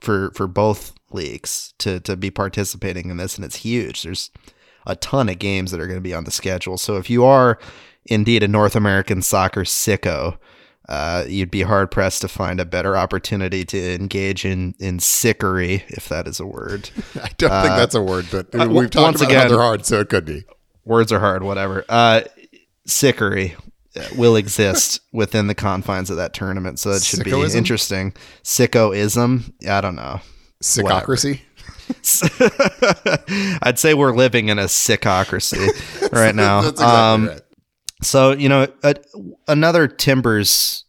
for 0.00 0.30
for 0.34 0.46
both 0.46 0.94
leagues 1.12 1.74
to 1.78 2.00
to 2.00 2.16
be 2.16 2.30
participating 2.30 3.10
in 3.10 3.16
this 3.16 3.36
and 3.36 3.44
it's 3.44 3.56
huge 3.56 4.02
there's 4.02 4.30
a 4.86 4.96
ton 4.96 5.28
of 5.28 5.38
games 5.38 5.70
that 5.70 5.80
are 5.80 5.86
going 5.86 5.96
to 5.98 6.02
be 6.02 6.14
on 6.14 6.24
the 6.24 6.30
schedule 6.30 6.76
so 6.78 6.96
if 6.96 7.08
you 7.10 7.24
are 7.24 7.58
indeed 8.06 8.42
a 8.42 8.48
north 8.48 8.74
american 8.76 9.22
soccer 9.22 9.62
sicko 9.62 10.38
uh, 10.90 11.24
you'd 11.28 11.52
be 11.52 11.62
hard 11.62 11.88
pressed 11.88 12.20
to 12.20 12.26
find 12.26 12.58
a 12.58 12.64
better 12.64 12.96
opportunity 12.96 13.64
to 13.64 13.94
engage 13.94 14.44
in 14.44 14.74
in 14.80 14.98
sickery, 14.98 15.84
if 15.86 16.08
that 16.08 16.26
is 16.26 16.40
a 16.40 16.46
word. 16.46 16.90
I 17.14 17.28
don't 17.38 17.62
think 17.62 17.76
that's 17.76 17.94
a 17.94 18.02
word, 18.02 18.26
but 18.32 18.52
uh, 18.52 18.66
we've 18.68 18.90
talked 18.90 19.04
once 19.04 19.20
about 19.20 19.30
again- 19.30 19.42
how 19.42 19.48
they're 19.48 19.58
hard, 19.58 19.86
so 19.86 20.00
it 20.00 20.08
could 20.08 20.24
be. 20.24 20.42
Words 20.84 21.12
are 21.12 21.20
hard, 21.20 21.44
whatever. 21.44 21.84
Uh, 21.88 22.22
sickery 22.88 23.54
uh, 23.94 24.04
will 24.16 24.34
exist 24.34 24.98
within 25.12 25.46
the 25.46 25.54
confines 25.54 26.10
of 26.10 26.16
that 26.16 26.34
tournament, 26.34 26.80
so 26.80 26.90
it 26.90 27.04
should 27.04 27.20
Sickoism? 27.20 27.52
be 27.52 27.58
interesting. 27.58 28.12
Sickoism, 28.42 29.52
I 29.68 29.80
don't 29.80 29.94
know. 29.94 30.20
Sickocracy. 30.60 31.42
I'd 33.62 33.78
say 33.78 33.94
we're 33.94 34.14
living 34.14 34.48
in 34.48 34.58
a 34.58 34.64
sickocracy 34.64 35.68
right 36.12 36.34
now. 36.34 36.62
That's 36.62 36.80
exactly 36.80 36.96
um, 36.96 37.28
right. 37.28 37.40
So, 38.02 38.32
you 38.32 38.48
know, 38.48 38.66
a, 38.82 38.94
another 39.48 39.86
Timbers 39.86 40.84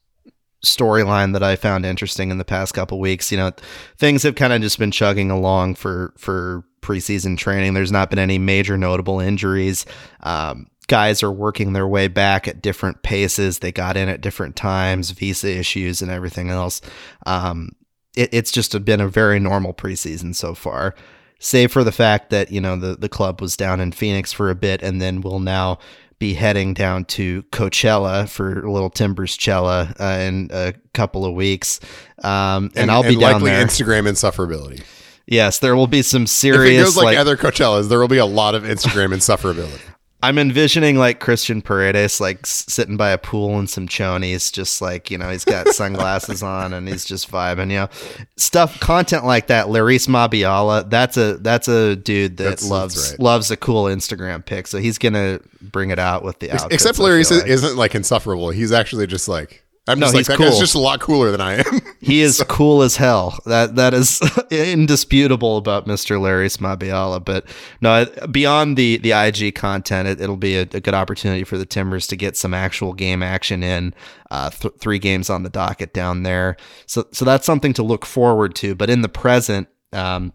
storyline 0.65 1.33
that 1.33 1.43
I 1.43 1.55
found 1.55 1.85
interesting 1.85 2.29
in 2.29 2.37
the 2.37 2.45
past 2.45 2.73
couple 2.73 2.99
weeks, 2.99 3.31
you 3.31 3.37
know, 3.37 3.51
things 3.97 4.23
have 4.23 4.35
kind 4.35 4.53
of 4.53 4.61
just 4.61 4.79
been 4.79 4.91
chugging 4.91 5.31
along 5.31 5.75
for 5.75 6.13
for 6.17 6.63
preseason 6.81 7.37
training. 7.37 7.73
There's 7.73 7.91
not 7.91 8.09
been 8.09 8.19
any 8.19 8.37
major 8.37 8.77
notable 8.77 9.19
injuries. 9.19 9.85
Um, 10.21 10.67
guys 10.87 11.23
are 11.23 11.31
working 11.31 11.73
their 11.73 11.87
way 11.87 12.07
back 12.07 12.47
at 12.47 12.61
different 12.61 13.01
paces. 13.03 13.59
They 13.59 13.71
got 13.71 13.97
in 13.97 14.09
at 14.09 14.21
different 14.21 14.55
times, 14.55 15.11
visa 15.11 15.49
issues 15.49 16.01
and 16.01 16.11
everything 16.11 16.49
else. 16.49 16.81
Um, 17.25 17.71
it, 18.15 18.29
it's 18.31 18.51
just 18.51 18.83
been 18.85 19.01
a 19.01 19.07
very 19.07 19.39
normal 19.39 19.73
preseason 19.73 20.35
so 20.35 20.53
far 20.53 20.95
save 21.41 21.71
for 21.71 21.83
the 21.83 21.91
fact 21.91 22.29
that 22.29 22.51
you 22.51 22.61
know 22.61 22.77
the 22.77 22.95
the 22.95 23.09
club 23.09 23.41
was 23.41 23.57
down 23.57 23.81
in 23.81 23.91
Phoenix 23.91 24.31
for 24.31 24.49
a 24.49 24.55
bit, 24.55 24.81
and 24.81 25.01
then 25.01 25.19
will 25.19 25.39
now 25.39 25.79
be 26.19 26.35
heading 26.35 26.73
down 26.73 27.03
to 27.03 27.41
Coachella 27.51 28.29
for 28.29 28.69
Little 28.69 28.91
Timbers 28.91 29.35
Cella 29.35 29.93
uh, 29.99 30.19
in 30.21 30.49
a 30.53 30.73
couple 30.93 31.25
of 31.25 31.33
weeks, 31.33 31.79
um, 32.23 32.71
and, 32.75 32.91
I'll 32.91 33.01
be 33.01 33.15
down 33.15 33.33
likely 33.33 33.49
there. 33.49 33.65
Instagram 33.65 34.07
insufferability. 34.07 34.83
yes, 35.25 35.59
there 35.59 35.75
will 35.75 35.87
be 35.87 36.03
some 36.03 36.23
If 36.23 36.27
it 36.27 36.29
serious 36.29 36.83
goes 36.85 36.97
like, 36.97 37.05
like 37.05 37.17
other 37.17 37.35
Coachellas, 37.35 37.89
there 37.89 37.99
will 37.99 38.07
be 38.07 38.19
a 38.19 38.25
lot 38.25 38.53
of 38.53 38.63
Instagram 38.63 39.13
insufferability. 39.13 39.81
I'm 40.23 40.37
envisioning 40.37 40.97
like 40.97 41.19
Cristhian 41.19 41.63
Paredes 41.63 42.21
like 42.21 42.39
s- 42.43 42.65
sitting 42.67 42.97
by 42.97 43.09
a 43.09 43.17
pool 43.17 43.57
and 43.57 43.69
some 43.69 43.87
chonies, 43.87 44.51
just 44.51 44.81
like 44.81 45.09
you 45.09 45.17
know 45.17 45.29
he's 45.29 45.45
got 45.45 45.67
sunglasses 45.75 46.43
on 46.43 46.73
and 46.73 46.87
he's 46.87 47.05
just 47.05 47.31
vibing. 47.31 47.69
You 47.71 47.77
know, 47.77 47.89
stuff 48.37 48.79
content 48.79 49.25
like 49.25 49.47
that. 49.47 49.67
Larrys 49.67 50.07
Mabiala, 50.07 50.89
that's 50.89 51.17
a 51.17 51.37
that's 51.37 51.67
a 51.67 51.95
dude 51.95 52.37
that 52.37 52.43
That's- 52.43 52.61
that's 52.61 52.69
loves 52.69 53.11
right. 53.11 53.19
loves 53.19 53.51
a 53.51 53.57
cool 53.57 53.85
Instagram 53.85 54.45
pic. 54.45 54.67
So 54.67 54.77
he's 54.79 54.97
gonna 54.97 55.39
bring 55.61 55.89
it 55.89 55.99
out 55.99 56.23
with 56.23 56.39
the 56.39 56.51
outfits. 56.51 56.73
Except 56.73 56.99
I 56.99 57.03
Larry 57.03 57.23
like. 57.23 57.47
isn't 57.47 57.75
like 57.77 57.95
insufferable. 57.95 58.49
He's 58.51 58.71
actually 58.71 59.07
just 59.07 59.27
like 59.27 59.63
I'm 59.87 59.99
No, 59.99 60.05
just 60.05 60.13
like 60.13 60.19
he's 60.21 60.27
that 60.27 60.37
guy's 60.37 60.59
just 60.59 60.75
a 60.75 60.79
lot 60.79 60.99
cooler 60.99 61.31
than 61.31 61.41
I 61.41 61.55
am. 61.59 61.79
He 62.03 62.21
is 62.21 62.43
cool 62.47 62.81
as 62.81 62.95
hell. 62.95 63.37
That 63.45 63.75
that 63.75 63.93
is 63.93 64.19
indisputable 64.51 65.57
about 65.57 65.85
Mr. 65.85 66.19
Larrys 66.19 66.57
Mabiala. 66.57 67.23
But 67.23 67.45
no, 67.79 68.05
beyond 68.31 68.75
the 68.75 68.97
the 68.97 69.11
IG 69.11 69.53
content, 69.53 70.07
it, 70.07 70.19
it'll 70.19 70.35
be 70.35 70.55
a, 70.55 70.61
a 70.61 70.79
good 70.79 70.95
opportunity 70.95 71.43
for 71.43 71.59
the 71.59 71.65
Timbers 71.65 72.07
to 72.07 72.15
get 72.15 72.35
some 72.35 72.53
actual 72.55 72.93
game 72.93 73.21
action 73.21 73.61
in. 73.61 73.93
Uh, 74.31 74.49
th- 74.49 74.73
three 74.79 74.97
games 74.97 75.29
on 75.29 75.43
the 75.43 75.49
docket 75.49 75.93
down 75.93 76.23
there, 76.23 76.57
so 76.87 77.05
so 77.11 77.23
that's 77.23 77.45
something 77.45 77.73
to 77.73 77.83
look 77.83 78.05
forward 78.05 78.55
to. 78.55 78.75
But 78.75 78.89
in 78.89 79.01
the 79.01 79.09
present. 79.09 79.67
Um, 79.93 80.33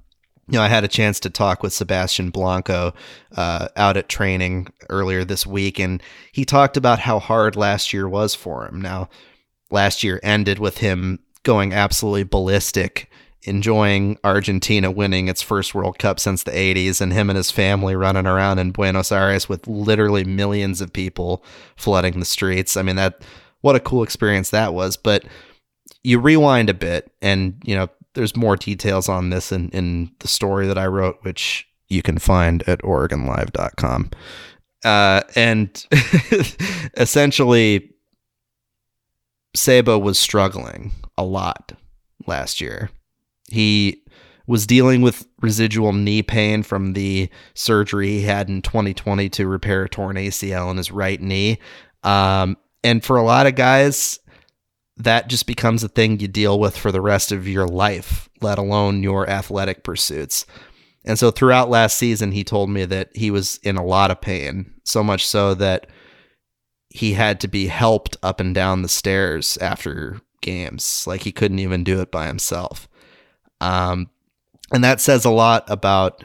you 0.48 0.58
know, 0.58 0.62
I 0.62 0.68
had 0.68 0.84
a 0.84 0.88
chance 0.88 1.18
to 1.20 1.30
talk 1.30 1.64
with 1.64 1.72
Sebastian 1.72 2.30
Blanco 2.30 2.94
uh, 3.34 3.66
out 3.74 3.96
at 3.96 4.08
training 4.08 4.68
earlier 4.88 5.24
this 5.24 5.44
week, 5.44 5.80
and 5.80 6.00
he 6.30 6.44
talked 6.44 6.76
about 6.76 7.00
how 7.00 7.18
hard 7.18 7.56
last 7.56 7.92
year 7.92 8.08
was 8.08 8.36
for 8.36 8.64
him. 8.64 8.80
Now, 8.80 9.08
last 9.70 10.02
year 10.02 10.20
ended 10.22 10.58
with 10.58 10.78
him 10.78 11.18
going 11.42 11.72
absolutely 11.72 12.24
ballistic, 12.24 13.10
enjoying 13.42 14.18
Argentina 14.24 14.90
winning 14.90 15.28
its 15.28 15.40
first 15.40 15.74
World 15.74 15.98
Cup 15.98 16.18
since 16.18 16.42
the 16.42 16.50
80s, 16.50 17.00
and 17.00 17.12
him 17.12 17.30
and 17.30 17.36
his 17.36 17.50
family 17.50 17.94
running 17.94 18.26
around 18.26 18.58
in 18.58 18.72
Buenos 18.72 19.12
Aires 19.12 19.48
with 19.48 19.66
literally 19.66 20.24
millions 20.24 20.80
of 20.80 20.92
people 20.92 21.44
flooding 21.76 22.18
the 22.18 22.24
streets. 22.24 22.76
I 22.76 22.82
mean, 22.82 22.96
that 22.96 23.22
what 23.60 23.76
a 23.76 23.80
cool 23.80 24.02
experience 24.02 24.50
that 24.50 24.74
was. 24.74 24.96
But 24.96 25.24
you 26.02 26.18
rewind 26.18 26.70
a 26.70 26.74
bit, 26.74 27.12
and 27.22 27.60
you 27.64 27.74
know, 27.74 27.88
there's 28.14 28.36
more 28.36 28.56
details 28.56 29.08
on 29.08 29.30
this 29.30 29.52
in, 29.52 29.68
in 29.70 30.10
the 30.20 30.28
story 30.28 30.66
that 30.66 30.78
I 30.78 30.86
wrote, 30.86 31.18
which 31.22 31.68
you 31.88 32.02
can 32.02 32.18
find 32.18 32.68
at 32.68 32.80
OregonLive.com. 32.82 34.10
Uh, 34.84 35.22
and 35.34 35.86
essentially, 36.96 37.90
Sabo 39.56 39.98
was 39.98 40.18
struggling 40.18 40.92
a 41.16 41.24
lot 41.24 41.72
last 42.26 42.60
year. 42.60 42.90
He 43.50 44.02
was 44.46 44.66
dealing 44.66 45.02
with 45.02 45.26
residual 45.40 45.92
knee 45.92 46.22
pain 46.22 46.62
from 46.62 46.92
the 46.92 47.28
surgery 47.54 48.08
he 48.08 48.22
had 48.22 48.48
in 48.48 48.62
2020 48.62 49.28
to 49.30 49.46
repair 49.46 49.84
a 49.84 49.88
torn 49.88 50.16
ACL 50.16 50.70
in 50.70 50.76
his 50.76 50.92
right 50.92 51.20
knee. 51.20 51.58
Um, 52.04 52.56
and 52.84 53.04
for 53.04 53.16
a 53.16 53.24
lot 53.24 53.46
of 53.46 53.56
guys, 53.56 54.20
that 54.98 55.28
just 55.28 55.46
becomes 55.46 55.82
a 55.82 55.88
thing 55.88 56.20
you 56.20 56.28
deal 56.28 56.58
with 56.58 56.76
for 56.76 56.92
the 56.92 57.00
rest 57.00 57.32
of 57.32 57.48
your 57.48 57.66
life, 57.66 58.28
let 58.40 58.58
alone 58.58 59.02
your 59.02 59.28
athletic 59.28 59.82
pursuits. 59.82 60.46
And 61.04 61.18
so 61.18 61.30
throughout 61.30 61.70
last 61.70 61.98
season, 61.98 62.32
he 62.32 62.44
told 62.44 62.70
me 62.70 62.84
that 62.84 63.10
he 63.14 63.30
was 63.30 63.58
in 63.62 63.76
a 63.76 63.84
lot 63.84 64.10
of 64.10 64.20
pain, 64.20 64.72
so 64.84 65.02
much 65.02 65.26
so 65.26 65.54
that 65.54 65.88
he 66.96 67.12
had 67.12 67.40
to 67.40 67.46
be 67.46 67.66
helped 67.66 68.16
up 68.22 68.40
and 68.40 68.54
down 68.54 68.80
the 68.80 68.88
stairs 68.88 69.58
after 69.58 70.18
games. 70.40 71.04
Like 71.06 71.24
he 71.24 71.30
couldn't 71.30 71.58
even 71.58 71.84
do 71.84 72.00
it 72.00 72.10
by 72.10 72.26
himself. 72.26 72.88
Um, 73.60 74.08
and 74.72 74.82
that 74.82 75.02
says 75.02 75.26
a 75.26 75.30
lot 75.30 75.64
about, 75.68 76.24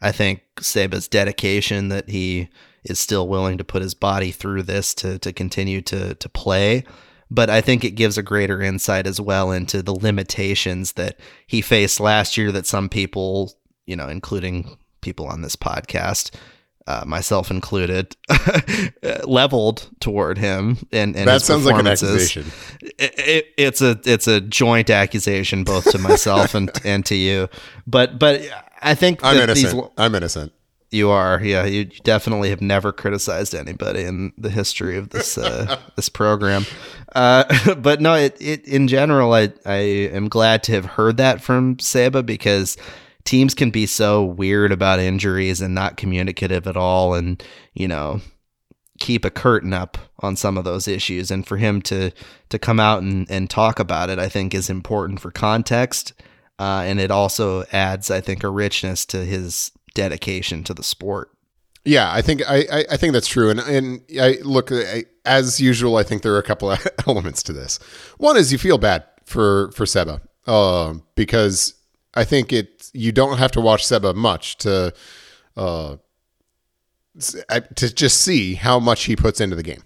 I 0.00 0.12
think, 0.12 0.42
Seba's 0.60 1.08
dedication 1.08 1.88
that 1.88 2.08
he 2.08 2.48
is 2.84 3.00
still 3.00 3.26
willing 3.26 3.58
to 3.58 3.64
put 3.64 3.82
his 3.82 3.94
body 3.94 4.30
through 4.30 4.62
this 4.62 4.94
to 4.94 5.18
to 5.18 5.32
continue 5.32 5.82
to 5.82 6.14
to 6.14 6.28
play. 6.28 6.84
But 7.28 7.50
I 7.50 7.60
think 7.60 7.84
it 7.84 7.96
gives 7.96 8.16
a 8.16 8.22
greater 8.22 8.62
insight 8.62 9.04
as 9.04 9.20
well 9.20 9.50
into 9.50 9.82
the 9.82 9.92
limitations 9.94 10.92
that 10.92 11.18
he 11.48 11.60
faced 11.60 11.98
last 11.98 12.36
year 12.36 12.52
that 12.52 12.66
some 12.66 12.88
people, 12.88 13.52
you 13.84 13.96
know, 13.96 14.06
including 14.06 14.78
people 15.00 15.26
on 15.26 15.42
this 15.42 15.56
podcast, 15.56 16.32
uh, 16.88 17.04
myself 17.06 17.50
included, 17.50 18.16
leveled 19.24 19.88
toward 20.00 20.38
him 20.38 20.78
and, 20.90 21.14
and 21.16 21.28
that 21.28 21.42
sounds 21.42 21.66
like 21.66 21.78
an 21.78 21.86
accusation. 21.86 22.46
It, 22.80 23.14
it, 23.18 23.46
it's 23.58 23.82
a 23.82 24.00
it's 24.04 24.26
a 24.26 24.40
joint 24.40 24.88
accusation 24.88 25.64
both 25.64 25.90
to 25.90 25.98
myself 25.98 26.54
and 26.54 26.70
and 26.84 27.04
to 27.06 27.14
you. 27.14 27.48
But 27.86 28.18
but 28.18 28.40
I 28.80 28.94
think 28.94 29.20
I'm 29.22 29.36
innocent. 29.36 29.74
these 29.74 29.90
I'm 29.98 30.14
innocent. 30.14 30.52
You 30.90 31.10
are, 31.10 31.38
yeah. 31.42 31.66
You 31.66 31.84
definitely 31.84 32.48
have 32.48 32.62
never 32.62 32.92
criticized 32.92 33.54
anybody 33.54 34.04
in 34.04 34.32
the 34.38 34.48
history 34.48 34.96
of 34.96 35.10
this 35.10 35.36
uh, 35.36 35.78
this 35.96 36.08
program. 36.08 36.64
Uh, 37.14 37.74
but 37.74 38.00
no, 38.00 38.14
it, 38.14 38.34
it 38.40 38.64
in 38.64 38.88
general, 38.88 39.34
I 39.34 39.52
I 39.66 39.76
am 39.76 40.28
glad 40.28 40.62
to 40.64 40.72
have 40.72 40.86
heard 40.86 41.18
that 41.18 41.42
from 41.42 41.78
Seba 41.78 42.22
because 42.22 42.78
teams 43.24 43.54
can 43.54 43.70
be 43.70 43.86
so 43.86 44.24
weird 44.24 44.72
about 44.72 45.00
injuries 45.00 45.60
and 45.60 45.74
not 45.74 45.96
communicative 45.96 46.66
at 46.66 46.76
all, 46.76 47.14
and 47.14 47.42
you 47.74 47.88
know 47.88 48.20
keep 48.98 49.24
a 49.24 49.30
curtain 49.30 49.72
up 49.72 49.96
on 50.20 50.36
some 50.36 50.58
of 50.58 50.64
those 50.64 50.88
issues. 50.88 51.30
And 51.30 51.46
for 51.46 51.56
him 51.56 51.80
to 51.82 52.10
to 52.48 52.58
come 52.58 52.80
out 52.80 53.02
and, 53.02 53.30
and 53.30 53.48
talk 53.48 53.78
about 53.78 54.10
it, 54.10 54.18
I 54.18 54.28
think 54.28 54.54
is 54.54 54.70
important 54.70 55.20
for 55.20 55.30
context. 55.30 56.12
Uh, 56.58 56.82
and 56.84 56.98
it 56.98 57.10
also 57.10 57.64
adds, 57.72 58.10
I 58.10 58.20
think, 58.20 58.42
a 58.42 58.48
richness 58.48 59.06
to 59.06 59.24
his 59.24 59.70
dedication 59.94 60.64
to 60.64 60.74
the 60.74 60.82
sport. 60.82 61.30
Yeah, 61.84 62.12
I 62.12 62.20
think 62.20 62.42
I, 62.46 62.84
I, 62.90 62.96
think 62.96 63.12
that's 63.12 63.28
true, 63.28 63.48
and 63.48 63.60
and 63.60 64.02
I 64.20 64.38
look 64.42 64.70
I, 64.72 65.04
as 65.24 65.60
usual. 65.60 65.96
I 65.96 66.02
think 66.02 66.22
there 66.22 66.34
are 66.34 66.38
a 66.38 66.42
couple 66.42 66.70
of 66.70 66.86
elements 67.06 67.42
to 67.44 67.52
this. 67.52 67.78
One 68.18 68.36
is 68.36 68.52
you 68.52 68.58
feel 68.58 68.76
bad 68.76 69.04
for 69.24 69.70
for 69.72 69.86
Seba 69.86 70.20
uh, 70.46 70.94
because 71.14 71.74
I 72.14 72.24
think 72.24 72.52
it 72.52 72.90
you 72.92 73.12
don't 73.12 73.38
have 73.38 73.52
to 73.52 73.60
watch 73.60 73.86
Seba 73.86 74.14
much 74.14 74.56
to 74.58 74.92
uh, 75.56 75.96
to 77.74 77.94
just 77.94 78.20
see 78.20 78.54
how 78.54 78.78
much 78.78 79.04
he 79.04 79.16
puts 79.16 79.40
into 79.40 79.56
the 79.56 79.62
game, 79.62 79.82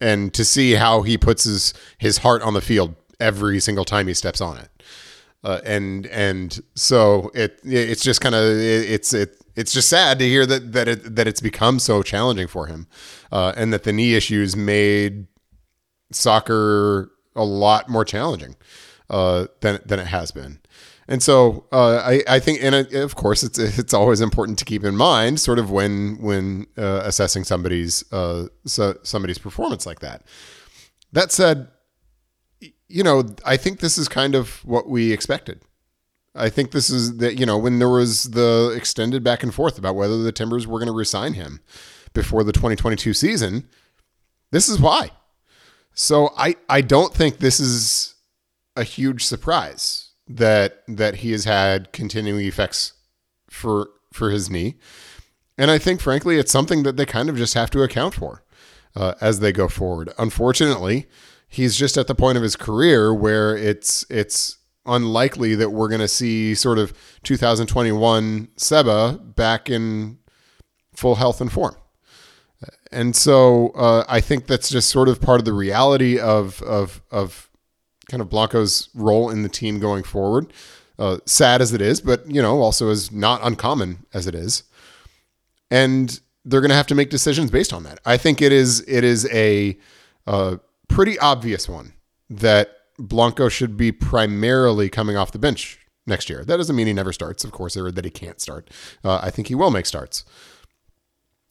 and 0.00 0.32
to 0.34 0.44
see 0.44 0.72
how 0.72 1.02
he 1.02 1.18
puts 1.18 1.44
his 1.44 1.74
his 1.98 2.18
heart 2.18 2.42
on 2.42 2.54
the 2.54 2.60
field 2.60 2.94
every 3.20 3.60
single 3.60 3.84
time 3.84 4.06
he 4.06 4.14
steps 4.14 4.40
on 4.40 4.58
it. 4.58 4.70
Uh, 5.44 5.60
and 5.64 6.06
and 6.06 6.60
so 6.74 7.30
it 7.34 7.60
it's 7.64 8.02
just 8.02 8.20
kind 8.20 8.34
of 8.34 8.44
it, 8.44 8.90
it's 8.90 9.12
it 9.14 9.36
it's 9.54 9.72
just 9.72 9.88
sad 9.88 10.18
to 10.18 10.28
hear 10.28 10.44
that 10.46 10.72
that 10.72 10.88
it 10.88 11.16
that 11.16 11.26
it's 11.26 11.40
become 11.40 11.78
so 11.78 12.02
challenging 12.02 12.48
for 12.48 12.66
him, 12.66 12.86
uh, 13.32 13.52
and 13.56 13.72
that 13.72 13.84
the 13.84 13.92
knee 13.92 14.14
issues 14.14 14.56
made 14.56 15.26
soccer 16.10 17.10
a 17.36 17.44
lot 17.44 17.88
more 17.88 18.04
challenging 18.04 18.56
uh, 19.10 19.46
than 19.60 19.80
than 19.86 19.98
it 20.00 20.08
has 20.08 20.30
been. 20.32 20.58
And 21.10 21.22
so 21.22 21.64
uh, 21.72 22.02
I, 22.04 22.22
I 22.28 22.38
think, 22.38 22.62
and 22.62 22.74
of 22.74 23.14
course, 23.16 23.42
it's 23.42 23.58
it's 23.58 23.94
always 23.94 24.20
important 24.20 24.58
to 24.58 24.66
keep 24.66 24.84
in 24.84 24.94
mind, 24.94 25.40
sort 25.40 25.58
of 25.58 25.70
when 25.70 26.18
when 26.20 26.66
uh, 26.76 27.00
assessing 27.02 27.44
somebody's 27.44 28.04
uh, 28.12 28.48
so, 28.66 28.98
somebody's 29.02 29.38
performance 29.38 29.86
like 29.86 30.00
that. 30.00 30.22
That 31.12 31.32
said, 31.32 31.68
you 32.88 33.02
know, 33.02 33.24
I 33.46 33.56
think 33.56 33.80
this 33.80 33.96
is 33.96 34.06
kind 34.06 34.34
of 34.34 34.62
what 34.66 34.86
we 34.86 35.12
expected. 35.12 35.62
I 36.34 36.50
think 36.50 36.72
this 36.72 36.90
is 36.90 37.16
that, 37.16 37.38
you 37.38 37.46
know, 37.46 37.56
when 37.56 37.78
there 37.78 37.88
was 37.88 38.24
the 38.24 38.72
extended 38.76 39.24
back 39.24 39.42
and 39.42 39.52
forth 39.52 39.78
about 39.78 39.96
whether 39.96 40.22
the 40.22 40.30
Timbers 40.30 40.66
were 40.66 40.78
going 40.78 40.88
to 40.88 40.92
resign 40.92 41.32
him 41.32 41.60
before 42.12 42.44
the 42.44 42.52
2022 42.52 43.14
season, 43.14 43.66
this 44.52 44.68
is 44.68 44.78
why. 44.78 45.10
So 45.94 46.32
I, 46.36 46.56
I 46.68 46.82
don't 46.82 47.14
think 47.14 47.38
this 47.38 47.58
is 47.58 48.14
a 48.76 48.84
huge 48.84 49.24
surprise 49.24 50.07
that 50.28 50.82
that 50.86 51.16
he 51.16 51.32
has 51.32 51.44
had 51.44 51.92
continuing 51.92 52.44
effects 52.44 52.92
for 53.48 53.90
for 54.12 54.30
his 54.30 54.50
knee. 54.50 54.76
And 55.56 55.70
I 55.70 55.78
think 55.78 56.00
frankly 56.00 56.38
it's 56.38 56.52
something 56.52 56.82
that 56.82 56.96
they 56.96 57.06
kind 57.06 57.28
of 57.28 57.36
just 57.36 57.54
have 57.54 57.70
to 57.70 57.82
account 57.82 58.14
for 58.14 58.44
uh, 58.94 59.14
as 59.20 59.40
they 59.40 59.52
go 59.52 59.68
forward. 59.68 60.12
Unfortunately, 60.18 61.06
he's 61.48 61.76
just 61.76 61.96
at 61.96 62.06
the 62.06 62.14
point 62.14 62.36
of 62.36 62.42
his 62.42 62.56
career 62.56 63.12
where 63.14 63.56
it's 63.56 64.04
it's 64.10 64.58
unlikely 64.86 65.54
that 65.54 65.70
we're 65.70 65.88
going 65.88 66.00
to 66.00 66.08
see 66.08 66.54
sort 66.54 66.78
of 66.78 66.92
2021 67.22 68.48
Seba 68.56 69.20
back 69.22 69.68
in 69.68 70.18
full 70.94 71.16
health 71.16 71.40
and 71.40 71.52
form. 71.52 71.76
And 72.90 73.14
so 73.14 73.68
uh, 73.70 74.04
I 74.08 74.20
think 74.20 74.46
that's 74.46 74.70
just 74.70 74.88
sort 74.88 75.08
of 75.08 75.20
part 75.20 75.40
of 75.40 75.44
the 75.44 75.52
reality 75.52 76.18
of 76.18 76.62
of 76.62 77.02
of 77.10 77.47
kind 78.08 78.20
of 78.20 78.28
Blanco's 78.28 78.88
role 78.94 79.30
in 79.30 79.42
the 79.42 79.48
team 79.48 79.78
going 79.80 80.02
forward. 80.02 80.52
Uh, 80.98 81.18
sad 81.26 81.62
as 81.62 81.72
it 81.72 81.80
is, 81.80 82.00
but 82.00 82.28
you 82.28 82.42
know, 82.42 82.60
also 82.60 82.90
as 82.90 83.12
not 83.12 83.40
uncommon 83.44 84.04
as 84.12 84.26
it 84.26 84.34
is. 84.34 84.64
And 85.70 86.20
they're 86.44 86.60
going 86.60 86.70
to 86.70 86.74
have 86.76 86.88
to 86.88 86.94
make 86.94 87.10
decisions 87.10 87.50
based 87.52 87.72
on 87.72 87.84
that. 87.84 88.00
I 88.04 88.16
think 88.16 88.42
it 88.42 88.50
is 88.52 88.80
it 88.88 89.04
is 89.04 89.28
a 89.32 89.78
pretty 90.88 91.18
obvious 91.20 91.68
one 91.68 91.92
that 92.28 92.70
Blanco 92.98 93.48
should 93.48 93.76
be 93.76 93.92
primarily 93.92 94.88
coming 94.88 95.16
off 95.16 95.30
the 95.30 95.38
bench 95.38 95.78
next 96.06 96.28
year. 96.28 96.44
That 96.44 96.56
doesn't 96.56 96.74
mean 96.74 96.86
he 96.86 96.92
never 96.92 97.12
starts, 97.12 97.44
of 97.44 97.52
course, 97.52 97.76
or 97.76 97.92
that 97.92 98.04
he 98.04 98.10
can't 98.10 98.40
start. 98.40 98.70
Uh, 99.04 99.20
I 99.22 99.30
think 99.30 99.48
he 99.48 99.54
will 99.54 99.70
make 99.70 99.86
starts. 99.86 100.24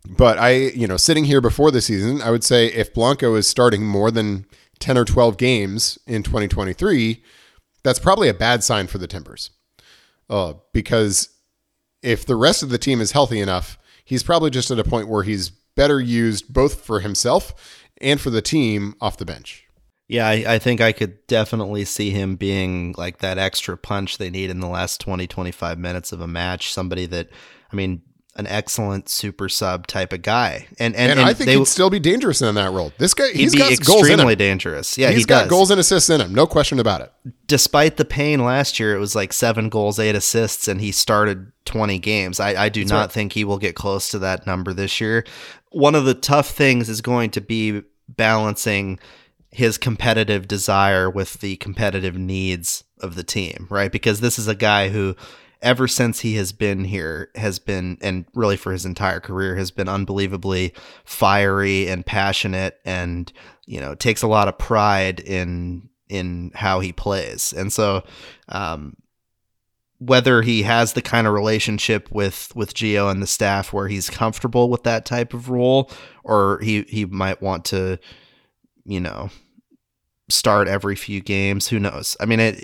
But 0.10 0.38
I, 0.38 0.52
you 0.52 0.88
know, 0.88 0.98
sitting 0.98 1.26
here 1.26 1.42
before 1.42 1.72
the 1.72 1.82
season, 1.82 2.22
I 2.22 2.32
would 2.32 2.44
say 2.44 2.68
if 2.68 2.94
Blanco 2.94 3.36
is 3.36 3.48
starting 3.48 3.86
more 3.86 4.12
than 4.12 4.46
10 4.80 4.98
or 4.98 5.06
12 5.06 5.38
games 5.38 5.98
in 6.08 6.24
2023, 6.24 7.24
that's 7.84 8.00
probably 8.00 8.30
a 8.30 8.34
bad 8.34 8.64
sign 8.64 8.88
for 8.88 8.98
the 8.98 9.08
Timbers. 9.08 9.52
Uh, 10.30 10.54
because 10.74 11.30
if 12.02 12.26
the 12.26 12.36
rest 12.36 12.64
of 12.64 12.70
the 12.70 12.78
team 12.78 13.02
is 13.02 13.12
healthy 13.12 13.40
enough, 13.40 13.78
he's 14.04 14.24
probably 14.24 14.50
just 14.50 14.72
at 14.72 14.80
a 14.80 14.84
point 14.84 15.08
where 15.08 15.24
he's 15.24 15.50
better 15.50 16.00
used 16.00 16.52
both 16.52 16.82
for 16.84 17.00
himself 17.00 17.84
and 18.02 18.20
for 18.20 18.30
the 18.30 18.42
team 18.42 18.96
off 19.00 19.18
the 19.18 19.26
bench. 19.26 19.68
Yeah, 20.08 20.28
I, 20.28 20.46
I, 20.48 20.60
think 20.60 20.80
I 20.80 20.94
could 20.94 21.28
definitely 21.28 21.84
see 21.84 22.12
him 22.12 22.38
being 22.38 22.96
like 22.98 23.18
that 23.18 23.38
extra 23.38 23.78
punch 23.78 24.18
they 24.18 24.30
need 24.30 24.50
in 24.50 24.62
the 24.62 24.68
last 24.68 25.02
20, 25.02 25.28
25 25.28 25.78
minutes 25.78 26.14
of 26.14 26.22
a 26.22 26.28
match. 26.28 26.72
Somebody 26.72 27.06
that, 27.08 27.30
I 27.72 27.76
mean, 27.76 28.02
an 28.38 28.48
excellent 28.48 29.10
super 29.10 29.50
sub 29.50 29.88
type 29.88 30.14
of 30.14 30.22
guy. 30.22 30.68
And 30.80 30.96
and, 30.96 31.12
and, 31.12 31.20
and 31.20 31.30
I 31.30 31.34
think 31.34 31.48
they, 31.48 31.58
he'd 31.58 31.68
still 31.68 31.90
be 31.90 32.00
dangerous 32.00 32.42
in 32.42 32.54
that 32.56 32.72
role. 32.72 32.94
This 32.98 33.14
guy, 33.14 33.32
he's 33.32 33.56
got 33.56 33.70
be 33.70 33.74
extremely 33.74 34.36
dangerous. 34.36 34.98
Yeah, 34.98 35.10
he's 35.10 35.20
he 35.20 35.26
got 35.26 35.44
does. 35.44 35.50
goals 35.50 35.72
and 35.72 35.80
assists 35.80 36.10
in 36.10 36.22
him. 36.22 36.34
No 36.34 36.46
question 36.46 36.80
about 36.80 37.02
it. 37.02 37.12
Despite 37.48 37.98
the 37.98 38.06
pain 38.06 38.44
last 38.44 38.80
year, 38.80 38.96
it 38.96 39.00
was 39.00 39.16
like 39.16 39.34
seven 39.34 39.70
goals, 39.70 40.00
eight 40.00 40.16
assists, 40.16 40.68
and 40.68 40.80
he 40.80 40.92
started 40.92 41.52
20 41.66 41.98
games. 42.00 42.40
I, 42.40 42.66
I 42.66 42.70
do 42.70 42.82
That's 42.82 42.92
not 42.92 43.00
right. 43.02 43.12
think 43.12 43.34
he 43.34 43.44
will 43.44 43.58
get 43.58 43.76
close 43.76 44.10
to 44.10 44.20
that 44.20 44.46
number 44.46 44.72
this 44.72 45.02
year. 45.02 45.26
One 45.72 45.96
of 45.96 46.06
the 46.06 46.14
tough 46.14 46.50
things 46.50 46.90
is 46.90 47.02
going 47.02 47.32
to 47.32 47.42
be 47.42 47.82
balancing 48.08 49.00
his 49.52 49.78
competitive 49.78 50.48
desire 50.48 51.10
with 51.10 51.40
the 51.40 51.56
competitive 51.58 52.16
needs 52.16 52.84
of 53.00 53.16
the 53.16 53.24
team, 53.24 53.68
right? 53.70 53.92
Because 53.92 54.20
this 54.20 54.38
is 54.38 54.48
a 54.48 54.56
guy 54.56 54.90
who 54.90 55.16
ever 55.62 55.88
since 55.88 56.20
he 56.20 56.36
has 56.36 56.52
been 56.52 56.84
here 56.84 57.30
has 57.36 57.60
been 57.60 57.98
and 58.02 58.26
really 58.34 58.58
for 58.58 58.72
his 58.72 58.86
entire 58.86 59.20
career 59.20 59.56
has 59.56 59.72
been 59.72 59.90
unbelievably 59.90 60.74
fiery 61.04 61.88
and 61.88 62.06
passionate 62.06 62.80
and 62.86 63.34
you 63.66 63.80
know 63.80 63.96
takes 63.96 64.22
a 64.22 64.28
lot 64.28 64.48
of 64.48 64.58
pride 64.58 65.20
in 65.20 65.90
in 66.10 66.52
how 66.56 66.80
he 66.80 66.92
plays. 66.92 67.54
And 67.54 67.72
so 67.72 68.04
um, 68.50 68.96
whether 70.00 70.42
he 70.42 70.64
has 70.64 70.94
the 70.94 71.02
kind 71.02 71.28
of 71.28 71.34
relationship 71.34 72.10
with 72.12 72.52
with 72.56 72.74
Gio 72.74 73.12
and 73.12 73.22
the 73.22 73.28
staff 73.28 73.74
where 73.74 73.88
he's 73.88 74.10
comfortable 74.10 74.70
with 74.70 74.84
that 74.84 75.06
type 75.06 75.34
of 75.34 75.50
role 75.50 75.92
or 76.24 76.60
he 76.62 76.84
he 76.84 77.06
might 77.06 77.42
want 77.42 77.66
to 77.66 78.00
you 78.86 79.00
know 79.00 79.30
start 80.30 80.68
every 80.68 80.96
few 80.96 81.22
games 81.22 81.68
who 81.68 81.80
knows? 81.80 82.16
I 82.20 82.26
mean 82.26 82.40
it 82.40 82.64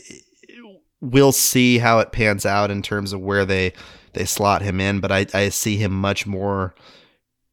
we'll 1.04 1.32
see 1.32 1.78
how 1.78 1.99
it 1.99 2.12
pans 2.12 2.45
out 2.45 2.72
in 2.72 2.82
terms 2.82 3.14
of 3.14 3.22
where 3.22 3.45
they 3.45 3.74
they 4.14 4.26
slot 4.26 4.62
him 4.62 4.80
in 4.80 4.99
but 4.99 5.12
i 5.12 5.26
i 5.34 5.49
see 5.49 5.78
him 5.78 5.91
much 5.91 6.26
more 6.26 6.74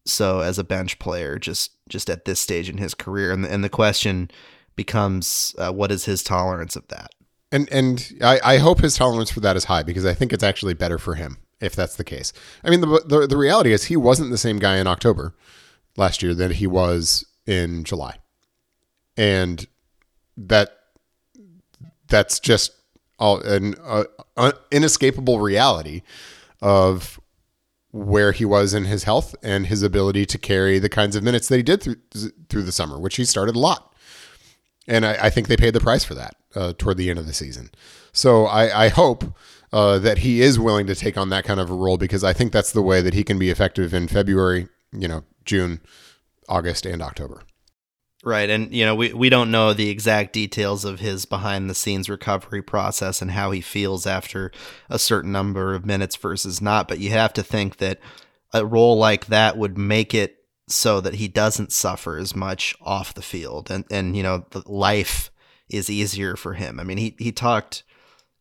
so 0.06 0.40
as 0.40 0.58
a 0.58 0.64
bench 0.64 0.98
player 0.98 1.38
just 1.38 1.72
just 1.88 2.08
at 2.08 2.24
this 2.24 2.40
stage 2.40 2.68
in 2.68 2.78
his 2.78 2.94
career. 2.94 3.32
And 3.32 3.44
the, 3.44 3.52
and 3.52 3.62
the 3.62 3.68
question 3.68 4.30
becomes 4.76 5.54
uh, 5.58 5.72
what 5.72 5.90
is 5.90 6.04
his 6.04 6.22
tolerance 6.22 6.76
of 6.76 6.88
that? 6.88 7.10
And 7.52 7.70
and 7.72 8.12
I, 8.22 8.40
I 8.42 8.58
hope 8.58 8.80
his 8.80 8.96
tolerance 8.96 9.30
for 9.30 9.40
that 9.40 9.56
is 9.56 9.64
high 9.64 9.82
because 9.82 10.06
I 10.06 10.14
think 10.14 10.32
it's 10.32 10.44
actually 10.44 10.74
better 10.74 10.98
for 10.98 11.14
him 11.14 11.38
if 11.60 11.74
that's 11.74 11.96
the 11.96 12.04
case. 12.04 12.32
I 12.64 12.70
mean, 12.70 12.80
the, 12.80 13.04
the, 13.06 13.26
the 13.26 13.36
reality 13.36 13.72
is 13.72 13.84
he 13.84 13.96
wasn't 13.96 14.30
the 14.30 14.38
same 14.38 14.58
guy 14.58 14.78
in 14.78 14.86
October 14.86 15.34
last 15.96 16.22
year 16.22 16.32
that 16.34 16.52
he 16.52 16.66
was 16.66 17.26
in 17.46 17.84
July, 17.84 18.16
and 19.16 19.66
that 20.36 20.70
that's 22.08 22.40
just 22.40 22.72
all 23.20 23.40
an 23.42 23.74
uh, 23.84 24.52
inescapable 24.72 25.38
reality 25.38 26.02
of 26.60 27.20
where 27.92 28.32
he 28.32 28.44
was 28.44 28.72
in 28.72 28.84
his 28.84 29.04
health 29.04 29.34
and 29.42 29.66
his 29.66 29.82
ability 29.82 30.24
to 30.24 30.38
carry 30.38 30.78
the 30.78 30.88
kinds 30.88 31.14
of 31.14 31.22
minutes 31.22 31.48
that 31.48 31.56
he 31.56 31.62
did 31.62 31.82
through 31.82 31.96
through 32.48 32.62
the 32.62 32.72
summer, 32.72 32.98
which 32.98 33.16
he 33.16 33.24
started 33.24 33.54
a 33.54 33.58
lot. 33.58 33.94
And 34.88 35.04
I, 35.04 35.26
I 35.26 35.30
think 35.30 35.46
they 35.46 35.56
paid 35.56 35.74
the 35.74 35.80
price 35.80 36.02
for 36.02 36.14
that 36.14 36.34
uh, 36.56 36.72
toward 36.76 36.96
the 36.96 37.10
end 37.10 37.18
of 37.18 37.26
the 37.26 37.32
season. 37.32 37.70
So 38.12 38.46
I, 38.46 38.86
I 38.86 38.88
hope 38.88 39.36
uh, 39.72 39.98
that 40.00 40.18
he 40.18 40.40
is 40.40 40.58
willing 40.58 40.86
to 40.86 40.94
take 40.94 41.16
on 41.16 41.28
that 41.28 41.44
kind 41.44 41.60
of 41.60 41.70
a 41.70 41.74
role 41.74 41.96
because 41.96 42.24
I 42.24 42.32
think 42.32 42.52
that's 42.52 42.72
the 42.72 42.82
way 42.82 43.00
that 43.00 43.14
he 43.14 43.22
can 43.22 43.38
be 43.38 43.50
effective 43.50 43.94
in 43.94 44.08
February, 44.08 44.68
you 44.92 45.06
know, 45.06 45.22
June, 45.44 45.80
August, 46.48 46.86
and 46.86 47.02
October. 47.02 47.42
Right. 48.22 48.50
And, 48.50 48.72
you 48.74 48.84
know, 48.84 48.94
we, 48.94 49.14
we 49.14 49.30
don't 49.30 49.50
know 49.50 49.72
the 49.72 49.88
exact 49.88 50.34
details 50.34 50.84
of 50.84 51.00
his 51.00 51.24
behind 51.24 51.70
the 51.70 51.74
scenes 51.74 52.10
recovery 52.10 52.60
process 52.60 53.22
and 53.22 53.30
how 53.30 53.50
he 53.50 53.62
feels 53.62 54.06
after 54.06 54.52
a 54.90 54.98
certain 54.98 55.32
number 55.32 55.74
of 55.74 55.86
minutes 55.86 56.16
versus 56.16 56.60
not. 56.60 56.86
But 56.86 56.98
you 56.98 57.10
have 57.10 57.32
to 57.34 57.42
think 57.42 57.78
that 57.78 57.98
a 58.52 58.66
role 58.66 58.98
like 58.98 59.26
that 59.26 59.56
would 59.56 59.78
make 59.78 60.12
it 60.12 60.36
so 60.68 61.00
that 61.00 61.14
he 61.14 61.28
doesn't 61.28 61.72
suffer 61.72 62.18
as 62.18 62.36
much 62.36 62.76
off 62.80 63.14
the 63.14 63.22
field 63.22 63.70
and 63.70 63.84
and 63.90 64.16
you 64.16 64.22
know 64.22 64.46
life 64.66 65.30
is 65.68 65.90
easier 65.90 66.36
for 66.36 66.54
him. 66.54 66.78
I 66.80 66.84
mean, 66.84 66.98
he 66.98 67.14
he 67.18 67.32
talked 67.32 67.82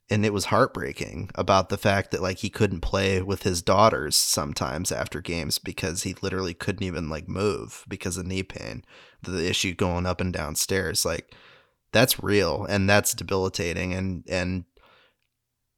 and 0.09 0.25
it 0.25 0.33
was 0.33 0.45
heartbreaking 0.45 1.29
about 1.35 1.69
the 1.69 1.77
fact 1.77 2.11
that 2.11 2.21
like 2.21 2.39
he 2.39 2.49
couldn't 2.49 2.81
play 2.81 3.21
with 3.21 3.43
his 3.43 3.61
daughters 3.61 4.15
sometimes 4.15 4.91
after 4.91 5.21
games 5.21 5.59
because 5.59 6.03
he 6.03 6.15
literally 6.21 6.53
couldn't 6.53 6.83
even 6.85 7.09
like 7.09 7.27
move 7.27 7.85
because 7.87 8.17
of 8.17 8.25
knee 8.25 8.43
pain 8.43 8.83
the 9.21 9.49
issue 9.49 9.73
going 9.73 10.05
up 10.05 10.19
and 10.19 10.33
down 10.33 10.55
stairs 10.55 11.05
like 11.05 11.35
that's 11.91 12.23
real 12.23 12.65
and 12.65 12.89
that's 12.89 13.13
debilitating 13.13 13.93
and 13.93 14.23
and 14.29 14.63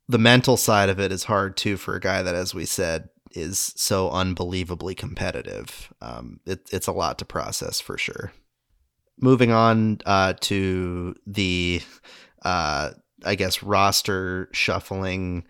the 0.07 0.17
mental 0.17 0.57
side 0.57 0.89
of 0.89 0.99
it 0.99 1.11
is 1.11 1.25
hard 1.25 1.55
too 1.55 1.77
for 1.77 1.95
a 1.95 2.01
guy 2.01 2.21
that 2.21 2.35
as 2.35 2.53
we 2.53 2.65
said 2.65 3.09
is 3.33 3.73
so 3.75 4.09
unbelievably 4.11 4.95
competitive. 4.95 5.93
Um, 6.01 6.39
it, 6.45 6.69
it's 6.71 6.87
a 6.87 6.91
lot 6.91 7.17
to 7.19 7.25
process 7.25 7.79
for 7.79 7.97
sure. 7.97 8.31
Moving 9.19 9.51
on 9.51 9.99
uh, 10.05 10.33
to 10.41 11.15
the 11.27 11.81
uh, 12.43 12.91
I 13.25 13.35
guess 13.35 13.63
roster 13.63 14.49
shuffling 14.51 15.45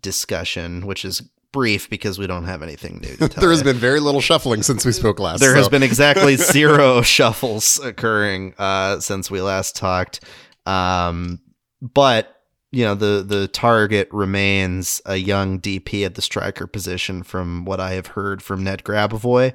discussion, 0.00 0.86
which 0.86 1.04
is 1.04 1.22
brief 1.52 1.90
because 1.90 2.18
we 2.18 2.26
don't 2.26 2.44
have 2.44 2.62
anything 2.62 3.00
new. 3.00 3.16
there 3.28 3.50
has 3.50 3.62
been 3.62 3.76
very 3.76 4.00
little 4.00 4.20
shuffling 4.20 4.62
since 4.62 4.84
we 4.84 4.92
spoke 4.92 5.18
last. 5.18 5.40
There 5.40 5.50
so. 5.52 5.56
has 5.56 5.68
been 5.68 5.82
exactly 5.82 6.36
zero 6.36 7.02
shuffles 7.02 7.80
occurring 7.80 8.54
uh, 8.58 9.00
since 9.00 9.30
we 9.30 9.40
last 9.40 9.76
talked. 9.76 10.20
Um, 10.66 11.40
but 11.80 12.36
you 12.72 12.84
know 12.84 12.94
the 12.94 13.24
the 13.26 13.48
target 13.48 14.08
remains 14.12 15.00
a 15.04 15.16
young 15.16 15.60
DP 15.60 16.04
at 16.04 16.14
the 16.14 16.22
striker 16.22 16.66
position, 16.66 17.22
from 17.22 17.64
what 17.64 17.80
I 17.80 17.92
have 17.92 18.08
heard 18.08 18.42
from 18.42 18.62
Ned 18.62 18.84
Grabavoy. 18.84 19.54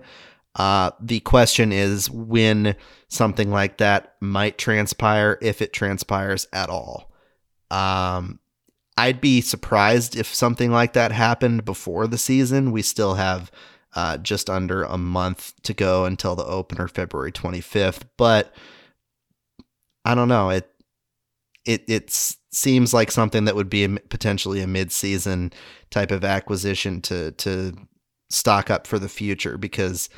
Uh, 0.56 0.92
the 1.02 1.20
question 1.22 1.72
is 1.72 2.10
when 2.10 2.76
something 3.10 3.52
like 3.52 3.78
that 3.78 4.16
might 4.22 4.58
transpire, 4.58 5.38
if 5.42 5.62
it 5.62 5.74
transpires 5.74 6.48
at 6.54 6.70
all. 6.70 7.12
Um, 7.76 8.40
I'd 8.98 9.20
be 9.20 9.42
surprised 9.42 10.16
if 10.16 10.34
something 10.34 10.72
like 10.72 10.94
that 10.94 11.12
happened 11.12 11.66
before 11.66 12.08
the 12.08 12.18
season. 12.18 12.72
We 12.72 12.82
still 12.82 13.16
have 13.16 13.52
uh, 13.94 14.18
just 14.18 14.50
under 14.50 14.84
a 14.84 14.98
month 14.98 15.54
to 15.64 15.74
go 15.74 16.06
until 16.06 16.36
the 16.36 16.46
opener, 16.46 16.88
February 16.88 17.34
25th. 17.34 18.04
But 18.18 18.54
I 20.06 20.16
don't 20.16 20.30
know. 20.30 20.50
It 20.50 20.72
it 21.66 21.84
it 21.88 22.12
seems 22.52 22.94
like 22.94 23.12
something 23.12 23.46
that 23.46 23.56
would 23.56 23.70
be 23.70 23.84
a, 23.84 23.90
potentially 23.90 24.62
a 24.62 24.68
mid-season 24.68 25.52
type 25.90 26.12
of 26.12 26.24
acquisition 26.24 27.02
to 27.02 27.32
to 27.34 27.76
stock 28.30 28.70
up 28.70 28.88
for 28.88 29.00
the 29.00 29.10
future 29.10 29.58
because 29.58 30.10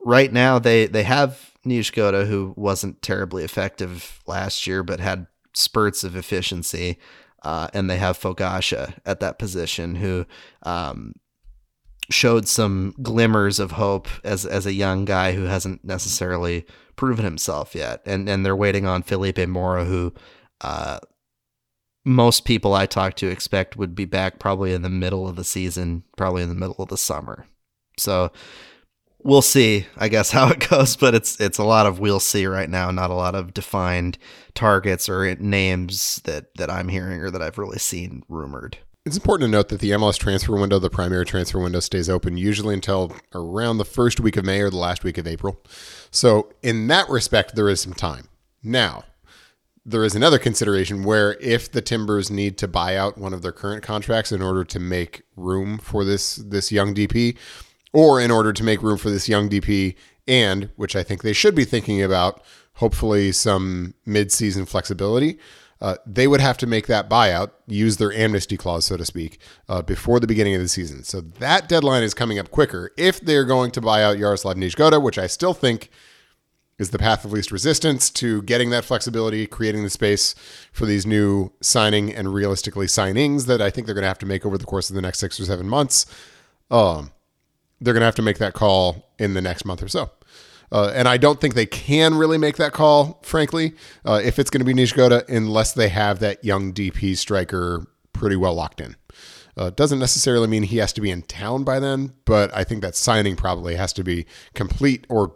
right 0.00 0.32
now 0.32 0.58
they 0.58 0.86
they 0.86 1.04
have 1.04 1.52
Niezgoda 1.64 2.26
who 2.26 2.54
wasn't 2.56 3.02
terribly 3.02 3.44
effective 3.44 4.20
last 4.26 4.66
year 4.66 4.82
but 4.82 5.00
had 5.00 5.26
spurts 5.58 6.04
of 6.04 6.16
efficiency. 6.16 6.98
Uh, 7.42 7.68
and 7.72 7.88
they 7.88 7.98
have 7.98 8.18
Fogaça 8.18 8.94
at 9.06 9.20
that 9.20 9.38
position 9.38 9.96
who 9.96 10.26
um, 10.64 11.12
showed 12.10 12.48
some 12.48 12.94
glimmers 13.00 13.60
of 13.60 13.72
hope 13.72 14.08
as 14.24 14.44
as 14.44 14.66
a 14.66 14.72
young 14.72 15.04
guy 15.04 15.32
who 15.32 15.44
hasn't 15.44 15.84
necessarily 15.84 16.66
proven 16.96 17.24
himself 17.24 17.74
yet. 17.74 18.02
And 18.04 18.28
and 18.28 18.44
they're 18.44 18.56
waiting 18.56 18.86
on 18.86 19.02
Felipe 19.02 19.46
Mora 19.46 19.84
who 19.84 20.12
uh, 20.62 20.98
most 22.04 22.44
people 22.44 22.74
I 22.74 22.86
talk 22.86 23.14
to 23.16 23.28
expect 23.28 23.76
would 23.76 23.94
be 23.94 24.04
back 24.04 24.40
probably 24.40 24.72
in 24.72 24.82
the 24.82 24.88
middle 24.88 25.28
of 25.28 25.36
the 25.36 25.44
season, 25.44 26.02
probably 26.16 26.42
in 26.42 26.48
the 26.48 26.54
middle 26.54 26.76
of 26.78 26.88
the 26.88 26.96
summer. 26.96 27.46
So 27.98 28.32
we'll 29.22 29.42
see, 29.42 29.86
I 29.96 30.08
guess, 30.08 30.30
how 30.32 30.48
it 30.50 30.68
goes. 30.68 30.96
But 30.96 31.14
it's 31.14 31.40
it's 31.40 31.58
a 31.58 31.64
lot 31.64 31.86
of 31.86 31.98
we'll 31.98 32.20
see 32.20 32.46
right 32.46 32.70
now, 32.70 32.90
not 32.90 33.10
a 33.10 33.14
lot 33.14 33.34
of 33.34 33.54
defined 33.54 34.18
targets 34.54 35.08
or 35.08 35.34
names 35.36 36.16
that 36.24 36.54
that 36.56 36.70
I'm 36.70 36.88
hearing 36.88 37.20
or 37.20 37.30
that 37.30 37.42
I've 37.42 37.58
really 37.58 37.78
seen 37.78 38.22
rumored. 38.28 38.78
It's 39.04 39.16
important 39.16 39.48
to 39.48 39.52
note 39.52 39.68
that 39.68 39.80
the 39.80 39.92
MLS 39.92 40.18
transfer 40.18 40.54
window, 40.54 40.78
the 40.78 40.90
primary 40.90 41.24
transfer 41.24 41.58
window, 41.58 41.80
stays 41.80 42.10
open 42.10 42.36
usually 42.36 42.74
until 42.74 43.16
around 43.34 43.78
the 43.78 43.84
first 43.86 44.20
week 44.20 44.36
of 44.36 44.44
May 44.44 44.60
or 44.60 44.68
the 44.68 44.76
last 44.76 45.02
week 45.02 45.16
of 45.16 45.26
April. 45.26 45.62
So, 46.10 46.52
in 46.62 46.88
that 46.88 47.08
respect, 47.08 47.54
there 47.54 47.70
is 47.70 47.80
some 47.80 47.94
time. 47.94 48.28
Now, 48.62 49.04
there 49.82 50.04
is 50.04 50.14
another 50.14 50.38
consideration 50.38 51.04
where 51.04 51.38
if 51.40 51.72
the 51.72 51.80
Timbers 51.80 52.30
need 52.30 52.58
to 52.58 52.68
buy 52.68 52.96
out 52.96 53.16
one 53.16 53.32
of 53.32 53.40
their 53.40 53.52
current 53.52 53.82
contracts 53.82 54.30
in 54.30 54.42
order 54.42 54.62
to 54.64 54.78
make 54.78 55.22
room 55.36 55.78
for 55.78 56.04
this 56.04 56.36
this 56.36 56.70
young 56.70 56.94
DP, 56.94 57.34
or 57.92 58.20
in 58.20 58.30
order 58.30 58.52
to 58.52 58.64
make 58.64 58.82
room 58.82 58.98
for 58.98 59.10
this 59.10 59.28
young 59.28 59.48
DP 59.48 59.94
and 60.26 60.70
which 60.76 60.94
I 60.94 61.02
think 61.02 61.22
they 61.22 61.32
should 61.32 61.54
be 61.54 61.64
thinking 61.64 62.02
about, 62.02 62.42
hopefully 62.74 63.32
some 63.32 63.94
mid-season 64.04 64.66
flexibility. 64.66 65.38
Uh, 65.80 65.96
they 66.04 66.26
would 66.26 66.40
have 66.40 66.58
to 66.58 66.66
make 66.66 66.86
that 66.88 67.08
buyout, 67.08 67.50
use 67.66 67.96
their 67.96 68.12
amnesty 68.12 68.56
clause, 68.56 68.84
so 68.84 68.96
to 68.96 69.04
speak, 69.04 69.38
uh, 69.68 69.80
before 69.80 70.18
the 70.18 70.26
beginning 70.26 70.54
of 70.54 70.60
the 70.60 70.68
season. 70.68 71.04
So 71.04 71.20
that 71.20 71.68
deadline 71.68 72.02
is 72.02 72.14
coming 72.14 72.38
up 72.38 72.50
quicker 72.50 72.92
if 72.96 73.20
they're 73.20 73.44
going 73.44 73.70
to 73.72 73.80
buy 73.80 74.02
out 74.02 74.16
Jaroslav 74.16 74.56
Niezgoda, 74.56 75.00
which 75.00 75.18
I 75.18 75.28
still 75.28 75.54
think 75.54 75.88
is 76.78 76.90
the 76.90 76.98
path 76.98 77.24
of 77.24 77.32
least 77.32 77.50
resistance 77.50 78.10
to 78.10 78.42
getting 78.42 78.70
that 78.70 78.84
flexibility, 78.84 79.46
creating 79.46 79.82
the 79.82 79.90
space 79.90 80.34
for 80.72 80.86
these 80.86 81.06
new 81.06 81.52
signing 81.60 82.14
and 82.14 82.32
realistically 82.34 82.86
signings 82.86 83.46
that 83.46 83.60
I 83.60 83.70
think 83.70 83.86
they're 83.86 83.94
going 83.94 84.02
to 84.02 84.08
have 84.08 84.18
to 84.18 84.26
make 84.26 84.44
over 84.44 84.58
the 84.58 84.64
course 84.64 84.90
of 84.90 84.96
the 84.96 85.02
next 85.02 85.18
six 85.18 85.38
or 85.40 85.44
seven 85.44 85.68
months. 85.68 86.06
Um, 86.70 87.12
they're 87.80 87.94
going 87.94 88.02
to 88.02 88.06
have 88.06 88.14
to 88.16 88.22
make 88.22 88.38
that 88.38 88.54
call 88.54 89.12
in 89.18 89.34
the 89.34 89.42
next 89.42 89.64
month 89.64 89.82
or 89.82 89.88
so. 89.88 90.10
Uh, 90.70 90.92
and 90.94 91.08
I 91.08 91.16
don't 91.16 91.40
think 91.40 91.54
they 91.54 91.66
can 91.66 92.14
really 92.14 92.38
make 92.38 92.56
that 92.56 92.72
call, 92.72 93.20
frankly, 93.22 93.74
uh, 94.04 94.20
if 94.22 94.38
it's 94.38 94.50
going 94.50 94.60
to 94.60 94.64
be 94.64 94.74
Niezgoda, 94.74 95.26
unless 95.28 95.72
they 95.72 95.88
have 95.88 96.18
that 96.18 96.44
young 96.44 96.74
DP 96.74 97.16
striker 97.16 97.86
pretty 98.12 98.36
well 98.36 98.54
locked 98.54 98.80
in. 98.80 98.96
Uh, 99.56 99.70
doesn't 99.70 99.98
necessarily 99.98 100.46
mean 100.46 100.62
he 100.62 100.76
has 100.76 100.92
to 100.92 101.00
be 101.00 101.10
in 101.10 101.22
town 101.22 101.64
by 101.64 101.80
then, 101.80 102.12
but 102.24 102.54
I 102.54 102.64
think 102.64 102.82
that 102.82 102.94
signing 102.94 103.34
probably 103.34 103.74
has 103.74 103.92
to 103.94 104.04
be 104.04 104.26
complete 104.54 105.06
or 105.08 105.34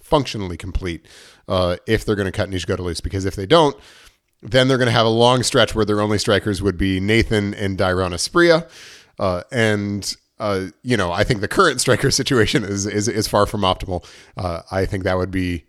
functionally 0.00 0.56
complete 0.56 1.06
uh, 1.48 1.76
if 1.86 2.04
they're 2.04 2.14
going 2.14 2.30
to 2.30 2.32
cut 2.32 2.48
Niezgoda 2.48 2.80
loose. 2.80 3.00
Because 3.00 3.24
if 3.24 3.34
they 3.34 3.46
don't, 3.46 3.76
then 4.40 4.68
they're 4.68 4.78
going 4.78 4.86
to 4.86 4.92
have 4.92 5.06
a 5.06 5.10
long 5.10 5.42
stretch 5.42 5.74
where 5.74 5.84
their 5.84 6.00
only 6.00 6.18
strikers 6.18 6.62
would 6.62 6.78
be 6.78 7.00
Nathan 7.00 7.54
and 7.54 7.76
Dairon 7.76 8.12
Asprilla. 8.12 8.68
Uh, 9.18 9.42
and 9.50 10.14
uh, 10.38 10.66
you 10.82 10.96
know, 10.96 11.12
I 11.12 11.24
think 11.24 11.40
the 11.40 11.48
current 11.48 11.80
striker 11.80 12.10
situation 12.20 12.64
is 12.64 12.86
is, 12.86 13.08
is 13.08 13.28
far 13.28 13.46
from 13.46 13.62
optimal. 13.62 14.04
Uh, 14.36 14.62
I 14.70 14.86
think 14.86 15.04
that 15.04 15.16
would 15.16 15.30
be 15.30 15.64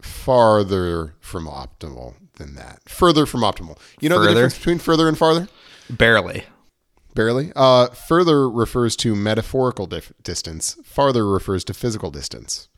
farther 0.00 1.14
from 1.20 1.46
optimal 1.46 2.14
than 2.36 2.54
that. 2.54 2.80
Further 2.88 3.26
from 3.26 3.42
optimal. 3.42 3.78
You 4.00 4.08
know 4.08 4.16
further? 4.16 4.28
the 4.28 4.34
difference 4.34 4.58
between 4.58 4.78
further 4.78 5.08
and 5.08 5.18
farther? 5.18 5.48
Barely. 5.90 6.44
Barely. 7.14 7.52
Uh, 7.56 7.88
further 7.88 8.48
refers 8.48 8.94
to 8.96 9.14
metaphorical 9.14 9.86
dif- 9.86 10.12
distance. 10.22 10.76
Farther 10.84 11.26
refers 11.26 11.64
to 11.64 11.74
physical 11.74 12.10
distance. 12.10 12.68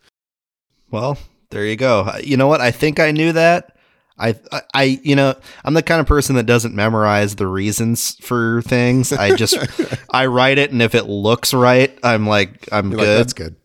Well, 0.91 1.19
there 1.51 1.67
you 1.67 1.77
go. 1.77 2.11
You 2.23 2.37
know 2.37 2.47
what? 2.49 2.61
I 2.61 2.71
think 2.71 2.99
I 2.99 3.11
knew 3.11 3.33
that. 3.33 3.77
I, 4.21 4.35
I, 4.75 5.01
you 5.03 5.17
know, 5.17 5.35
I'm 5.65 5.75
the 5.75 5.83
kind 5.83 6.01
of 6.01 6.07
person 6.07 6.37
that 6.37 6.47
doesn't 6.47 6.75
memorize 6.75 7.37
the 7.37 7.47
reasons 7.47 8.17
for 8.17 8.63
things. 8.63 9.13
I 9.13 9.35
just, 9.35 9.57
I 10.11 10.27
write 10.27 10.59
it, 10.59 10.71
and 10.71 10.83
if 10.83 10.95
it 10.95 11.05
looks 11.05 11.55
right, 11.55 11.99
I'm 12.03 12.27
like, 12.27 12.69
I'm 12.71 12.91
You're 12.91 13.01
good. 13.01 13.09
Like, 13.09 13.17
That's 13.19 13.33
good. 13.33 13.57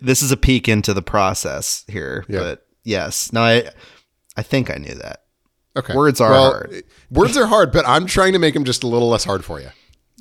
This 0.00 0.22
is 0.22 0.32
a 0.32 0.36
peek 0.36 0.68
into 0.68 0.94
the 0.94 1.02
process 1.02 1.84
here, 1.88 2.24
yeah. 2.28 2.38
but 2.38 2.66
yes, 2.84 3.32
no, 3.32 3.42
I, 3.42 3.70
I 4.36 4.42
think 4.42 4.70
I 4.70 4.76
knew 4.76 4.94
that. 4.94 5.24
Okay, 5.76 5.94
words 5.94 6.20
are 6.20 6.30
well, 6.30 6.50
hard. 6.52 6.84
Words 7.10 7.36
are 7.36 7.46
hard, 7.46 7.72
but 7.72 7.86
I'm 7.86 8.06
trying 8.06 8.32
to 8.34 8.38
make 8.38 8.54
them 8.54 8.64
just 8.64 8.84
a 8.84 8.86
little 8.86 9.08
less 9.08 9.24
hard 9.24 9.44
for 9.44 9.60
you. 9.60 9.70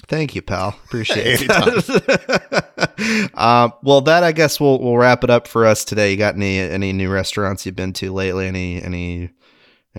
Thank 0.08 0.36
you, 0.36 0.42
pal. 0.42 0.70
Appreciate 0.86 1.48
it. 1.48 3.32
uh, 3.34 3.70
well, 3.84 4.02
that 4.02 4.24
I 4.24 4.32
guess 4.32 4.60
we'll 4.60 4.80
we'll 4.80 4.98
wrap 4.98 5.24
it 5.24 5.30
up 5.30 5.48
for 5.48 5.66
us 5.66 5.86
today. 5.86 6.12
You 6.12 6.18
got 6.18 6.36
any 6.36 6.60
any 6.60 6.92
new 6.92 7.10
restaurants 7.10 7.66
you've 7.66 7.76
been 7.76 7.94
to 7.94 8.12
lately? 8.12 8.48
Any 8.48 8.82
any 8.82 9.32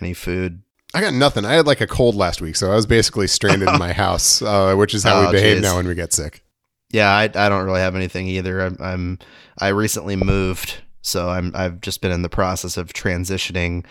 any 0.01 0.15
food? 0.15 0.63
I 0.95 1.01
got 1.01 1.15
nothing. 1.15 1.45
I 1.45 1.55
had 1.55 1.67
like 1.67 1.81
a 1.81 1.87
cold 1.87 2.15
last 2.15 2.41
week, 2.41 2.57
so 2.57 2.71
I 2.71 2.77
was 2.77 2.87
basically 2.87 3.27
stranded 3.27 3.69
in 3.69 3.79
my 3.79 3.93
house, 3.93 4.41
uh, 4.43 4.75
which 4.77 4.95
is 4.95 5.03
how 5.03 5.21
oh, 5.21 5.27
we 5.27 5.33
behave 5.33 5.57
geez. 5.57 5.63
now 5.63 5.77
when 5.77 5.89
we 5.89 5.95
get 5.95 6.13
sick. 6.13 6.45
Yeah, 6.91 7.11
I, 7.11 7.25
I 7.25 7.49
don't 7.49 7.65
really 7.65 7.81
have 7.81 7.97
anything 7.97 8.29
either. 8.29 8.61
I'm, 8.61 8.77
I'm 8.81 9.19
I 9.59 9.69
recently 9.69 10.15
moved, 10.15 10.83
so 11.03 11.29
I'm 11.29 11.51
I've 11.57 11.81
just 11.81 12.01
been 12.01 12.13
in 12.13 12.23
the 12.23 12.29
process 12.29 12.77
of 12.77 12.93
transitioning 12.93 13.85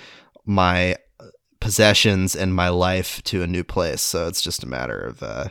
my 0.45 0.95
possessions 1.59 2.35
and 2.35 2.55
my 2.55 2.69
life 2.69 3.21
to 3.23 3.41
a 3.41 3.47
new 3.47 3.63
place. 3.63 4.01
So 4.01 4.27
it's 4.27 4.41
just 4.41 4.63
a 4.63 4.67
matter 4.67 4.99
of 4.99 5.21
uh, 5.21 5.47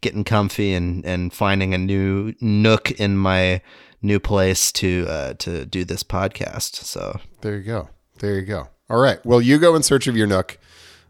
getting 0.00 0.22
comfy 0.22 0.74
and 0.74 1.04
and 1.04 1.32
finding 1.32 1.74
a 1.74 1.78
new 1.78 2.34
nook 2.40 2.92
in 2.92 3.16
my 3.16 3.62
new 4.02 4.20
place 4.20 4.70
to 4.72 5.06
uh, 5.08 5.34
to 5.34 5.64
do 5.66 5.84
this 5.84 6.02
podcast. 6.02 6.76
So 6.76 7.18
there 7.40 7.56
you 7.56 7.62
go. 7.62 7.88
There 8.18 8.34
you 8.34 8.42
go. 8.42 8.68
All 8.92 8.98
right. 9.00 9.24
Well, 9.26 9.40
you 9.40 9.58
go 9.58 9.74
in 9.74 9.82
search 9.82 10.06
of 10.06 10.16
your 10.16 10.26
nook. 10.28 10.58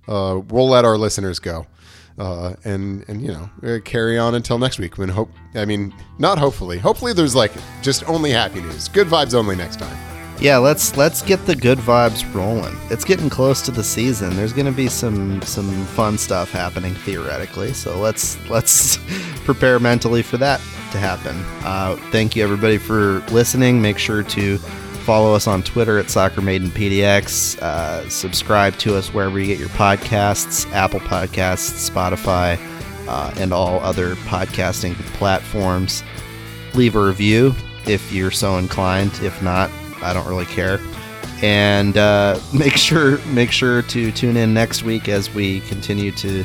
Uh, 0.09 0.41
we'll 0.49 0.69
let 0.69 0.85
our 0.85 0.97
listeners 0.97 1.39
go. 1.41 1.67
uh, 2.19 2.55
and 2.65 3.05
and 3.09 3.23
you 3.23 3.29
know 3.29 3.51
uh, 3.65 3.81
carry 3.85 4.19
on 4.19 4.35
until 4.35 4.59
next 4.59 4.79
week. 4.79 4.99
When 4.99 5.09
hope, 5.09 5.31
I 5.55 5.65
mean, 5.65 5.93
not 6.19 6.39
hopefully. 6.39 6.79
Hopefully, 6.79 7.13
there's 7.13 7.35
like 7.35 7.53
just 7.83 8.09
only 8.09 8.31
happy 8.31 8.61
news, 8.61 8.89
good 8.89 9.09
vibes 9.09 9.35
only 9.35 9.57
next 9.57 9.79
time. 9.81 9.97
Yeah, 10.41 10.59
let's 10.59 10.97
let's 10.97 11.23
get 11.23 11.45
the 11.47 11.55
good 11.57 11.79
vibes 11.79 12.23
rolling. 12.35 12.77
It's 12.91 13.05
getting 13.05 13.31
close 13.31 13.63
to 13.63 13.71
the 13.71 13.85
season. 13.85 14.37
There's 14.37 14.53
going 14.53 14.67
to 14.67 14.73
be 14.73 14.89
some 14.89 15.41
some 15.43 15.85
fun 15.87 16.19
stuff 16.19 16.51
happening 16.53 16.95
theoretically. 16.95 17.73
So 17.73 17.99
let's 17.99 18.39
let's 18.49 18.99
prepare 19.45 19.79
mentally 19.81 20.23
for 20.23 20.37
that 20.39 20.61
to 20.93 20.99
happen. 20.99 21.37
Uh, 21.65 21.97
thank 22.11 22.37
you 22.37 22.45
everybody 22.45 22.77
for 22.79 23.21
listening. 23.31 23.81
Make 23.81 23.99
sure 23.99 24.23
to 24.23 24.59
follow 25.03 25.35
us 25.35 25.47
on 25.47 25.63
Twitter 25.63 25.99
at 25.99 26.09
Soccer 26.09 26.41
Made 26.41 26.63
in 26.63 26.71
PDX. 26.71 27.61
Uh, 27.61 28.09
subscribe 28.09 28.77
to 28.79 28.97
us 28.97 29.13
wherever 29.13 29.39
you 29.39 29.47
get 29.47 29.59
your 29.59 29.69
podcasts: 29.71 30.71
Apple 30.73 31.01
Podcasts, 31.01 31.91
Spotify, 31.91 32.59
uh, 33.09 33.35
and 33.37 33.53
all 33.53 33.81
other 33.81 34.15
podcasting 34.17 34.95
platforms. 35.15 36.03
Leave 36.75 36.97
a 36.97 37.05
review 37.05 37.55
if 37.87 38.13
you're 38.13 38.31
so 38.31 38.57
inclined. 38.57 39.13
If 39.23 39.43
not, 39.43 39.71
I 40.03 40.15
don't 40.15 40.27
really 40.27 40.47
care. 40.47 40.81
And 41.43 41.97
uh, 41.99 42.39
make 42.55 42.77
sure 42.77 43.19
make 43.27 43.51
sure 43.51 43.83
to 43.83 44.13
tune 44.13 44.37
in 44.37 44.55
next 44.55 44.83
week 44.83 45.09
as 45.09 45.33
we 45.35 45.61
continue 45.63 46.13
to 46.13 46.45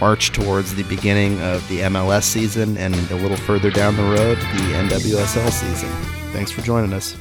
march 0.00 0.32
towards 0.32 0.74
the 0.74 0.82
beginning 0.84 1.40
of 1.40 1.66
the 1.68 1.80
MLS 1.80 2.24
season 2.24 2.76
and 2.76 2.94
a 3.10 3.16
little 3.16 3.36
further 3.36 3.70
down 3.70 3.96
the 3.96 4.02
road, 4.02 4.38
the 4.38 4.74
NWSL 4.88 5.50
season. 5.50 5.88
Thanks 6.32 6.50
for 6.50 6.62
joining 6.62 6.92
us. 6.92 7.16